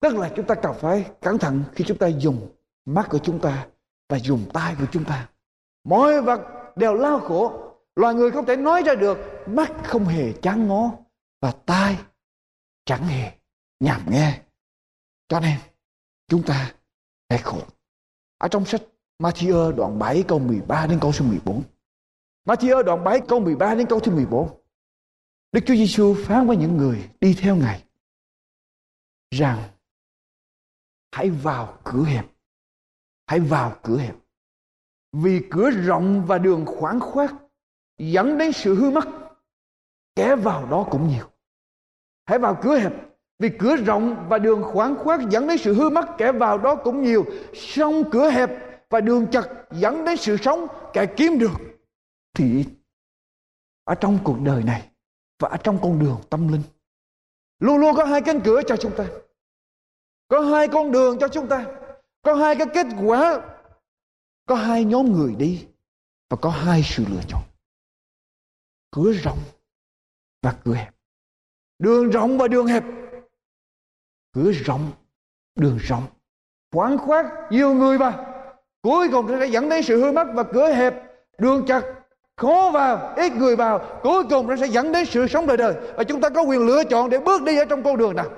Tức 0.00 0.16
là 0.16 0.30
chúng 0.36 0.46
ta 0.46 0.54
cần 0.54 0.74
phải 0.80 1.10
cẩn 1.20 1.38
thận 1.38 1.62
Khi 1.72 1.84
chúng 1.88 1.98
ta 1.98 2.06
dùng 2.06 2.48
mắt 2.84 3.06
của 3.10 3.18
chúng 3.18 3.40
ta 3.40 3.66
Và 4.08 4.18
dùng 4.18 4.44
tay 4.52 4.74
của 4.78 4.86
chúng 4.92 5.04
ta 5.04 5.28
Mọi 5.84 6.22
vật 6.22 6.40
đều 6.76 6.94
lao 6.94 7.20
khổ 7.20 7.52
Loài 7.96 8.14
người 8.14 8.30
không 8.30 8.46
thể 8.46 8.56
nói 8.56 8.82
ra 8.82 8.94
được 8.94 9.18
Mắt 9.46 9.72
không 9.84 10.04
hề 10.04 10.32
chán 10.32 10.68
ngó 10.68 10.90
Và 11.40 11.52
tai 11.66 11.96
chẳng 12.84 13.04
hề 13.04 13.32
nhảm 13.80 14.00
nghe. 14.10 14.40
Cho 15.28 15.40
nên, 15.40 15.58
chúng 16.28 16.42
ta 16.42 16.72
hãy 17.28 17.38
khổ. 17.38 17.58
Ở 18.38 18.48
trong 18.48 18.64
sách 18.64 18.82
Matthew 19.18 19.72
đoạn 19.76 19.98
7 19.98 20.24
câu 20.28 20.38
13 20.38 20.86
đến 20.86 20.98
câu 21.00 21.12
số 21.12 21.24
14. 21.24 21.62
Matthew 22.46 22.82
đoạn 22.82 23.04
7 23.04 23.20
câu 23.28 23.40
13 23.40 23.74
đến 23.74 23.86
câu 23.86 24.00
thứ 24.00 24.14
14. 24.14 24.48
Đức 25.52 25.60
Chúa 25.66 25.74
Giêsu 25.74 26.14
phán 26.24 26.46
với 26.46 26.56
những 26.56 26.76
người 26.76 27.08
đi 27.20 27.34
theo 27.34 27.56
Ngài 27.56 27.84
rằng 29.32 29.62
hãy 31.12 31.30
vào 31.30 31.78
cửa 31.84 32.04
hẹp. 32.04 32.26
Hãy 33.26 33.40
vào 33.40 33.76
cửa 33.82 33.98
hẹp. 33.98 34.14
Vì 35.12 35.40
cửa 35.50 35.70
rộng 35.70 36.24
và 36.26 36.38
đường 36.38 36.66
khoáng 36.66 37.00
khoát 37.00 37.30
dẫn 37.98 38.38
đến 38.38 38.52
sự 38.52 38.74
hư 38.74 38.90
mất. 38.90 39.04
Kẻ 40.14 40.36
vào 40.36 40.66
đó 40.66 40.88
cũng 40.90 41.08
nhiều. 41.08 41.30
Hãy 42.24 42.38
vào 42.38 42.58
cửa 42.62 42.78
hẹp 42.78 42.92
vì 43.38 43.50
cửa 43.58 43.76
rộng 43.76 44.26
và 44.28 44.38
đường 44.38 44.62
khoáng 44.62 44.96
khoát 44.96 45.20
dẫn 45.30 45.46
đến 45.46 45.58
sự 45.58 45.74
hư 45.74 45.90
mất, 45.90 46.06
kẻ 46.18 46.32
vào 46.32 46.58
đó 46.58 46.74
cũng 46.74 47.02
nhiều. 47.02 47.24
Song 47.54 48.02
cửa 48.12 48.30
hẹp 48.30 48.50
và 48.90 49.00
đường 49.00 49.26
chặt 49.32 49.48
dẫn 49.70 50.04
đến 50.04 50.16
sự 50.16 50.36
sống, 50.36 50.66
kẻ 50.92 51.06
kiếm 51.16 51.38
được. 51.38 51.60
Thì 52.34 52.64
ở 53.84 53.94
trong 53.94 54.18
cuộc 54.24 54.36
đời 54.40 54.62
này 54.62 54.90
và 55.38 55.48
ở 55.48 55.56
trong 55.56 55.78
con 55.82 55.98
đường 55.98 56.20
tâm 56.30 56.48
linh 56.48 56.62
luôn 57.62 57.76
luôn 57.80 57.96
có 57.96 58.04
hai 58.04 58.20
cánh 58.20 58.40
cửa 58.44 58.60
cho 58.66 58.76
chúng 58.76 58.92
ta. 58.96 59.04
Có 60.28 60.40
hai 60.40 60.68
con 60.68 60.92
đường 60.92 61.18
cho 61.20 61.28
chúng 61.28 61.48
ta. 61.48 61.66
Có 62.22 62.34
hai 62.34 62.56
cái 62.56 62.66
kết 62.74 62.86
quả. 63.04 63.40
Có 64.46 64.54
hai 64.54 64.84
nhóm 64.84 65.12
người 65.12 65.34
đi. 65.38 65.66
Và 66.30 66.36
có 66.40 66.50
hai 66.50 66.82
sự 66.84 67.04
lựa 67.08 67.22
chọn. 67.28 67.42
Cửa 68.90 69.12
rộng 69.12 69.38
và 70.42 70.56
cửa 70.64 70.74
hẹp. 70.74 70.94
Đường 71.78 72.10
rộng 72.10 72.38
và 72.38 72.48
đường 72.48 72.66
hẹp 72.66 72.84
cửa 74.32 74.52
rộng, 74.52 74.90
đường 75.54 75.78
rộng 75.78 76.06
khoáng 76.72 76.98
khoát 76.98 77.26
nhiều 77.50 77.74
người 77.74 77.98
mà 77.98 78.26
cuối 78.82 79.08
cùng 79.12 79.28
sẽ 79.28 79.46
dẫn 79.46 79.68
đến 79.68 79.82
sự 79.82 80.00
hư 80.00 80.12
mất 80.12 80.26
và 80.34 80.42
cửa 80.42 80.72
hẹp 80.72 80.94
đường 81.38 81.64
chặt 81.66 81.82
khó 82.36 82.70
vào, 82.74 83.14
ít 83.16 83.32
người 83.32 83.56
vào, 83.56 84.00
cuối 84.02 84.24
cùng 84.30 84.46
nó 84.46 84.56
sẽ 84.56 84.66
dẫn 84.66 84.92
đến 84.92 85.06
sự 85.06 85.26
sống 85.28 85.46
đời 85.46 85.56
đời. 85.56 85.74
Và 85.96 86.04
chúng 86.04 86.20
ta 86.20 86.28
có 86.28 86.42
quyền 86.42 86.66
lựa 86.66 86.84
chọn 86.84 87.10
để 87.10 87.18
bước 87.18 87.42
đi 87.42 87.58
ở 87.58 87.64
trong 87.64 87.82
con 87.82 87.96
đường 87.96 88.16
nào. 88.16 88.30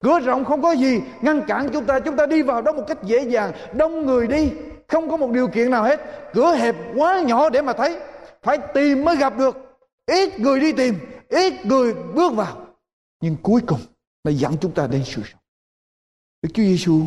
Cửa 0.00 0.20
rộng 0.20 0.44
không 0.44 0.62
có 0.62 0.72
gì 0.72 1.00
ngăn 1.20 1.42
cản 1.46 1.68
chúng 1.72 1.84
ta. 1.84 2.00
Chúng 2.00 2.16
ta 2.16 2.26
đi 2.26 2.42
vào 2.42 2.62
đó 2.62 2.72
một 2.72 2.84
cách 2.88 2.98
dễ 3.02 3.22
dàng, 3.28 3.52
đông 3.74 4.06
người 4.06 4.26
đi, 4.26 4.50
không 4.88 5.10
có 5.10 5.16
một 5.16 5.30
điều 5.30 5.48
kiện 5.48 5.70
nào 5.70 5.82
hết. 5.84 6.00
Cửa 6.34 6.54
hẹp 6.54 6.76
quá 6.96 7.20
nhỏ 7.20 7.50
để 7.50 7.62
mà 7.62 7.72
thấy. 7.72 8.00
Phải 8.42 8.58
tìm 8.74 9.04
mới 9.04 9.16
gặp 9.16 9.38
được. 9.38 9.56
Ít 10.06 10.40
người 10.40 10.60
đi 10.60 10.72
tìm, 10.72 10.94
ít 11.28 11.66
người 11.66 11.94
bước 11.94 12.32
vào. 12.34 12.66
Nhưng 13.20 13.36
cuối 13.42 13.60
cùng 13.66 13.80
nó 14.24 14.30
dẫn 14.30 14.56
chúng 14.60 14.72
ta 14.72 14.86
đến 14.86 15.02
sự 15.04 15.22
sống. 15.24 15.40
Đức 16.42 16.48
Chúa 16.54 16.62
Giêsu 16.62 17.02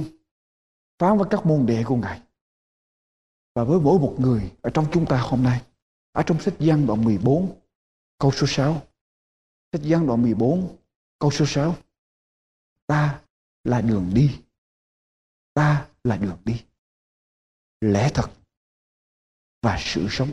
phán 1.00 1.18
với 1.18 1.28
các 1.30 1.46
môn 1.46 1.66
đệ 1.66 1.84
của 1.86 1.96
Ngài. 1.96 2.22
Và 3.56 3.64
với 3.64 3.80
mỗi 3.80 4.00
một 4.00 4.16
người 4.18 4.52
ở 4.62 4.70
trong 4.70 4.86
chúng 4.92 5.06
ta 5.06 5.18
hôm 5.18 5.44
nay 5.44 5.62
ở 6.12 6.24
trong 6.26 6.41
sách 6.41 6.53
Giăng 6.59 6.88
đoạn 6.88 7.03
14 7.03 7.59
câu 8.18 8.32
số 8.32 8.47
6 8.47 8.82
sách 9.72 9.82
Giăng 9.82 10.07
đoạn 10.07 10.22
14 10.22 10.78
câu 11.20 11.32
số 11.32 11.45
6 11.47 11.76
ta 12.88 13.22
là 13.64 13.82
đường 13.82 14.12
đi. 14.14 14.39
Ta 15.53 15.88
là 16.03 16.18
đường 16.18 16.38
đi. 16.45 16.66
Lẽ 17.82 18.09
thật 18.14 18.30
và 19.62 19.78
sự 19.80 20.07
sống. 20.09 20.32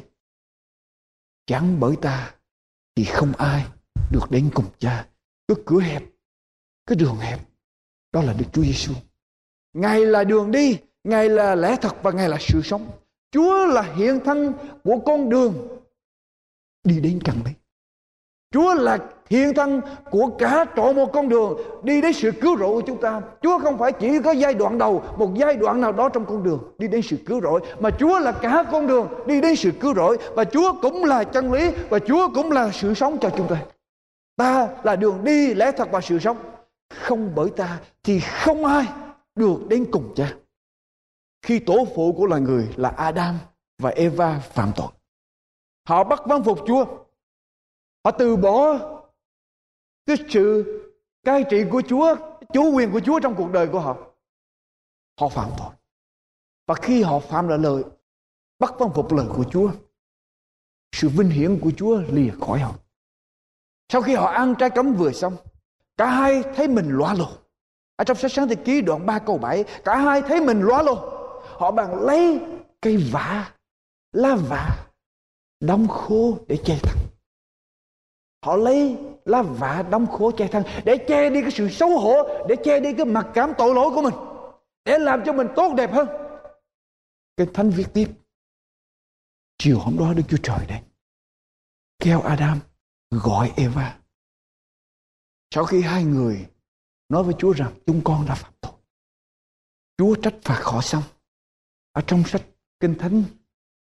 Chẳng 1.47 1.81
bởi 1.81 1.97
ta 2.03 2.35
thì 2.95 3.05
không 3.05 3.33
ai 3.33 3.67
được 4.13 4.27
đến 4.31 4.51
cùng 4.55 4.71
cha. 4.79 5.09
Cái 5.49 5.57
cửa 5.67 5.81
hẹp 5.81 6.03
cái 6.87 6.97
đường 6.97 7.17
hẹp. 7.17 7.41
Đó 8.13 8.23
là 8.23 8.33
Đức 8.33 8.47
Chúa 8.53 8.63
Giêsu. 8.63 8.95
Ngài 9.73 10.07
là 10.07 10.25
đường 10.25 10.51
đi, 10.51 10.79
Ngài 11.05 11.29
là 11.29 11.55
lẽ 11.55 11.77
thật 11.83 11.97
và 12.03 12.11
Ngài 12.11 12.29
là 12.29 12.39
sự 12.41 12.61
sống. 12.65 12.91
Chúa 13.31 13.67
là 13.67 13.83
hiện 13.83 14.21
thân 14.25 14.53
của 14.85 14.99
con 15.07 15.29
đường 15.29 15.55
đi 16.85 17.01
đến 17.01 17.19
cần 17.25 17.37
bấy. 17.45 17.55
Chúa 18.51 18.75
là 18.75 18.99
hiện 19.31 19.55
thân 19.55 19.81
của 20.11 20.31
cả 20.39 20.65
trọn 20.77 20.97
một 20.97 21.13
con 21.13 21.29
đường 21.29 21.59
đi 21.83 22.01
đến 22.01 22.13
sự 22.13 22.33
cứu 22.41 22.57
rỗi 22.59 22.69
của 22.69 22.81
chúng 22.87 23.01
ta. 23.01 23.21
Chúa 23.43 23.59
không 23.59 23.79
phải 23.79 23.93
chỉ 23.93 24.19
có 24.25 24.31
giai 24.31 24.55
đoạn 24.55 24.79
đầu, 24.79 25.05
một 25.19 25.31
giai 25.35 25.57
đoạn 25.57 25.81
nào 25.81 25.93
đó 25.93 26.09
trong 26.09 26.25
con 26.27 26.43
đường 26.43 26.73
đi 26.79 26.89
đến 26.89 27.03
sự 27.03 27.17
cứu 27.27 27.41
rỗi, 27.41 27.61
mà 27.81 27.91
Chúa 27.91 28.19
là 28.19 28.33
cả 28.33 28.65
con 28.73 28.87
đường 28.87 29.09
đi 29.27 29.41
đến 29.41 29.57
sự 29.57 29.71
cứu 29.81 29.95
rỗi 29.95 30.19
và 30.35 30.45
Chúa 30.45 30.73
cũng 30.83 31.05
là 31.05 31.25
chân 31.25 31.53
lý 31.53 31.71
và 31.89 31.99
Chúa 31.99 32.29
cũng 32.35 32.53
là 32.53 32.71
sự 32.73 32.95
sống 32.95 33.19
cho 33.21 33.31
chúng 33.37 33.49
ta. 33.49 33.57
Ta 34.37 34.69
là 34.83 34.97
đường 34.97 35.25
đi 35.25 35.55
lẽ 35.55 35.73
thật 35.73 35.89
và 35.91 36.01
sự 36.01 36.19
sống 36.19 36.37
không 36.95 37.33
bởi 37.35 37.51
ta 37.51 37.79
thì 38.03 38.21
không 38.21 38.65
ai 38.65 38.87
được 39.35 39.69
đến 39.69 39.85
cùng 39.93 40.13
cha 40.17 40.33
khi 41.43 41.59
tổ 41.59 41.87
phụ 41.95 42.15
của 42.17 42.27
loài 42.27 42.41
người 42.41 42.69
là 42.77 42.89
Adam 42.89 43.39
và 43.79 43.91
Eva 43.91 44.39
phạm 44.39 44.73
tội 44.77 44.89
họ 45.89 46.05
bắt 46.05 46.21
văn 46.27 46.45
phục 46.45 46.59
Chúa 46.67 46.85
họ 48.05 48.11
từ 48.19 48.37
bỏ 48.37 48.79
cái 50.07 50.17
sự 50.29 50.65
cai 51.25 51.45
trị 51.51 51.65
của 51.71 51.83
Chúa 51.89 52.17
chủ 52.53 52.73
quyền 52.75 52.93
của 52.93 53.01
Chúa 53.01 53.21
trong 53.21 53.35
cuộc 53.35 53.53
đời 53.53 53.69
của 53.73 53.81
họ 53.81 53.97
họ 55.21 55.29
phạm 55.29 55.51
tội 55.59 55.71
và 56.67 56.75
khi 56.75 57.03
họ 57.03 57.19
phạm 57.19 57.49
lại 57.49 57.59
lời 57.59 57.83
bắt 58.59 58.75
văn 58.79 58.91
phục 58.95 59.13
lời 59.13 59.27
của 59.37 59.45
Chúa 59.51 59.71
sự 60.93 61.09
vinh 61.09 61.31
hiển 61.31 61.61
của 61.61 61.71
Chúa 61.77 62.01
lìa 62.13 62.31
khỏi 62.41 62.59
họ. 62.59 62.75
Sau 63.93 64.03
khi 64.03 64.15
họ 64.15 64.27
ăn 64.27 64.55
trái 64.59 64.71
cấm 64.71 64.95
vừa 64.95 65.13
xong, 65.13 65.37
cả 65.97 66.07
hai 66.07 66.43
thấy 66.57 66.69
mình 66.69 66.89
loa 66.89 67.15
lồ. 67.15 67.29
Ở 67.97 68.05
trong 68.05 68.17
sách 68.17 68.33
sáng 68.33 68.49
thế 68.49 68.55
ký 68.55 68.81
đoạn 68.81 69.07
3 69.07 69.19
câu 69.19 69.39
7, 69.39 69.65
cả 69.85 69.97
hai 69.97 70.23
thấy 70.23 70.41
mình 70.41 70.61
loa 70.61 70.83
lồ. 70.83 71.18
Họ 71.59 71.71
bằng 71.71 71.95
lấy 71.95 72.41
cây 72.81 72.97
vả, 73.13 73.55
lá 74.13 74.37
vả, 74.37 74.87
đóng 75.61 75.89
khô 75.89 76.39
để 76.49 76.59
che 76.65 76.79
thân. 76.83 76.97
Họ 78.45 78.57
lấy 78.57 78.97
lá 79.25 79.43
vả 79.43 79.83
đóng 79.91 80.07
khô 80.07 80.31
che 80.31 80.49
thân 80.49 80.63
để 80.85 81.05
che 81.09 81.31
đi 81.31 81.41
cái 81.41 81.51
sự 81.51 81.69
xấu 81.69 81.99
hổ, 81.99 82.47
để 82.49 82.57
che 82.65 82.81
đi 82.81 82.93
cái 82.97 83.07
mặc 83.07 83.27
cảm 83.35 83.53
tội 83.59 83.75
lỗi 83.75 83.91
của 83.95 84.03
mình, 84.03 84.15
để 84.85 84.99
làm 84.99 85.23
cho 85.27 85.33
mình 85.33 85.47
tốt 85.57 85.75
đẹp 85.77 85.93
hơn. 85.93 86.09
Kinh 87.37 87.53
Thánh 87.55 87.71
viết 87.71 87.87
tiếp, 87.95 88.09
chiều 89.59 89.79
hôm 89.79 89.99
đó 89.99 90.13
Đức 90.15 90.23
Chúa 90.29 90.37
Trời 90.43 90.67
đến, 90.69 90.85
kêu 91.99 92.21
Adam 92.21 92.61
gọi 93.11 93.53
Eva. 93.57 93.99
Sau 95.55 95.65
khi 95.65 95.83
hai 95.83 96.05
người 96.05 96.47
nói 97.09 97.23
với 97.23 97.35
Chúa 97.39 97.53
rằng 97.53 97.73
chúng 97.87 98.01
con 98.05 98.27
đã 98.29 98.35
phạm 98.35 98.53
tội, 98.61 98.73
Chúa 99.99 100.15
trách 100.15 100.35
phạt 100.43 100.61
họ 100.65 100.81
xong. 100.81 101.03
Ở 101.99 102.03
trong 102.07 102.25
sách 102.25 102.43
Kinh 102.81 102.95
Thánh 102.99 103.23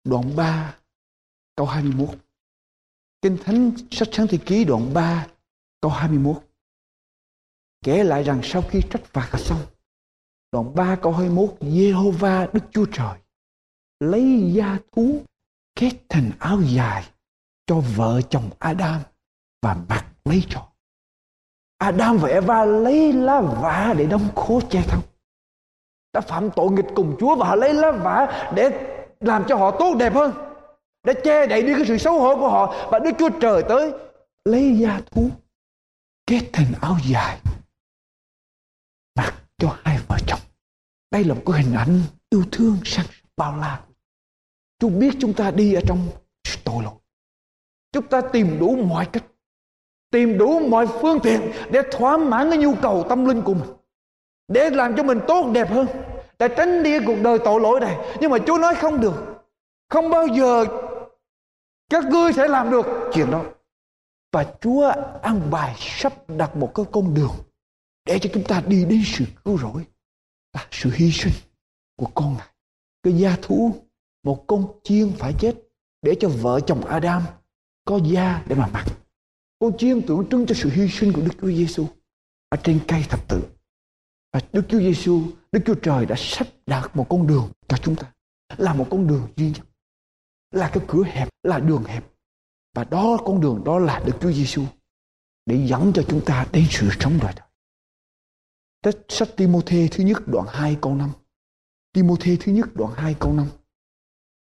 đoạn 0.05 0.37
3 0.37 0.77
câu 1.57 1.67
21. 1.67 2.09
Kinh 3.23 3.39
Thánh 3.45 3.73
sách 3.91 4.09
Sáng 4.13 4.27
Thế 4.27 4.39
Ký 4.47 4.65
đoạn 4.65 4.95
3 4.95 5.27
câu 5.81 5.91
21. 5.91 6.43
Kể 7.85 8.05
lại 8.05 8.23
rằng 8.23 8.41
sau 8.43 8.63
khi 8.63 8.83
trách 8.91 9.05
phạt 9.05 9.31
xong, 9.39 9.61
đoạn 10.53 10.75
3 10.75 10.97
câu 11.03 11.13
21, 11.13 11.51
Jehovah 11.61 12.49
Đức 12.53 12.61
Chúa 12.71 12.87
Trời 12.93 13.19
lấy 14.01 14.53
da 14.55 14.79
thú 14.93 15.23
kết 15.75 15.93
thành 16.09 16.31
áo 16.39 16.61
dài 16.63 17.05
cho 17.67 17.81
vợ 17.97 18.21
chồng 18.31 18.51
Adam 18.59 19.01
và 19.63 19.77
mặc 19.89 20.07
lấy 20.25 20.43
cho. 20.49 20.69
Adam 21.79 22.19
và 22.19 22.29
Eva 22.29 22.65
lấy 22.65 23.13
lá 23.13 23.41
vả 23.41 23.95
để 23.99 24.07
đóng 24.07 24.29
khố 24.35 24.61
che 24.71 24.83
thân. 24.83 25.01
Đã 26.19 26.23
phạm 26.23 26.51
tội 26.51 26.71
nghịch 26.71 26.87
cùng 26.95 27.17
Chúa 27.21 27.37
và 27.37 27.47
họ 27.47 27.55
lấy 27.55 27.75
lá 27.75 27.91
vả 27.91 28.51
để 28.55 28.71
làm 29.21 29.45
cho 29.49 29.57
họ 29.57 29.71
tốt 29.71 29.95
đẹp 29.99 30.15
hơn. 30.15 30.33
Để 31.05 31.15
che 31.25 31.47
đậy 31.47 31.63
đi 31.63 31.75
cái 31.75 31.85
sự 31.89 31.99
xấu 31.99 32.21
hổ 32.21 32.37
của 32.37 32.49
họ. 32.49 32.89
Và 32.91 32.99
Đức 32.99 33.11
Chúa 33.19 33.29
Trời 33.41 33.63
tới 33.69 33.93
lấy 34.45 34.79
da 34.79 35.01
thú, 35.11 35.31
kết 36.27 36.41
thành 36.53 36.67
áo 36.81 36.97
dài, 37.07 37.39
mặc 39.17 39.35
cho 39.59 39.77
hai 39.85 39.99
vợ 40.09 40.17
chồng. 40.27 40.41
Đây 41.11 41.25
là 41.25 41.35
một 41.35 41.43
cái 41.47 41.63
hình 41.63 41.75
ảnh 41.75 42.01
yêu 42.31 42.45
thương 42.53 42.77
sang 42.85 43.07
bao 43.37 43.57
la. 43.57 43.81
Chúa 44.79 44.89
biết 44.89 45.11
chúng 45.21 45.35
ta 45.35 45.51
đi 45.51 45.75
ở 45.75 45.81
trong 45.87 45.99
tội 46.65 46.85
lỗi. 46.85 46.95
Chúng 47.93 48.07
ta 48.07 48.21
tìm 48.21 48.59
đủ 48.61 48.77
mọi 48.77 49.07
cách, 49.13 49.25
tìm 50.11 50.39
đủ 50.39 50.69
mọi 50.69 50.87
phương 50.87 51.19
tiện 51.23 51.53
để 51.71 51.83
thỏa 51.93 52.17
mãn 52.17 52.51
cái 52.51 52.59
nhu 52.59 52.75
cầu 52.83 53.07
tâm 53.09 53.25
linh 53.25 53.43
của 53.43 53.55
mình 53.55 53.78
để 54.49 54.71
làm 54.71 54.97
cho 54.97 55.03
mình 55.03 55.21
tốt 55.29 55.51
đẹp 55.53 55.71
hơn. 55.71 55.87
Để 56.39 56.49
tránh 56.57 56.83
đi 56.83 56.99
cuộc 57.07 57.17
đời 57.23 57.39
tội 57.45 57.61
lỗi 57.61 57.81
này. 57.81 57.97
Nhưng 58.21 58.31
mà 58.31 58.39
Chúa 58.47 58.59
nói 58.59 58.75
không 58.75 59.01
được. 59.01 59.15
Không 59.89 60.11
bao 60.11 60.27
giờ 60.27 60.65
các 61.91 62.05
ngươi 62.05 62.33
sẽ 62.33 62.49
làm 62.49 62.71
được 62.71 62.87
chuyện 63.13 63.31
đó. 63.31 63.45
Và 64.33 64.47
Chúa 64.61 64.93
ăn 65.23 65.51
bài 65.51 65.75
sắp 65.79 66.13
đặt 66.29 66.57
một 66.57 66.73
cái 66.75 66.87
con 66.93 67.15
đường 67.15 67.35
để 68.05 68.19
cho 68.19 68.31
chúng 68.35 68.45
ta 68.45 68.63
đi 68.67 68.85
đến 68.85 69.03
sự 69.07 69.25
cứu 69.45 69.59
rỗi 69.59 69.85
là 70.53 70.67
sự 70.71 70.91
hy 70.95 71.11
sinh 71.11 71.33
của 71.97 72.07
con 72.15 72.35
ngài. 72.39 72.49
Cái 73.03 73.13
gia 73.13 73.37
thú, 73.43 73.75
một 74.25 74.45
con 74.47 74.67
chiên 74.83 75.13
phải 75.19 75.35
chết 75.39 75.55
để 76.03 76.15
cho 76.21 76.29
vợ 76.29 76.61
chồng 76.61 76.85
Adam 76.85 77.23
có 77.85 77.99
da 78.03 78.43
để 78.47 78.57
mà 78.57 78.69
mặc. 78.73 78.85
Con 79.59 79.79
chiên 79.79 80.03
tượng 80.03 80.29
trưng 80.31 80.47
cho 80.47 80.55
sự 80.55 80.71
hy 80.71 80.89
sinh 80.89 81.13
của 81.13 81.23
Đức 81.23 81.33
Chúa 81.41 81.49
Giêsu 81.49 81.87
ở 82.49 82.57
trên 82.63 82.81
cây 82.89 83.05
thập 83.09 83.29
tự. 83.29 83.43
Và 84.33 84.41
Đức 84.53 84.63
Chúa 84.69 84.79
Giêsu, 84.79 85.23
Đức 85.53 85.61
Chúa 85.67 85.75
Trời 85.75 86.07
đã 86.07 86.15
sắp 86.19 86.47
đặt 86.67 86.97
một 86.97 87.07
con 87.11 87.27
đường 87.27 87.53
cho 87.69 87.77
chúng 87.77 87.97
ta. 87.97 88.13
Là 88.57 88.75
một 88.75 88.87
con 88.91 89.07
đường 89.07 89.29
duy 89.37 89.51
nhất. 89.51 89.67
Là 90.51 90.71
cái 90.73 90.85
cửa 90.89 91.05
hẹp, 91.05 91.29
là 91.43 91.59
đường 91.61 91.85
hẹp. 91.85 92.05
Và 92.75 92.85
đó 92.85 93.19
con 93.25 93.41
đường 93.41 93.63
đó 93.65 93.79
là 93.79 94.03
Đức 94.07 94.13
Chúa 94.21 94.33
Giêsu 94.33 94.65
để 95.47 95.67
dẫn 95.67 95.93
cho 95.95 96.03
chúng 96.09 96.25
ta 96.25 96.47
đến 96.53 96.67
sự 96.71 96.89
sống 97.01 97.19
đời 97.23 97.33
đời. 97.37 97.49
Sách, 98.85 99.03
sách 99.09 99.29
Timôthê 99.37 99.89
thứ 99.91 100.05
nhất 100.05 100.23
đoạn 100.27 100.47
2 100.49 100.79
câu 100.83 100.95
5. 100.95 101.11
Timôthê 101.93 102.37
thứ 102.41 102.53
nhất 102.53 102.69
đoạn 102.75 102.93
2 102.97 103.17
câu 103.21 103.33
5. 103.33 103.47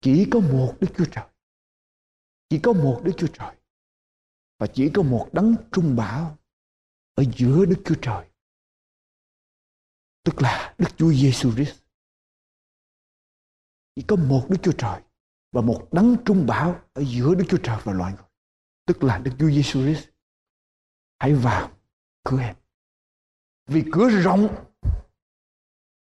Chỉ 0.00 0.26
có 0.30 0.40
một 0.40 0.74
Đức 0.80 0.88
Chúa 0.96 1.04
Trời. 1.10 1.24
Chỉ 2.50 2.58
có 2.58 2.72
một 2.72 3.00
Đức 3.04 3.12
Chúa 3.16 3.26
Trời 3.26 3.54
và 4.58 4.66
chỉ 4.66 4.90
có 4.94 5.02
một 5.02 5.28
đấng 5.32 5.54
trung 5.72 5.96
bảo 5.96 6.38
ở 7.14 7.24
giữa 7.36 7.64
Đức 7.64 7.82
Chúa 7.84 7.94
Trời 8.02 8.26
tức 10.24 10.42
là 10.42 10.74
Đức 10.78 10.88
Chúa 10.96 11.12
Giêsu 11.12 11.52
Christ. 11.52 11.82
Chỉ 13.96 14.02
có 14.08 14.16
một 14.16 14.46
Đức 14.50 14.56
Chúa 14.62 14.72
Trời 14.78 15.02
và 15.52 15.60
một 15.60 15.88
đấng 15.92 16.16
trung 16.24 16.46
bảo 16.46 16.80
ở 16.92 17.02
giữa 17.06 17.34
Đức 17.34 17.44
Chúa 17.48 17.58
Trời 17.62 17.78
và 17.84 17.92
loài 17.92 18.12
người. 18.12 18.28
Tức 18.86 19.02
là 19.02 19.18
Đức 19.18 19.30
Chúa 19.38 19.50
Giêsu 19.50 19.82
Christ. 19.82 20.08
Hãy 21.18 21.34
vào, 21.34 21.70
cửa 22.24 22.36
hẹp. 22.36 22.58
Vì 23.66 23.84
cửa 23.92 24.08
rộng 24.08 24.64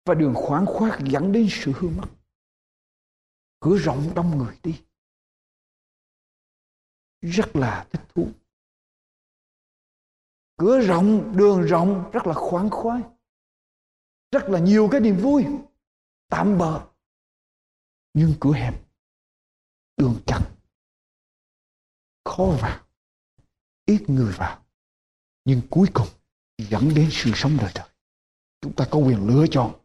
và 0.05 0.13
đường 0.13 0.33
khoáng 0.35 0.65
khoát 0.65 0.99
dẫn 0.99 1.31
đến 1.31 1.47
sự 1.51 1.71
hư 1.75 1.89
mất. 1.89 2.07
Cửa 3.59 3.77
rộng 3.77 4.11
đông 4.15 4.37
người 4.37 4.57
đi. 4.63 4.81
Rất 7.21 7.55
là 7.55 7.87
thích 7.91 8.01
thú. 8.15 8.31
Cửa 10.57 10.79
rộng, 10.79 11.37
đường 11.37 11.61
rộng 11.61 12.11
rất 12.13 12.27
là 12.27 12.33
khoáng 12.33 12.69
khoái 12.69 13.01
rất 14.33 14.49
là 14.49 14.59
nhiều 14.59 14.89
cái 14.91 15.01
niềm 15.01 15.17
vui, 15.17 15.45
tạm 16.29 16.57
bờ 16.57 16.87
nhưng 18.13 18.33
cửa 18.39 18.53
hẹp, 18.53 18.81
đường 19.97 20.21
chặt, 20.25 20.51
khó 22.25 22.57
vào, 22.61 22.85
ít 23.85 24.09
người 24.09 24.33
vào, 24.37 24.65
nhưng 25.45 25.61
cuối 25.69 25.87
cùng 25.93 26.07
dẫn 26.57 26.91
đến 26.95 27.09
sự 27.11 27.31
sống 27.35 27.57
đời 27.61 27.71
đời. 27.75 27.89
Chúng 28.61 28.73
ta 28.75 28.87
có 28.91 28.99
quyền 28.99 29.27
lựa 29.27 29.45
chọn 29.51 29.79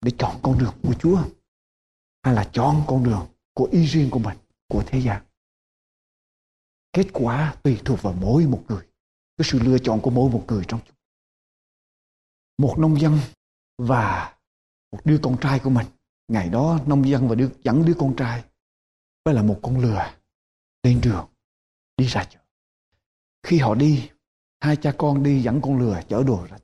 để 0.00 0.12
chọn 0.18 0.40
con 0.42 0.58
đường 0.58 0.74
của 0.82 0.94
Chúa 1.00 1.24
hay 2.22 2.34
là 2.34 2.50
chọn 2.52 2.84
con 2.88 3.04
đường 3.04 3.28
của 3.54 3.68
ý 3.72 3.86
riêng 3.86 4.08
của 4.10 4.18
mình, 4.18 4.38
của 4.68 4.84
thế 4.86 5.00
gian. 5.00 5.22
Kết 6.92 7.06
quả 7.12 7.56
tùy 7.62 7.80
thuộc 7.84 8.02
vào 8.02 8.12
mỗi 8.12 8.46
một 8.46 8.64
người, 8.68 8.86
cái 9.36 9.44
sự 9.50 9.58
lựa 9.58 9.78
chọn 9.78 10.00
của 10.00 10.10
mỗi 10.10 10.30
một 10.30 10.44
người 10.48 10.64
trong 10.68 10.80
chúng 10.86 10.96
một 12.58 12.78
nông 12.78 13.00
dân 13.00 13.18
và 13.78 14.34
một 14.92 14.98
đứa 15.04 15.18
con 15.22 15.36
trai 15.40 15.58
của 15.58 15.70
mình. 15.70 15.86
Ngày 16.28 16.48
đó, 16.48 16.78
nông 16.86 17.08
dân 17.08 17.28
và 17.28 17.34
đứa, 17.34 17.48
dẫn 17.62 17.84
đứa 17.84 17.94
con 17.98 18.16
trai 18.16 18.44
với 19.24 19.34
là 19.34 19.42
một 19.42 19.58
con 19.62 19.80
lừa 19.80 20.10
lên 20.82 21.00
đường 21.02 21.26
đi 21.96 22.06
ra 22.06 22.24
chợ. 22.24 22.38
Khi 23.42 23.58
họ 23.58 23.74
đi, 23.74 24.10
hai 24.60 24.76
cha 24.76 24.92
con 24.98 25.22
đi 25.22 25.42
dẫn 25.42 25.60
con 25.60 25.78
lừa 25.78 26.00
chở 26.08 26.22
đồ 26.26 26.46
ra 26.50 26.56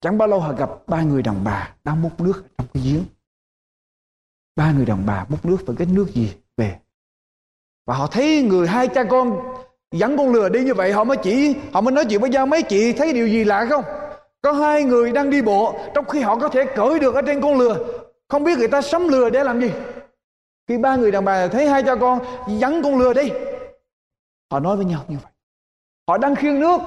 chẳng 0.00 0.18
bao 0.18 0.28
lâu 0.28 0.40
họ 0.40 0.52
gặp 0.52 0.70
ba 0.86 1.02
người 1.02 1.22
đàn 1.22 1.44
bà 1.44 1.74
đang 1.84 2.02
múc 2.02 2.20
nước 2.20 2.44
trong 2.58 2.66
cái 2.74 2.82
giếng. 2.82 3.04
Ba 4.56 4.72
người 4.72 4.86
đàn 4.86 5.06
bà 5.06 5.26
múc 5.28 5.44
nước 5.44 5.58
và 5.66 5.74
cái 5.78 5.86
nước 5.86 6.06
gì 6.14 6.34
về. 6.56 6.78
Và 7.86 7.96
họ 7.96 8.06
thấy 8.06 8.42
người 8.42 8.68
hai 8.68 8.88
cha 8.88 9.04
con 9.04 9.40
dẫn 9.92 10.16
con 10.16 10.32
lừa 10.32 10.48
đi 10.48 10.64
như 10.64 10.74
vậy, 10.74 10.92
họ 10.92 11.04
mới 11.04 11.16
chỉ, 11.22 11.54
họ 11.72 11.80
mới 11.80 11.92
nói 11.92 12.04
chuyện 12.08 12.20
với 12.20 12.30
nhau, 12.30 12.46
mấy 12.46 12.62
chị 12.62 12.92
thấy 12.92 13.12
điều 13.12 13.28
gì 13.28 13.44
lạ 13.44 13.66
không? 13.68 13.84
Có 14.42 14.52
hai 14.52 14.84
người 14.84 15.12
đang 15.12 15.30
đi 15.30 15.42
bộ, 15.42 15.80
trong 15.94 16.08
khi 16.08 16.20
họ 16.20 16.36
có 16.36 16.48
thể 16.48 16.64
cởi 16.76 16.98
được 16.98 17.14
ở 17.14 17.22
trên 17.22 17.40
con 17.40 17.58
lừa. 17.58 17.76
Không 18.28 18.44
biết 18.44 18.58
người 18.58 18.68
ta 18.68 18.82
sắm 18.82 19.08
lừa 19.08 19.30
để 19.30 19.44
làm 19.44 19.60
gì. 19.60 19.70
Khi 20.68 20.78
ba 20.78 20.96
người 20.96 21.10
đàn 21.10 21.24
bà 21.24 21.48
thấy 21.48 21.68
hai 21.68 21.82
cha 21.82 21.94
con 21.96 22.18
dẫn 22.48 22.82
con 22.82 22.98
lừa 22.98 23.12
đi, 23.12 23.30
họ 24.50 24.60
nói 24.60 24.76
với 24.76 24.84
nhau 24.84 25.04
như 25.08 25.16
vậy. 25.22 25.32
Họ 26.08 26.18
đang 26.18 26.34
khiêng 26.34 26.60
nước. 26.60 26.80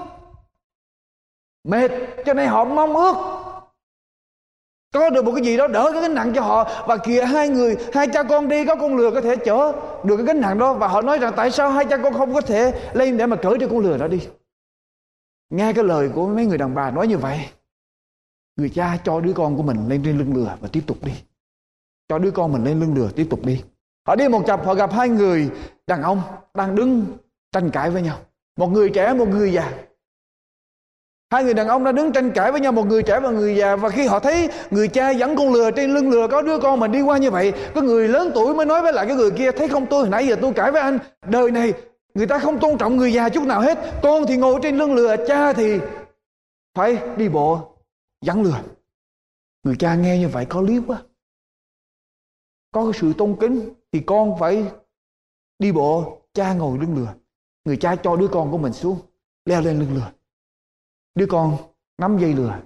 Mệt, 1.63 1.91
cho 2.25 2.33
nên 2.33 2.47
họ 2.47 2.65
mong 2.65 2.95
ước 2.95 3.15
có 4.93 5.09
được 5.09 5.25
một 5.25 5.31
cái 5.35 5.43
gì 5.43 5.57
đó 5.57 5.67
đỡ 5.67 5.89
cái 5.93 6.01
gánh 6.01 6.13
nặng 6.13 6.31
cho 6.35 6.41
họ. 6.41 6.69
Và 6.87 6.97
kìa, 6.97 7.23
hai 7.23 7.49
người, 7.49 7.77
hai 7.93 8.07
cha 8.07 8.23
con 8.23 8.47
đi 8.47 8.65
có 8.65 8.75
con 8.75 8.95
lừa 8.95 9.11
có 9.11 9.21
thể 9.21 9.35
chở 9.35 9.71
được 10.03 10.17
cái 10.17 10.25
gánh 10.25 10.41
nặng 10.41 10.59
đó. 10.59 10.73
Và 10.73 10.87
họ 10.87 11.01
nói 11.01 11.17
rằng 11.17 11.33
tại 11.35 11.51
sao 11.51 11.69
hai 11.69 11.85
cha 11.85 11.97
con 11.97 12.13
không 12.13 12.33
có 12.33 12.41
thể 12.41 12.91
lên 12.93 13.17
để 13.17 13.25
mà 13.25 13.35
cởi 13.35 13.57
cho 13.59 13.67
con 13.67 13.79
lừa 13.79 13.97
đó 13.97 14.07
đi? 14.07 14.27
Nghe 15.51 15.73
cái 15.73 15.83
lời 15.83 16.09
của 16.15 16.27
mấy 16.27 16.45
người 16.45 16.57
đàn 16.57 16.75
bà 16.75 16.91
nói 16.91 17.07
như 17.07 17.17
vậy 17.17 17.47
người 18.57 18.69
cha 18.69 18.97
cho 19.03 19.19
đứa 19.21 19.33
con 19.33 19.57
của 19.57 19.63
mình 19.63 19.77
lên 19.87 20.01
trên 20.05 20.17
lưng 20.17 20.35
lừa 20.35 20.57
và 20.61 20.67
tiếp 20.71 20.81
tục 20.87 20.97
đi. 21.01 21.11
Cho 22.09 22.19
đứa 22.19 22.31
con 22.31 22.53
mình 22.53 22.63
lên 22.63 22.79
lưng 22.79 22.95
lừa 22.95 23.09
tiếp 23.15 23.27
tục 23.29 23.45
đi. 23.45 23.63
Họ 24.07 24.15
đi 24.15 24.27
một 24.27 24.43
chập 24.47 24.65
họ 24.65 24.73
gặp 24.73 24.93
hai 24.93 25.09
người 25.09 25.49
đàn 25.87 26.01
ông 26.01 26.21
đang 26.53 26.75
đứng 26.75 27.05
tranh 27.51 27.69
cãi 27.69 27.89
với 27.89 28.01
nhau. 28.01 28.17
Một 28.57 28.67
người 28.67 28.89
trẻ 28.89 29.13
một 29.13 29.27
người 29.27 29.53
già. 29.53 29.73
Hai 31.31 31.43
người 31.43 31.53
đàn 31.53 31.67
ông 31.67 31.83
đã 31.83 31.91
đứng 31.91 32.11
tranh 32.11 32.31
cãi 32.31 32.51
với 32.51 32.61
nhau 32.61 32.71
một 32.71 32.87
người 32.87 33.03
trẻ 33.03 33.19
và 33.19 33.29
người 33.29 33.55
già. 33.55 33.75
Và 33.75 33.89
khi 33.89 34.07
họ 34.07 34.19
thấy 34.19 34.49
người 34.71 34.87
cha 34.87 35.09
dẫn 35.09 35.35
con 35.35 35.53
lừa 35.53 35.71
trên 35.71 35.93
lưng 35.93 36.09
lừa 36.09 36.27
có 36.27 36.41
đứa 36.41 36.59
con 36.59 36.79
mình 36.79 36.91
đi 36.91 37.01
qua 37.01 37.17
như 37.17 37.31
vậy, 37.31 37.53
có 37.75 37.81
người 37.81 38.07
lớn 38.07 38.31
tuổi 38.35 38.55
mới 38.55 38.65
nói 38.65 38.81
với 38.81 38.93
lại 38.93 39.05
cái 39.07 39.15
người 39.15 39.31
kia 39.31 39.51
thấy 39.51 39.67
không 39.67 39.85
tôi 39.85 40.09
nãy 40.09 40.27
giờ 40.27 40.35
tôi 40.41 40.53
cãi 40.53 40.71
với 40.71 40.81
anh, 40.81 40.99
đời 41.27 41.51
này 41.51 41.73
người 42.13 42.27
ta 42.27 42.39
không 42.39 42.59
tôn 42.59 42.77
trọng 42.77 42.97
người 42.97 43.13
già 43.13 43.29
chút 43.29 43.43
nào 43.43 43.61
hết, 43.61 43.99
con 44.03 44.23
thì 44.27 44.37
ngồi 44.37 44.59
trên 44.63 44.77
lưng 44.77 44.93
lừa, 44.93 45.15
cha 45.27 45.53
thì 45.53 45.79
phải 46.73 47.17
đi 47.17 47.29
bộ 47.29 47.77
dẫn 48.21 48.43
lừa. 48.43 48.63
Người 49.63 49.75
cha 49.79 49.95
nghe 49.95 50.19
như 50.19 50.27
vậy 50.27 50.45
có 50.49 50.61
lý 50.61 50.79
quá. 50.87 51.03
Có 52.71 52.83
cái 52.83 53.01
sự 53.01 53.13
tôn 53.17 53.37
kính 53.39 53.73
thì 53.91 54.03
con 54.07 54.35
phải 54.39 54.71
đi 55.59 55.71
bộ, 55.71 56.21
cha 56.33 56.53
ngồi 56.53 56.79
lưng 56.79 56.95
lừa. 56.95 57.13
Người 57.65 57.77
cha 57.77 57.95
cho 58.03 58.15
đứa 58.15 58.27
con 58.27 58.51
của 58.51 58.57
mình 58.57 58.73
xuống, 58.73 58.99
leo 59.45 59.61
lên 59.61 59.79
lưng 59.79 59.95
lừa 59.95 60.11
Đứa 61.15 61.25
con 61.29 61.57
nắm 61.97 62.17
dây 62.17 62.33
lừa, 62.33 62.61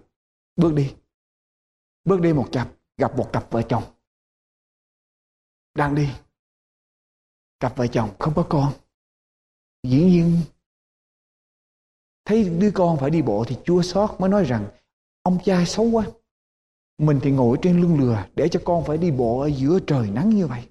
bước 0.56 0.74
đi. 0.74 0.96
Bước 2.04 2.22
đi 2.22 2.34
một 2.34 2.48
chặp 2.52 2.72
gặp 2.98 3.18
một 3.18 3.30
cặp 3.34 3.52
vợ 3.52 3.62
chồng. 3.62 3.84
Đang 5.74 5.96
đi. 5.96 6.10
Cặp 7.60 7.78
vợ 7.78 7.88
chồng 7.88 8.10
không 8.20 8.34
có 8.36 8.46
con. 8.50 8.74
Dĩ 9.90 10.06
nhiên 10.06 10.42
thấy 12.26 12.50
đứa 12.50 12.72
con 12.74 12.98
phải 13.00 13.10
đi 13.10 13.22
bộ 13.22 13.46
thì 13.48 13.58
chua 13.66 13.82
xót 13.82 14.20
mới 14.20 14.30
nói 14.30 14.44
rằng 14.44 14.68
ông 15.22 15.38
cha 15.46 15.64
xấu 15.68 15.92
quá. 15.92 16.06
Mình 16.98 17.20
thì 17.24 17.32
ngồi 17.32 17.58
trên 17.62 17.82
lưng 17.82 18.00
lừa 18.00 18.28
để 18.36 18.48
cho 18.52 18.62
con 18.66 18.84
phải 18.88 18.98
đi 18.98 19.12
bộ 19.12 19.40
ở 19.40 19.48
giữa 19.48 19.80
trời 19.88 20.10
nắng 20.10 20.30
như 20.30 20.48
vậy. 20.48 20.70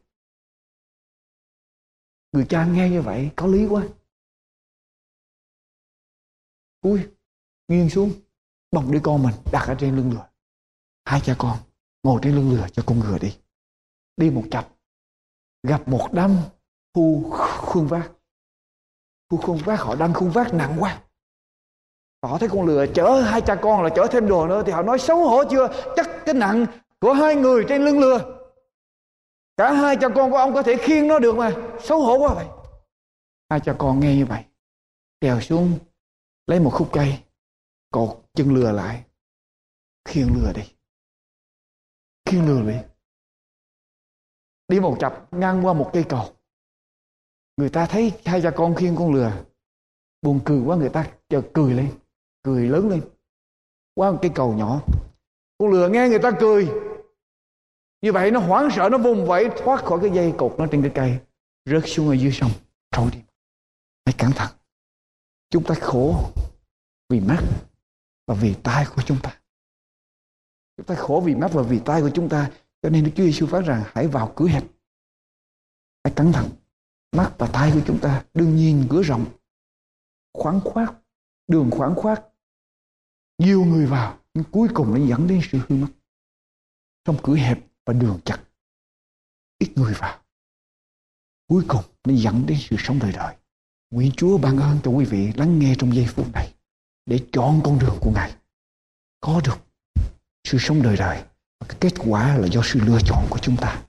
Người 2.32 2.46
cha 2.48 2.66
nghe 2.66 2.90
như 2.90 3.02
vậy 3.02 3.30
có 3.36 3.46
lý 3.46 3.66
quá. 3.66 3.88
Ui, 6.80 7.00
nghiêng 7.68 7.90
xuống 7.90 8.12
bồng 8.70 8.92
đứa 8.92 9.00
con 9.02 9.22
mình 9.22 9.34
đặt 9.52 9.64
ở 9.68 9.76
trên 9.80 9.96
lưng 9.96 10.10
lừa 10.12 10.28
hai 11.04 11.20
cha 11.24 11.36
con 11.38 11.58
ngồi 12.02 12.20
trên 12.22 12.34
lưng 12.34 12.50
lừa 12.50 12.68
cho 12.72 12.82
con 12.86 12.98
ngựa 12.98 13.18
đi 13.18 13.36
đi 14.16 14.30
một 14.30 14.44
chập 14.50 14.76
gặp 15.62 15.88
một 15.88 16.08
đám 16.12 16.36
thu 16.94 17.30
khuôn 17.58 17.86
vác 17.86 18.12
khu 19.30 19.38
khuôn 19.38 19.58
vác, 19.58 19.80
họ 19.80 19.94
đang 19.94 20.14
khuôn 20.14 20.30
vác, 20.30 20.54
nặng 20.54 20.76
quá. 20.78 21.02
Họ 22.22 22.38
thấy 22.38 22.48
con 22.48 22.66
lừa 22.66 22.86
chở 22.94 23.20
hai 23.20 23.40
cha 23.40 23.54
con 23.54 23.82
là 23.82 23.90
chở 23.96 24.06
thêm 24.10 24.28
đồ 24.28 24.46
nữa 24.46 24.62
thì 24.66 24.72
họ 24.72 24.82
nói 24.82 24.98
xấu 24.98 25.28
hổ 25.28 25.44
chưa? 25.50 25.68
Chắc 25.96 26.10
cái 26.26 26.34
nặng 26.34 26.66
của 27.00 27.12
hai 27.12 27.34
người 27.34 27.64
trên 27.68 27.84
lưng 27.84 27.98
lừa. 27.98 28.48
Cả 29.56 29.72
hai 29.72 29.96
cha 30.00 30.08
con 30.08 30.30
của 30.30 30.36
ông 30.36 30.54
có 30.54 30.62
thể 30.62 30.76
khiêng 30.76 31.08
nó 31.08 31.18
được 31.18 31.36
mà. 31.36 31.52
Xấu 31.82 32.02
hổ 32.02 32.18
quá 32.18 32.34
vậy. 32.34 32.46
Hai 33.50 33.60
cha 33.60 33.74
con 33.78 34.00
nghe 34.00 34.16
như 34.16 34.26
vậy 34.26 34.44
trèo 35.24 35.40
xuống, 35.40 35.78
lấy 36.46 36.60
một 36.60 36.70
khúc 36.74 36.88
cây, 36.92 37.18
cột 37.90 38.24
chân 38.34 38.54
lừa 38.54 38.72
lại. 38.72 39.04
Khiêng 40.04 40.34
lừa 40.34 40.52
đi. 40.52 40.62
Khiêng 42.24 42.46
lừa 42.46 42.72
đi. 42.72 42.78
Đi 44.68 44.80
một 44.80 44.96
chập, 45.00 45.32
ngang 45.32 45.66
qua 45.66 45.72
một 45.72 45.90
cây 45.92 46.04
cầu 46.08 46.33
người 47.56 47.68
ta 47.68 47.86
thấy 47.86 48.12
hai 48.24 48.42
cha 48.42 48.50
con 48.56 48.74
khiêng 48.74 48.96
con 48.96 49.14
lừa 49.14 49.44
buồn 50.22 50.40
cười 50.44 50.60
quá, 50.60 50.76
người 50.76 50.88
ta 50.88 51.10
chờ 51.28 51.42
cười 51.54 51.74
lên, 51.74 51.88
cười 52.42 52.68
lớn 52.68 52.88
lên 52.88 53.00
qua 53.94 54.12
một 54.12 54.18
cây 54.22 54.30
cầu 54.34 54.54
nhỏ, 54.54 54.82
con 55.58 55.70
lừa 55.70 55.88
nghe 55.88 56.08
người 56.08 56.18
ta 56.18 56.30
cười 56.40 56.68
như 58.02 58.12
vậy 58.12 58.30
nó 58.30 58.40
hoảng 58.40 58.68
sợ, 58.76 58.88
nó 58.88 58.98
vùng 58.98 59.26
vẫy, 59.26 59.50
thoát 59.56 59.84
khỏi 59.84 59.98
cái 60.02 60.10
dây 60.10 60.34
cột 60.38 60.54
nó 60.58 60.66
trên 60.66 60.82
cái 60.82 60.92
cây, 60.94 61.18
rớt 61.64 61.82
xuống 61.86 62.08
ở 62.08 62.14
dưới 62.14 62.32
sông, 62.32 62.50
trôi 62.90 63.10
đi 63.12 63.18
hãy 64.06 64.14
cẩn 64.18 64.30
thận 64.32 64.50
chúng 65.54 65.64
ta 65.64 65.74
khổ 65.74 66.32
vì 67.08 67.20
mắt 67.20 67.42
và 68.26 68.34
vì 68.34 68.54
tai 68.62 68.86
của 68.96 69.02
chúng 69.06 69.18
ta. 69.22 69.40
Chúng 70.76 70.86
ta 70.86 70.94
khổ 70.94 71.22
vì 71.26 71.34
mắt 71.34 71.50
và 71.52 71.62
vì 71.62 71.80
tai 71.84 72.00
của 72.00 72.10
chúng 72.14 72.28
ta. 72.28 72.50
Cho 72.82 72.88
nên 72.88 73.04
Đức 73.04 73.10
Chúa 73.16 73.24
Giêsu 73.24 73.46
phán 73.46 73.64
rằng, 73.64 73.82
hãy 73.86 74.06
vào 74.06 74.32
cửa 74.36 74.46
hẹp. 74.46 74.62
Hãy 76.04 76.12
cẩn 76.16 76.32
thận. 76.32 76.50
Mắt 77.16 77.32
và 77.38 77.46
tai 77.52 77.70
của 77.74 77.80
chúng 77.86 77.98
ta 78.00 78.24
đương 78.34 78.56
nhiên 78.56 78.86
cửa 78.90 79.02
rộng. 79.02 79.26
Khoáng 80.32 80.60
khoát. 80.60 80.88
Đường 81.48 81.70
khoáng 81.70 81.94
khoát. 81.94 82.24
Nhiều 83.38 83.64
người 83.64 83.86
vào. 83.86 84.18
Nhưng 84.34 84.44
cuối 84.50 84.68
cùng 84.74 84.94
nó 84.94 85.06
dẫn 85.06 85.26
đến 85.26 85.40
sự 85.50 85.58
hư 85.68 85.76
mất. 85.76 85.88
Trong 87.04 87.16
cửa 87.22 87.34
hẹp 87.34 87.58
và 87.86 87.92
đường 87.92 88.20
chặt. 88.24 88.44
Ít 89.58 89.72
người 89.76 89.94
vào. 89.94 90.20
Cuối 91.48 91.64
cùng 91.68 91.82
nó 92.04 92.14
dẫn 92.14 92.46
đến 92.46 92.58
sự 92.60 92.76
sống 92.78 92.98
đời 92.98 93.12
đời. 93.12 93.36
Nguyện 93.90 94.10
Chúa 94.16 94.38
ban 94.38 94.56
ơn 94.56 94.78
cho 94.84 94.90
quý 94.90 95.04
vị 95.04 95.32
lắng 95.36 95.58
nghe 95.58 95.74
trong 95.78 95.94
giây 95.94 96.06
phút 96.06 96.32
này, 96.32 96.54
để 97.06 97.26
chọn 97.32 97.60
con 97.64 97.78
đường 97.78 97.98
của 98.00 98.10
Ngài 98.10 98.34
có 99.20 99.40
được 99.44 99.58
sự 100.44 100.58
sống 100.60 100.82
đời 100.82 100.96
đời 100.96 101.24
cái 101.68 101.76
kết 101.80 101.92
quả 101.98 102.36
là 102.36 102.46
do 102.46 102.60
sự 102.64 102.80
lựa 102.80 102.98
chọn 103.06 103.26
của 103.30 103.38
chúng 103.38 103.56
ta 103.56 103.82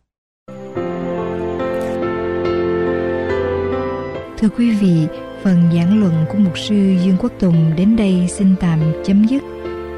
Thưa 4.40 4.50
quý 4.50 4.72
vị, 4.72 5.08
phần 5.44 5.58
giảng 5.74 6.00
luận 6.00 6.26
của 6.30 6.38
mục 6.38 6.58
sư 6.58 6.76
Dương 6.76 7.18
Quốc 7.20 7.32
Tùng 7.40 7.72
đến 7.78 7.96
đây 7.96 8.28
xin 8.30 8.56
tạm 8.60 8.80
chấm 9.06 9.24
dứt. 9.24 9.44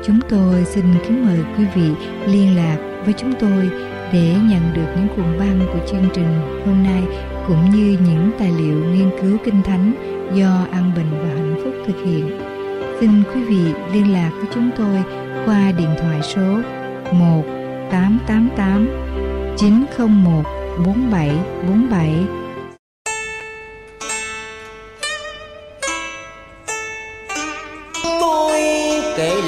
Chúng 0.05 0.19
tôi 0.29 0.65
xin 0.65 0.85
kính 1.07 1.25
mời 1.25 1.39
quý 1.57 1.65
vị 1.75 1.89
liên 2.25 2.55
lạc 2.55 2.77
với 3.05 3.13
chúng 3.17 3.33
tôi 3.39 3.69
để 4.13 4.35
nhận 4.49 4.73
được 4.73 4.87
những 4.95 5.07
cuộn 5.15 5.39
băng 5.39 5.59
của 5.73 5.87
chương 5.91 6.09
trình 6.13 6.61
hôm 6.65 6.83
nay 6.83 7.03
cũng 7.47 7.69
như 7.69 7.97
những 8.05 8.31
tài 8.39 8.51
liệu 8.51 8.85
nghiên 8.85 9.09
cứu 9.21 9.37
kinh 9.45 9.63
thánh 9.63 9.93
do 10.33 10.67
An 10.71 10.91
Bình 10.95 11.11
và 11.11 11.27
Hạnh 11.27 11.55
Phúc 11.63 11.73
thực 11.87 12.05
hiện. 12.05 12.39
Xin 12.99 13.09
quý 13.33 13.43
vị 13.43 13.73
liên 13.93 14.13
lạc 14.13 14.31
với 14.37 14.47
chúng 14.53 14.69
tôi 14.77 15.03
qua 15.45 15.71
điện 15.71 15.89
thoại 15.99 16.21
số 16.21 16.61
1 17.11 17.43
888 17.91 18.87
901 19.57 20.43
4747 20.85 22.46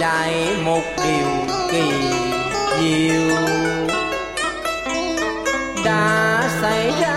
lại 0.10 0.56
một 0.66 0.82
điều 1.04 1.58
kỳ 1.72 1.84
diệu. 2.80 3.38
Đã 5.86 6.50
xảy 6.62 6.92
ra 7.02 7.16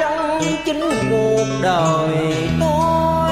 trong 0.00 0.40
chính 0.64 0.90
cuộc 1.10 1.46
đời 1.62 2.48
tôi. 2.60 3.30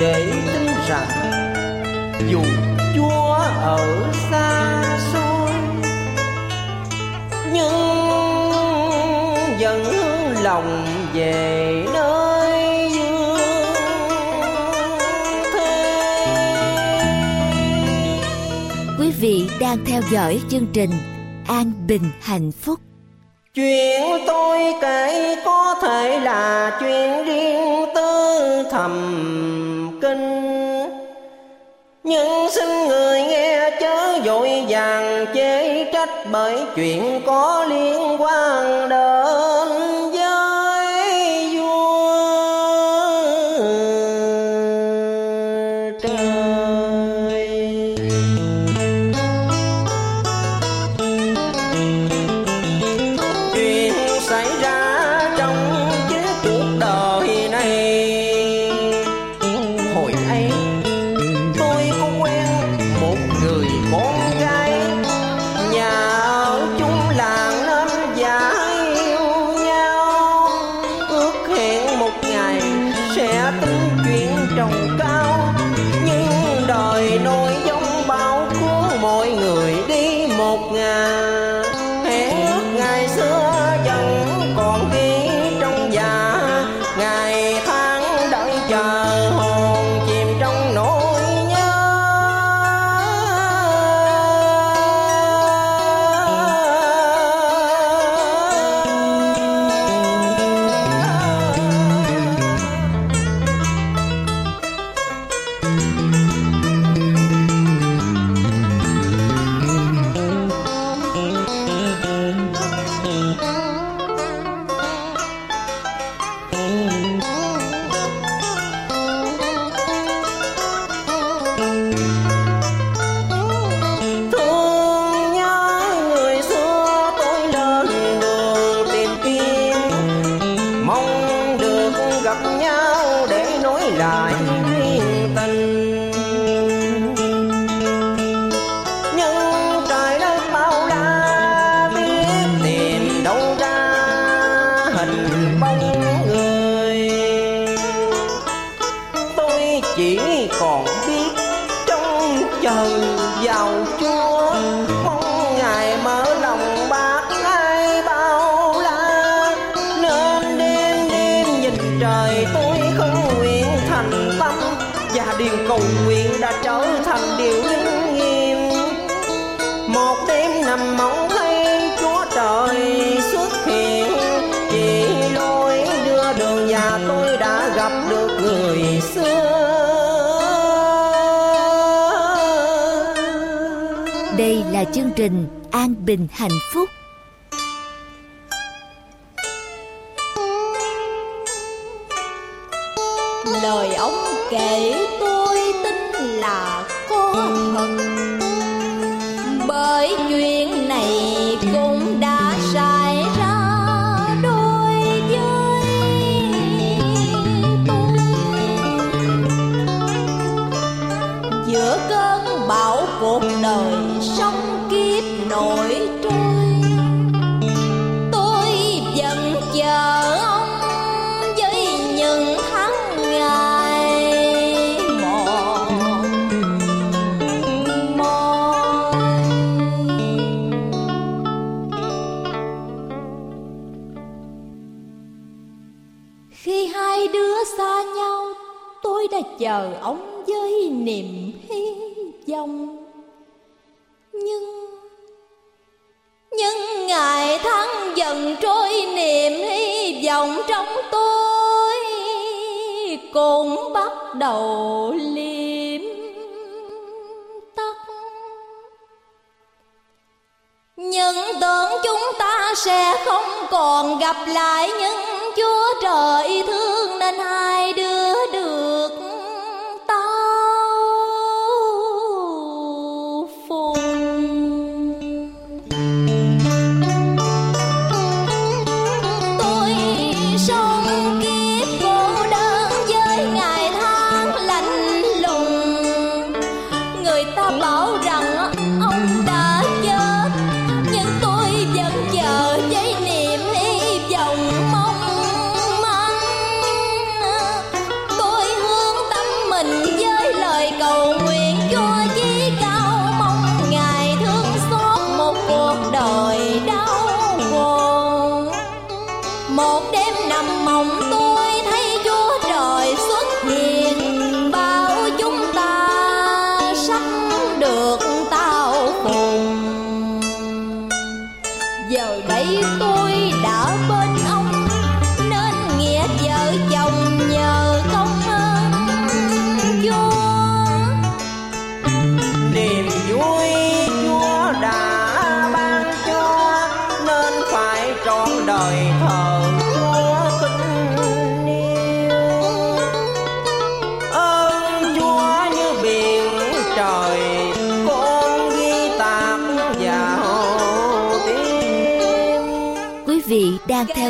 Để 0.00 0.26
tin 0.52 0.66
rằng 0.88 1.08
dù 2.30 2.42
Chúa 2.96 3.34
ở 3.62 4.10
xa 4.30 4.82
xôi, 5.12 5.50
nhưng 7.52 8.50
vẫn 9.60 9.82
lòng 10.42 10.84
về 11.14 11.84
nơi 11.92 12.17
đang 19.68 19.84
theo 19.84 20.02
dõi 20.10 20.40
chương 20.50 20.66
trình 20.72 20.90
An 21.48 21.72
Bình 21.86 22.10
Hạnh 22.20 22.52
Phúc. 22.52 22.80
Chuyện 23.54 24.02
tôi 24.26 24.74
kể 24.80 25.36
có 25.44 25.74
thể 25.82 26.20
là 26.20 26.76
chuyện 26.80 27.24
riêng 27.26 27.84
tư 27.94 28.62
thầm 28.70 28.92
kinh. 30.02 30.30
Nhưng 32.04 32.50
xin 32.50 32.68
người 32.88 33.22
nghe 33.22 33.70
chớ 33.80 34.20
vội 34.24 34.64
vàng 34.68 35.26
chế 35.34 35.84
trách 35.92 36.10
bởi 36.32 36.60
chuyện 36.76 37.20
có 37.26 37.64
liên 37.68 38.16
quan 38.18 38.88
đến 38.88 39.87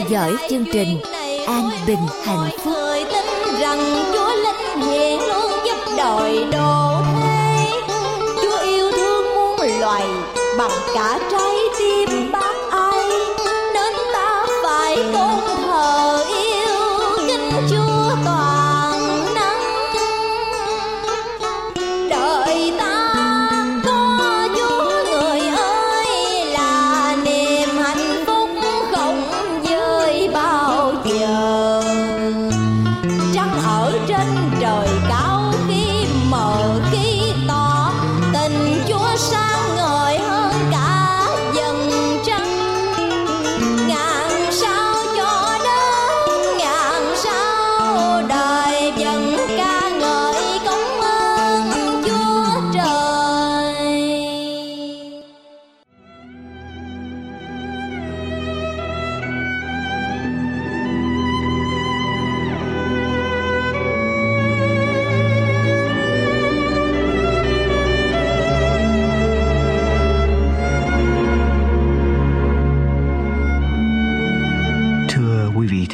dõi 0.08 0.36
chương 0.50 0.64
trình 0.72 0.98
an 1.46 1.70
bình 1.86 2.06
hạnh 2.24 2.50
phúc. 2.64 2.74
Tin 3.12 3.60
rằng 3.60 3.78
chúa 4.12 4.36
linh 4.36 4.88
hiện 4.88 5.20
luôn 5.20 5.50
giúp 5.66 5.94
đời 5.96 6.44
đồ 6.52 6.77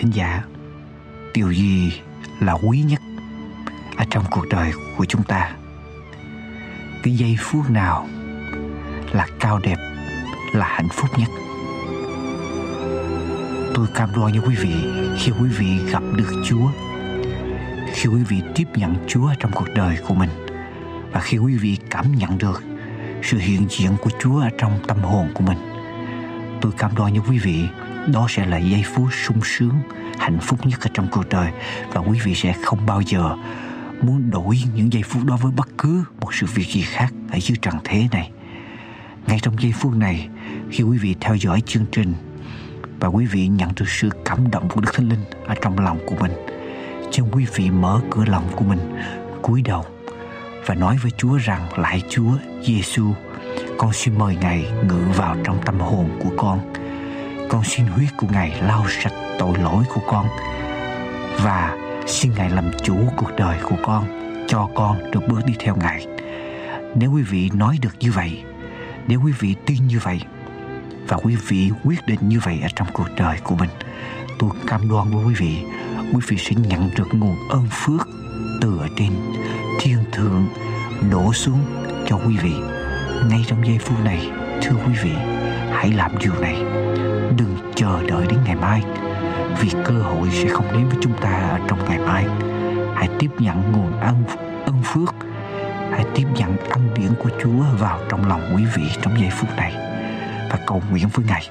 thính 0.04 0.12
giả. 0.12 0.42
Điều 1.34 1.52
gì 1.52 1.92
là 2.40 2.52
quý 2.52 2.84
nhất 2.88 3.00
ở 3.96 4.04
trong 4.10 4.24
cuộc 4.30 4.44
đời 4.50 4.72
của 4.96 5.04
chúng 5.04 5.22
ta? 5.22 5.50
Cái 7.02 7.14
giây 7.14 7.36
phút 7.40 7.70
nào 7.70 8.08
là 9.12 9.26
cao 9.40 9.58
đẹp, 9.58 9.76
là 10.52 10.66
hạnh 10.66 10.88
phúc 10.92 11.10
nhất? 11.18 11.28
Tôi 13.74 13.86
cam 13.94 14.08
đoan 14.14 14.32
với 14.32 14.40
quý 14.46 14.54
vị, 14.54 14.74
khi 15.18 15.32
quý 15.40 15.48
vị 15.58 15.78
gặp 15.92 16.02
được 16.16 16.42
chúa, 16.44 16.68
khi 17.92 18.08
quý 18.08 18.22
vị 18.28 18.42
tiếp 18.54 18.68
nhận 18.74 18.96
chúa 19.08 19.28
trong 19.40 19.50
cuộc 19.54 19.68
đời 19.74 19.98
của 20.08 20.14
mình, 20.14 20.30
và 21.12 21.20
khi 21.20 21.38
quý 21.38 21.56
vị 21.56 21.78
cảm 21.90 22.12
nhận 22.16 22.38
được 22.38 22.62
sự 23.22 23.38
hiện 23.38 23.66
diện 23.70 23.90
của 24.02 24.10
chúa 24.20 24.40
ở 24.40 24.50
trong 24.58 24.78
tâm 24.86 24.98
hồn 24.98 25.28
của 25.34 25.44
mình, 25.44 25.58
tôi 26.60 26.72
cam 26.78 26.94
đoan 26.94 27.12
với 27.12 27.22
quý 27.28 27.38
vị 27.38 27.68
đó 28.12 28.26
sẽ 28.28 28.46
là 28.46 28.58
giây 28.58 28.82
phút 28.94 29.08
sung 29.12 29.40
sướng 29.44 29.74
hạnh 30.18 30.38
phúc 30.42 30.66
nhất 30.66 30.80
ở 30.80 30.90
trong 30.94 31.08
cuộc 31.12 31.28
đời. 31.28 31.52
Và 31.92 32.00
quý 32.00 32.18
vị 32.24 32.34
sẽ 32.34 32.54
không 32.64 32.86
bao 32.86 33.00
giờ 33.00 33.36
muốn 34.02 34.30
đổi 34.30 34.58
những 34.74 34.92
giây 34.92 35.02
phút 35.02 35.24
đó 35.24 35.36
với 35.42 35.52
bất 35.56 35.68
cứ 35.78 36.04
một 36.20 36.34
sự 36.34 36.46
việc 36.54 36.66
gì 36.66 36.82
khác 36.82 37.12
ở 37.32 37.38
dưới 37.40 37.56
trần 37.62 37.74
thế 37.84 38.08
này. 38.12 38.30
Ngay 39.26 39.38
trong 39.42 39.56
giây 39.60 39.72
phút 39.72 39.92
này 39.96 40.28
khi 40.70 40.82
quý 40.84 40.98
vị 40.98 41.14
theo 41.20 41.34
dõi 41.34 41.62
chương 41.66 41.84
trình 41.92 42.14
và 43.00 43.08
quý 43.08 43.26
vị 43.26 43.48
nhận 43.48 43.70
được 43.76 43.88
sự 43.88 44.08
cảm 44.24 44.50
động 44.50 44.68
của 44.68 44.80
đức 44.80 44.90
thánh 44.94 45.08
linh 45.08 45.24
ở 45.46 45.54
trong 45.62 45.78
lòng 45.78 45.98
của 46.06 46.16
mình 46.20 46.32
xin 47.14 47.24
quý 47.32 47.46
vị 47.54 47.70
mở 47.70 48.00
cửa 48.10 48.24
lòng 48.26 48.44
của 48.56 48.64
mình 48.64 48.78
cúi 49.42 49.62
đầu 49.62 49.84
và 50.66 50.74
nói 50.74 50.96
với 51.02 51.10
Chúa 51.18 51.36
rằng 51.36 51.78
lại 51.78 52.02
Chúa 52.08 52.32
Giêsu, 52.62 53.12
con 53.78 53.92
xin 53.92 54.18
mời 54.18 54.36
Ngài 54.40 54.66
ngự 54.88 55.00
vào 55.16 55.36
trong 55.44 55.58
tâm 55.64 55.80
hồn 55.80 56.10
của 56.22 56.30
con. 56.36 56.60
Con 57.48 57.64
xin 57.64 57.86
huyết 57.86 58.08
của 58.16 58.26
Ngài 58.30 58.60
lau 58.62 58.84
sạch 58.88 59.12
tội 59.38 59.58
lỗi 59.58 59.84
của 59.94 60.00
con. 60.06 60.26
Và 61.42 61.76
xin 62.06 62.32
Ngài 62.36 62.50
làm 62.50 62.70
chủ 62.82 62.96
cuộc 63.16 63.30
đời 63.36 63.58
của 63.62 63.76
con, 63.82 64.04
cho 64.48 64.68
con 64.74 65.10
được 65.10 65.20
bước 65.28 65.40
đi 65.46 65.54
theo 65.58 65.76
Ngài. 65.76 66.06
Nếu 66.94 67.12
quý 67.12 67.22
vị 67.22 67.50
nói 67.54 67.78
được 67.82 67.94
như 68.00 68.12
vậy, 68.12 68.42
nếu 69.06 69.20
quý 69.24 69.32
vị 69.38 69.54
tin 69.66 69.86
như 69.86 69.98
vậy 70.02 70.20
và 71.08 71.16
quý 71.16 71.36
vị 71.48 71.70
quyết 71.84 72.06
định 72.06 72.20
như 72.28 72.40
vậy 72.44 72.58
ở 72.62 72.68
trong 72.76 72.88
cuộc 72.92 73.08
đời 73.16 73.38
của 73.44 73.54
mình, 73.54 73.70
tôi 74.38 74.50
cam 74.66 74.88
đoan 74.88 75.10
với 75.10 75.24
quý 75.24 75.34
vị, 75.34 75.64
quý 76.12 76.20
vị 76.28 76.36
sẽ 76.38 76.52
nhận 76.56 76.90
được 76.96 77.08
nguồn 77.12 77.36
ơn 77.50 77.66
phước 77.70 78.08
từ 78.60 78.78
ở 78.78 78.88
trên 78.96 79.10
thiên 79.80 79.98
thượng 80.12 80.46
đổ 81.10 81.32
xuống 81.32 81.60
cho 82.06 82.18
quý 82.26 82.36
vị. 82.42 82.52
Ngay 83.30 83.44
trong 83.46 83.66
giây 83.66 83.78
phút 83.78 83.98
này 84.04 84.30
thưa 84.62 84.76
quý 84.86 84.92
vị 85.02 85.12
hãy 85.72 85.92
làm 85.92 86.18
điều 86.18 86.34
này 86.40 86.83
đừng 87.36 87.72
chờ 87.74 88.02
đợi 88.08 88.26
đến 88.26 88.38
ngày 88.44 88.56
mai 88.56 88.82
vì 89.60 89.70
cơ 89.84 89.94
hội 89.94 90.28
sẽ 90.32 90.48
không 90.48 90.72
đến 90.72 90.88
với 90.88 90.98
chúng 91.00 91.18
ta 91.20 91.30
ở 91.30 91.58
trong 91.68 91.84
ngày 91.84 91.98
mai 91.98 92.26
hãy 92.94 93.08
tiếp 93.18 93.30
nhận 93.38 93.72
nguồn 93.72 94.00
ân 94.00 94.24
ân 94.64 94.82
phước 94.84 95.14
hãy 95.90 96.04
tiếp 96.14 96.26
nhận 96.34 96.56
ân 96.56 96.94
điển 96.94 97.14
của 97.18 97.30
Chúa 97.42 97.62
vào 97.78 98.00
trong 98.08 98.28
lòng 98.28 98.52
quý 98.56 98.64
vị 98.76 98.82
trong 99.02 99.20
giây 99.20 99.30
phút 99.30 99.56
này 99.56 99.72
và 100.50 100.58
cầu 100.66 100.82
nguyện 100.90 101.08
với 101.08 101.26
Ngài. 101.26 101.48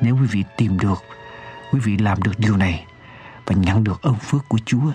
Nếu 0.00 0.16
quý 0.16 0.26
vị 0.30 0.44
tìm 0.56 0.78
được, 0.78 1.02
quý 1.72 1.80
vị 1.80 1.96
làm 1.96 2.22
được 2.22 2.38
điều 2.38 2.56
này 2.56 2.84
và 3.46 3.54
nhận 3.54 3.84
được 3.84 4.02
ơn 4.02 4.14
phước 4.14 4.48
của 4.48 4.58
Chúa, 4.66 4.92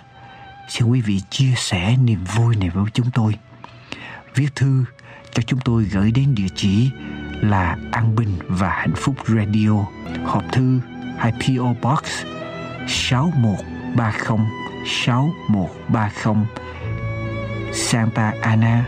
xin 0.70 0.88
quý 0.88 1.02
vị 1.02 1.22
chia 1.30 1.54
sẻ 1.56 1.96
niềm 2.04 2.24
vui 2.36 2.56
này 2.56 2.70
với 2.70 2.86
chúng 2.94 3.12
tôi. 3.14 3.36
Viết 4.36 4.56
thư 4.56 4.86
cho 5.34 5.44
chúng 5.48 5.60
tôi 5.60 5.84
gửi 5.84 6.12
đến 6.12 6.36
địa 6.36 6.48
chỉ 6.56 6.90
là 7.42 7.78
An 7.92 8.16
Bình 8.16 8.40
và 8.48 8.70
Hạnh 8.70 8.96
Phúc 8.96 9.16
Radio, 9.28 9.86
hộp 10.26 10.44
thư 10.52 10.80
hay 11.18 11.32
PO 11.32 11.76
Box 11.82 12.04
6130 12.88 14.40
6130 14.86 16.46
Santa 17.74 18.34
Ana, 18.42 18.86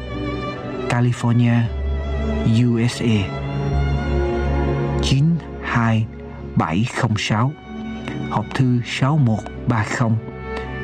California, 0.90 1.62
USA 2.46 3.28
92706 5.02 7.52
hộp 8.30 8.46
thư 8.56 8.82
6130 8.86 10.18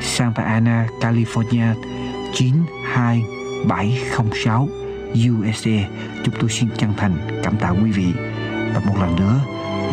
Santa 0.02 0.44
Ana, 0.44 0.88
California 1.02 1.74
92706 2.34 4.83
USA. 5.14 5.90
Chúng 6.24 6.36
tôi 6.40 6.50
xin 6.50 6.70
chân 6.78 6.94
thành 6.98 7.42
cảm 7.44 7.58
tạ 7.58 7.70
quý 7.70 7.92
vị 7.92 8.14
và 8.74 8.82
một 8.86 8.94
lần 9.00 9.16
nữa 9.16 9.40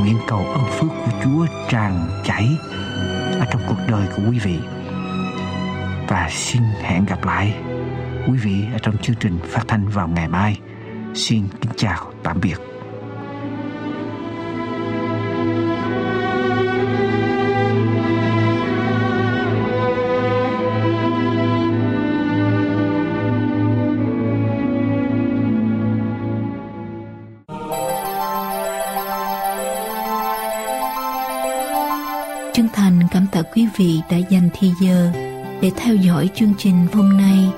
nguyện 0.00 0.16
cầu 0.28 0.46
ơn 0.46 0.64
phước 0.70 0.90
của 0.90 1.12
Chúa 1.24 1.46
tràn 1.68 2.08
chảy 2.24 2.48
ở 3.38 3.46
trong 3.52 3.62
cuộc 3.68 3.78
đời 3.88 4.06
của 4.16 4.22
quý 4.30 4.38
vị. 4.38 4.58
Và 6.08 6.28
xin 6.30 6.62
hẹn 6.82 7.04
gặp 7.04 7.24
lại 7.24 7.54
quý 8.28 8.38
vị 8.38 8.64
ở 8.72 8.78
trong 8.82 8.98
chương 8.98 9.16
trình 9.20 9.38
phát 9.44 9.62
thanh 9.68 9.88
vào 9.88 10.08
ngày 10.08 10.28
mai. 10.28 10.60
Xin 11.14 11.44
kính 11.60 11.72
chào, 11.76 12.12
tạm 12.22 12.40
biệt. 12.40 12.69
Vị 33.80 34.00
đã 34.10 34.16
dành 34.16 34.48
thì 34.58 34.72
giờ 34.80 35.10
để 35.60 35.70
theo 35.76 35.94
dõi 35.94 36.30
chương 36.34 36.52
trình 36.58 36.86
hôm 36.92 37.16
nay. 37.16 37.48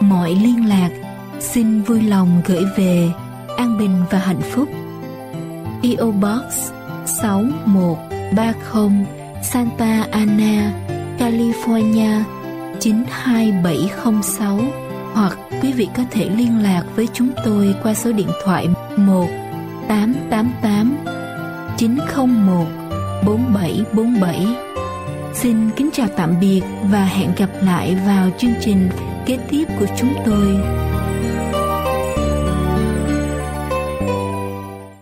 Mọi 0.00 0.30
liên 0.30 0.68
lạc 0.68 0.90
xin 1.40 1.82
vui 1.82 2.02
lòng 2.02 2.42
gửi 2.46 2.64
về 2.76 3.08
An 3.56 3.78
Bình 3.78 4.02
và 4.10 4.18
Hạnh 4.18 4.40
Phúc. 4.40 4.68
PO 5.82 6.10
Box 6.10 6.72
6130 7.06 9.06
Santa 9.42 10.06
Ana, 10.10 10.72
California 11.18 12.22
92706 12.80 14.60
hoặc 15.12 15.38
quý 15.62 15.72
vị 15.72 15.88
có 15.96 16.02
thể 16.10 16.28
liên 16.28 16.62
lạc 16.62 16.82
với 16.96 17.08
chúng 17.12 17.30
tôi 17.44 17.74
qua 17.82 17.94
số 17.94 18.12
điện 18.12 18.30
thoại 18.44 18.68
1 18.96 19.26
888 19.88 20.96
901 21.76 22.66
4747. 23.26 24.67
Xin 25.34 25.70
kính 25.76 25.90
chào 25.92 26.08
tạm 26.16 26.34
biệt 26.40 26.62
và 26.90 27.04
hẹn 27.04 27.30
gặp 27.36 27.50
lại 27.62 27.96
vào 28.06 28.30
chương 28.38 28.54
trình 28.60 28.88
kế 29.26 29.38
tiếp 29.50 29.64
của 29.80 29.86
chúng 29.98 30.14
tôi. 30.26 30.56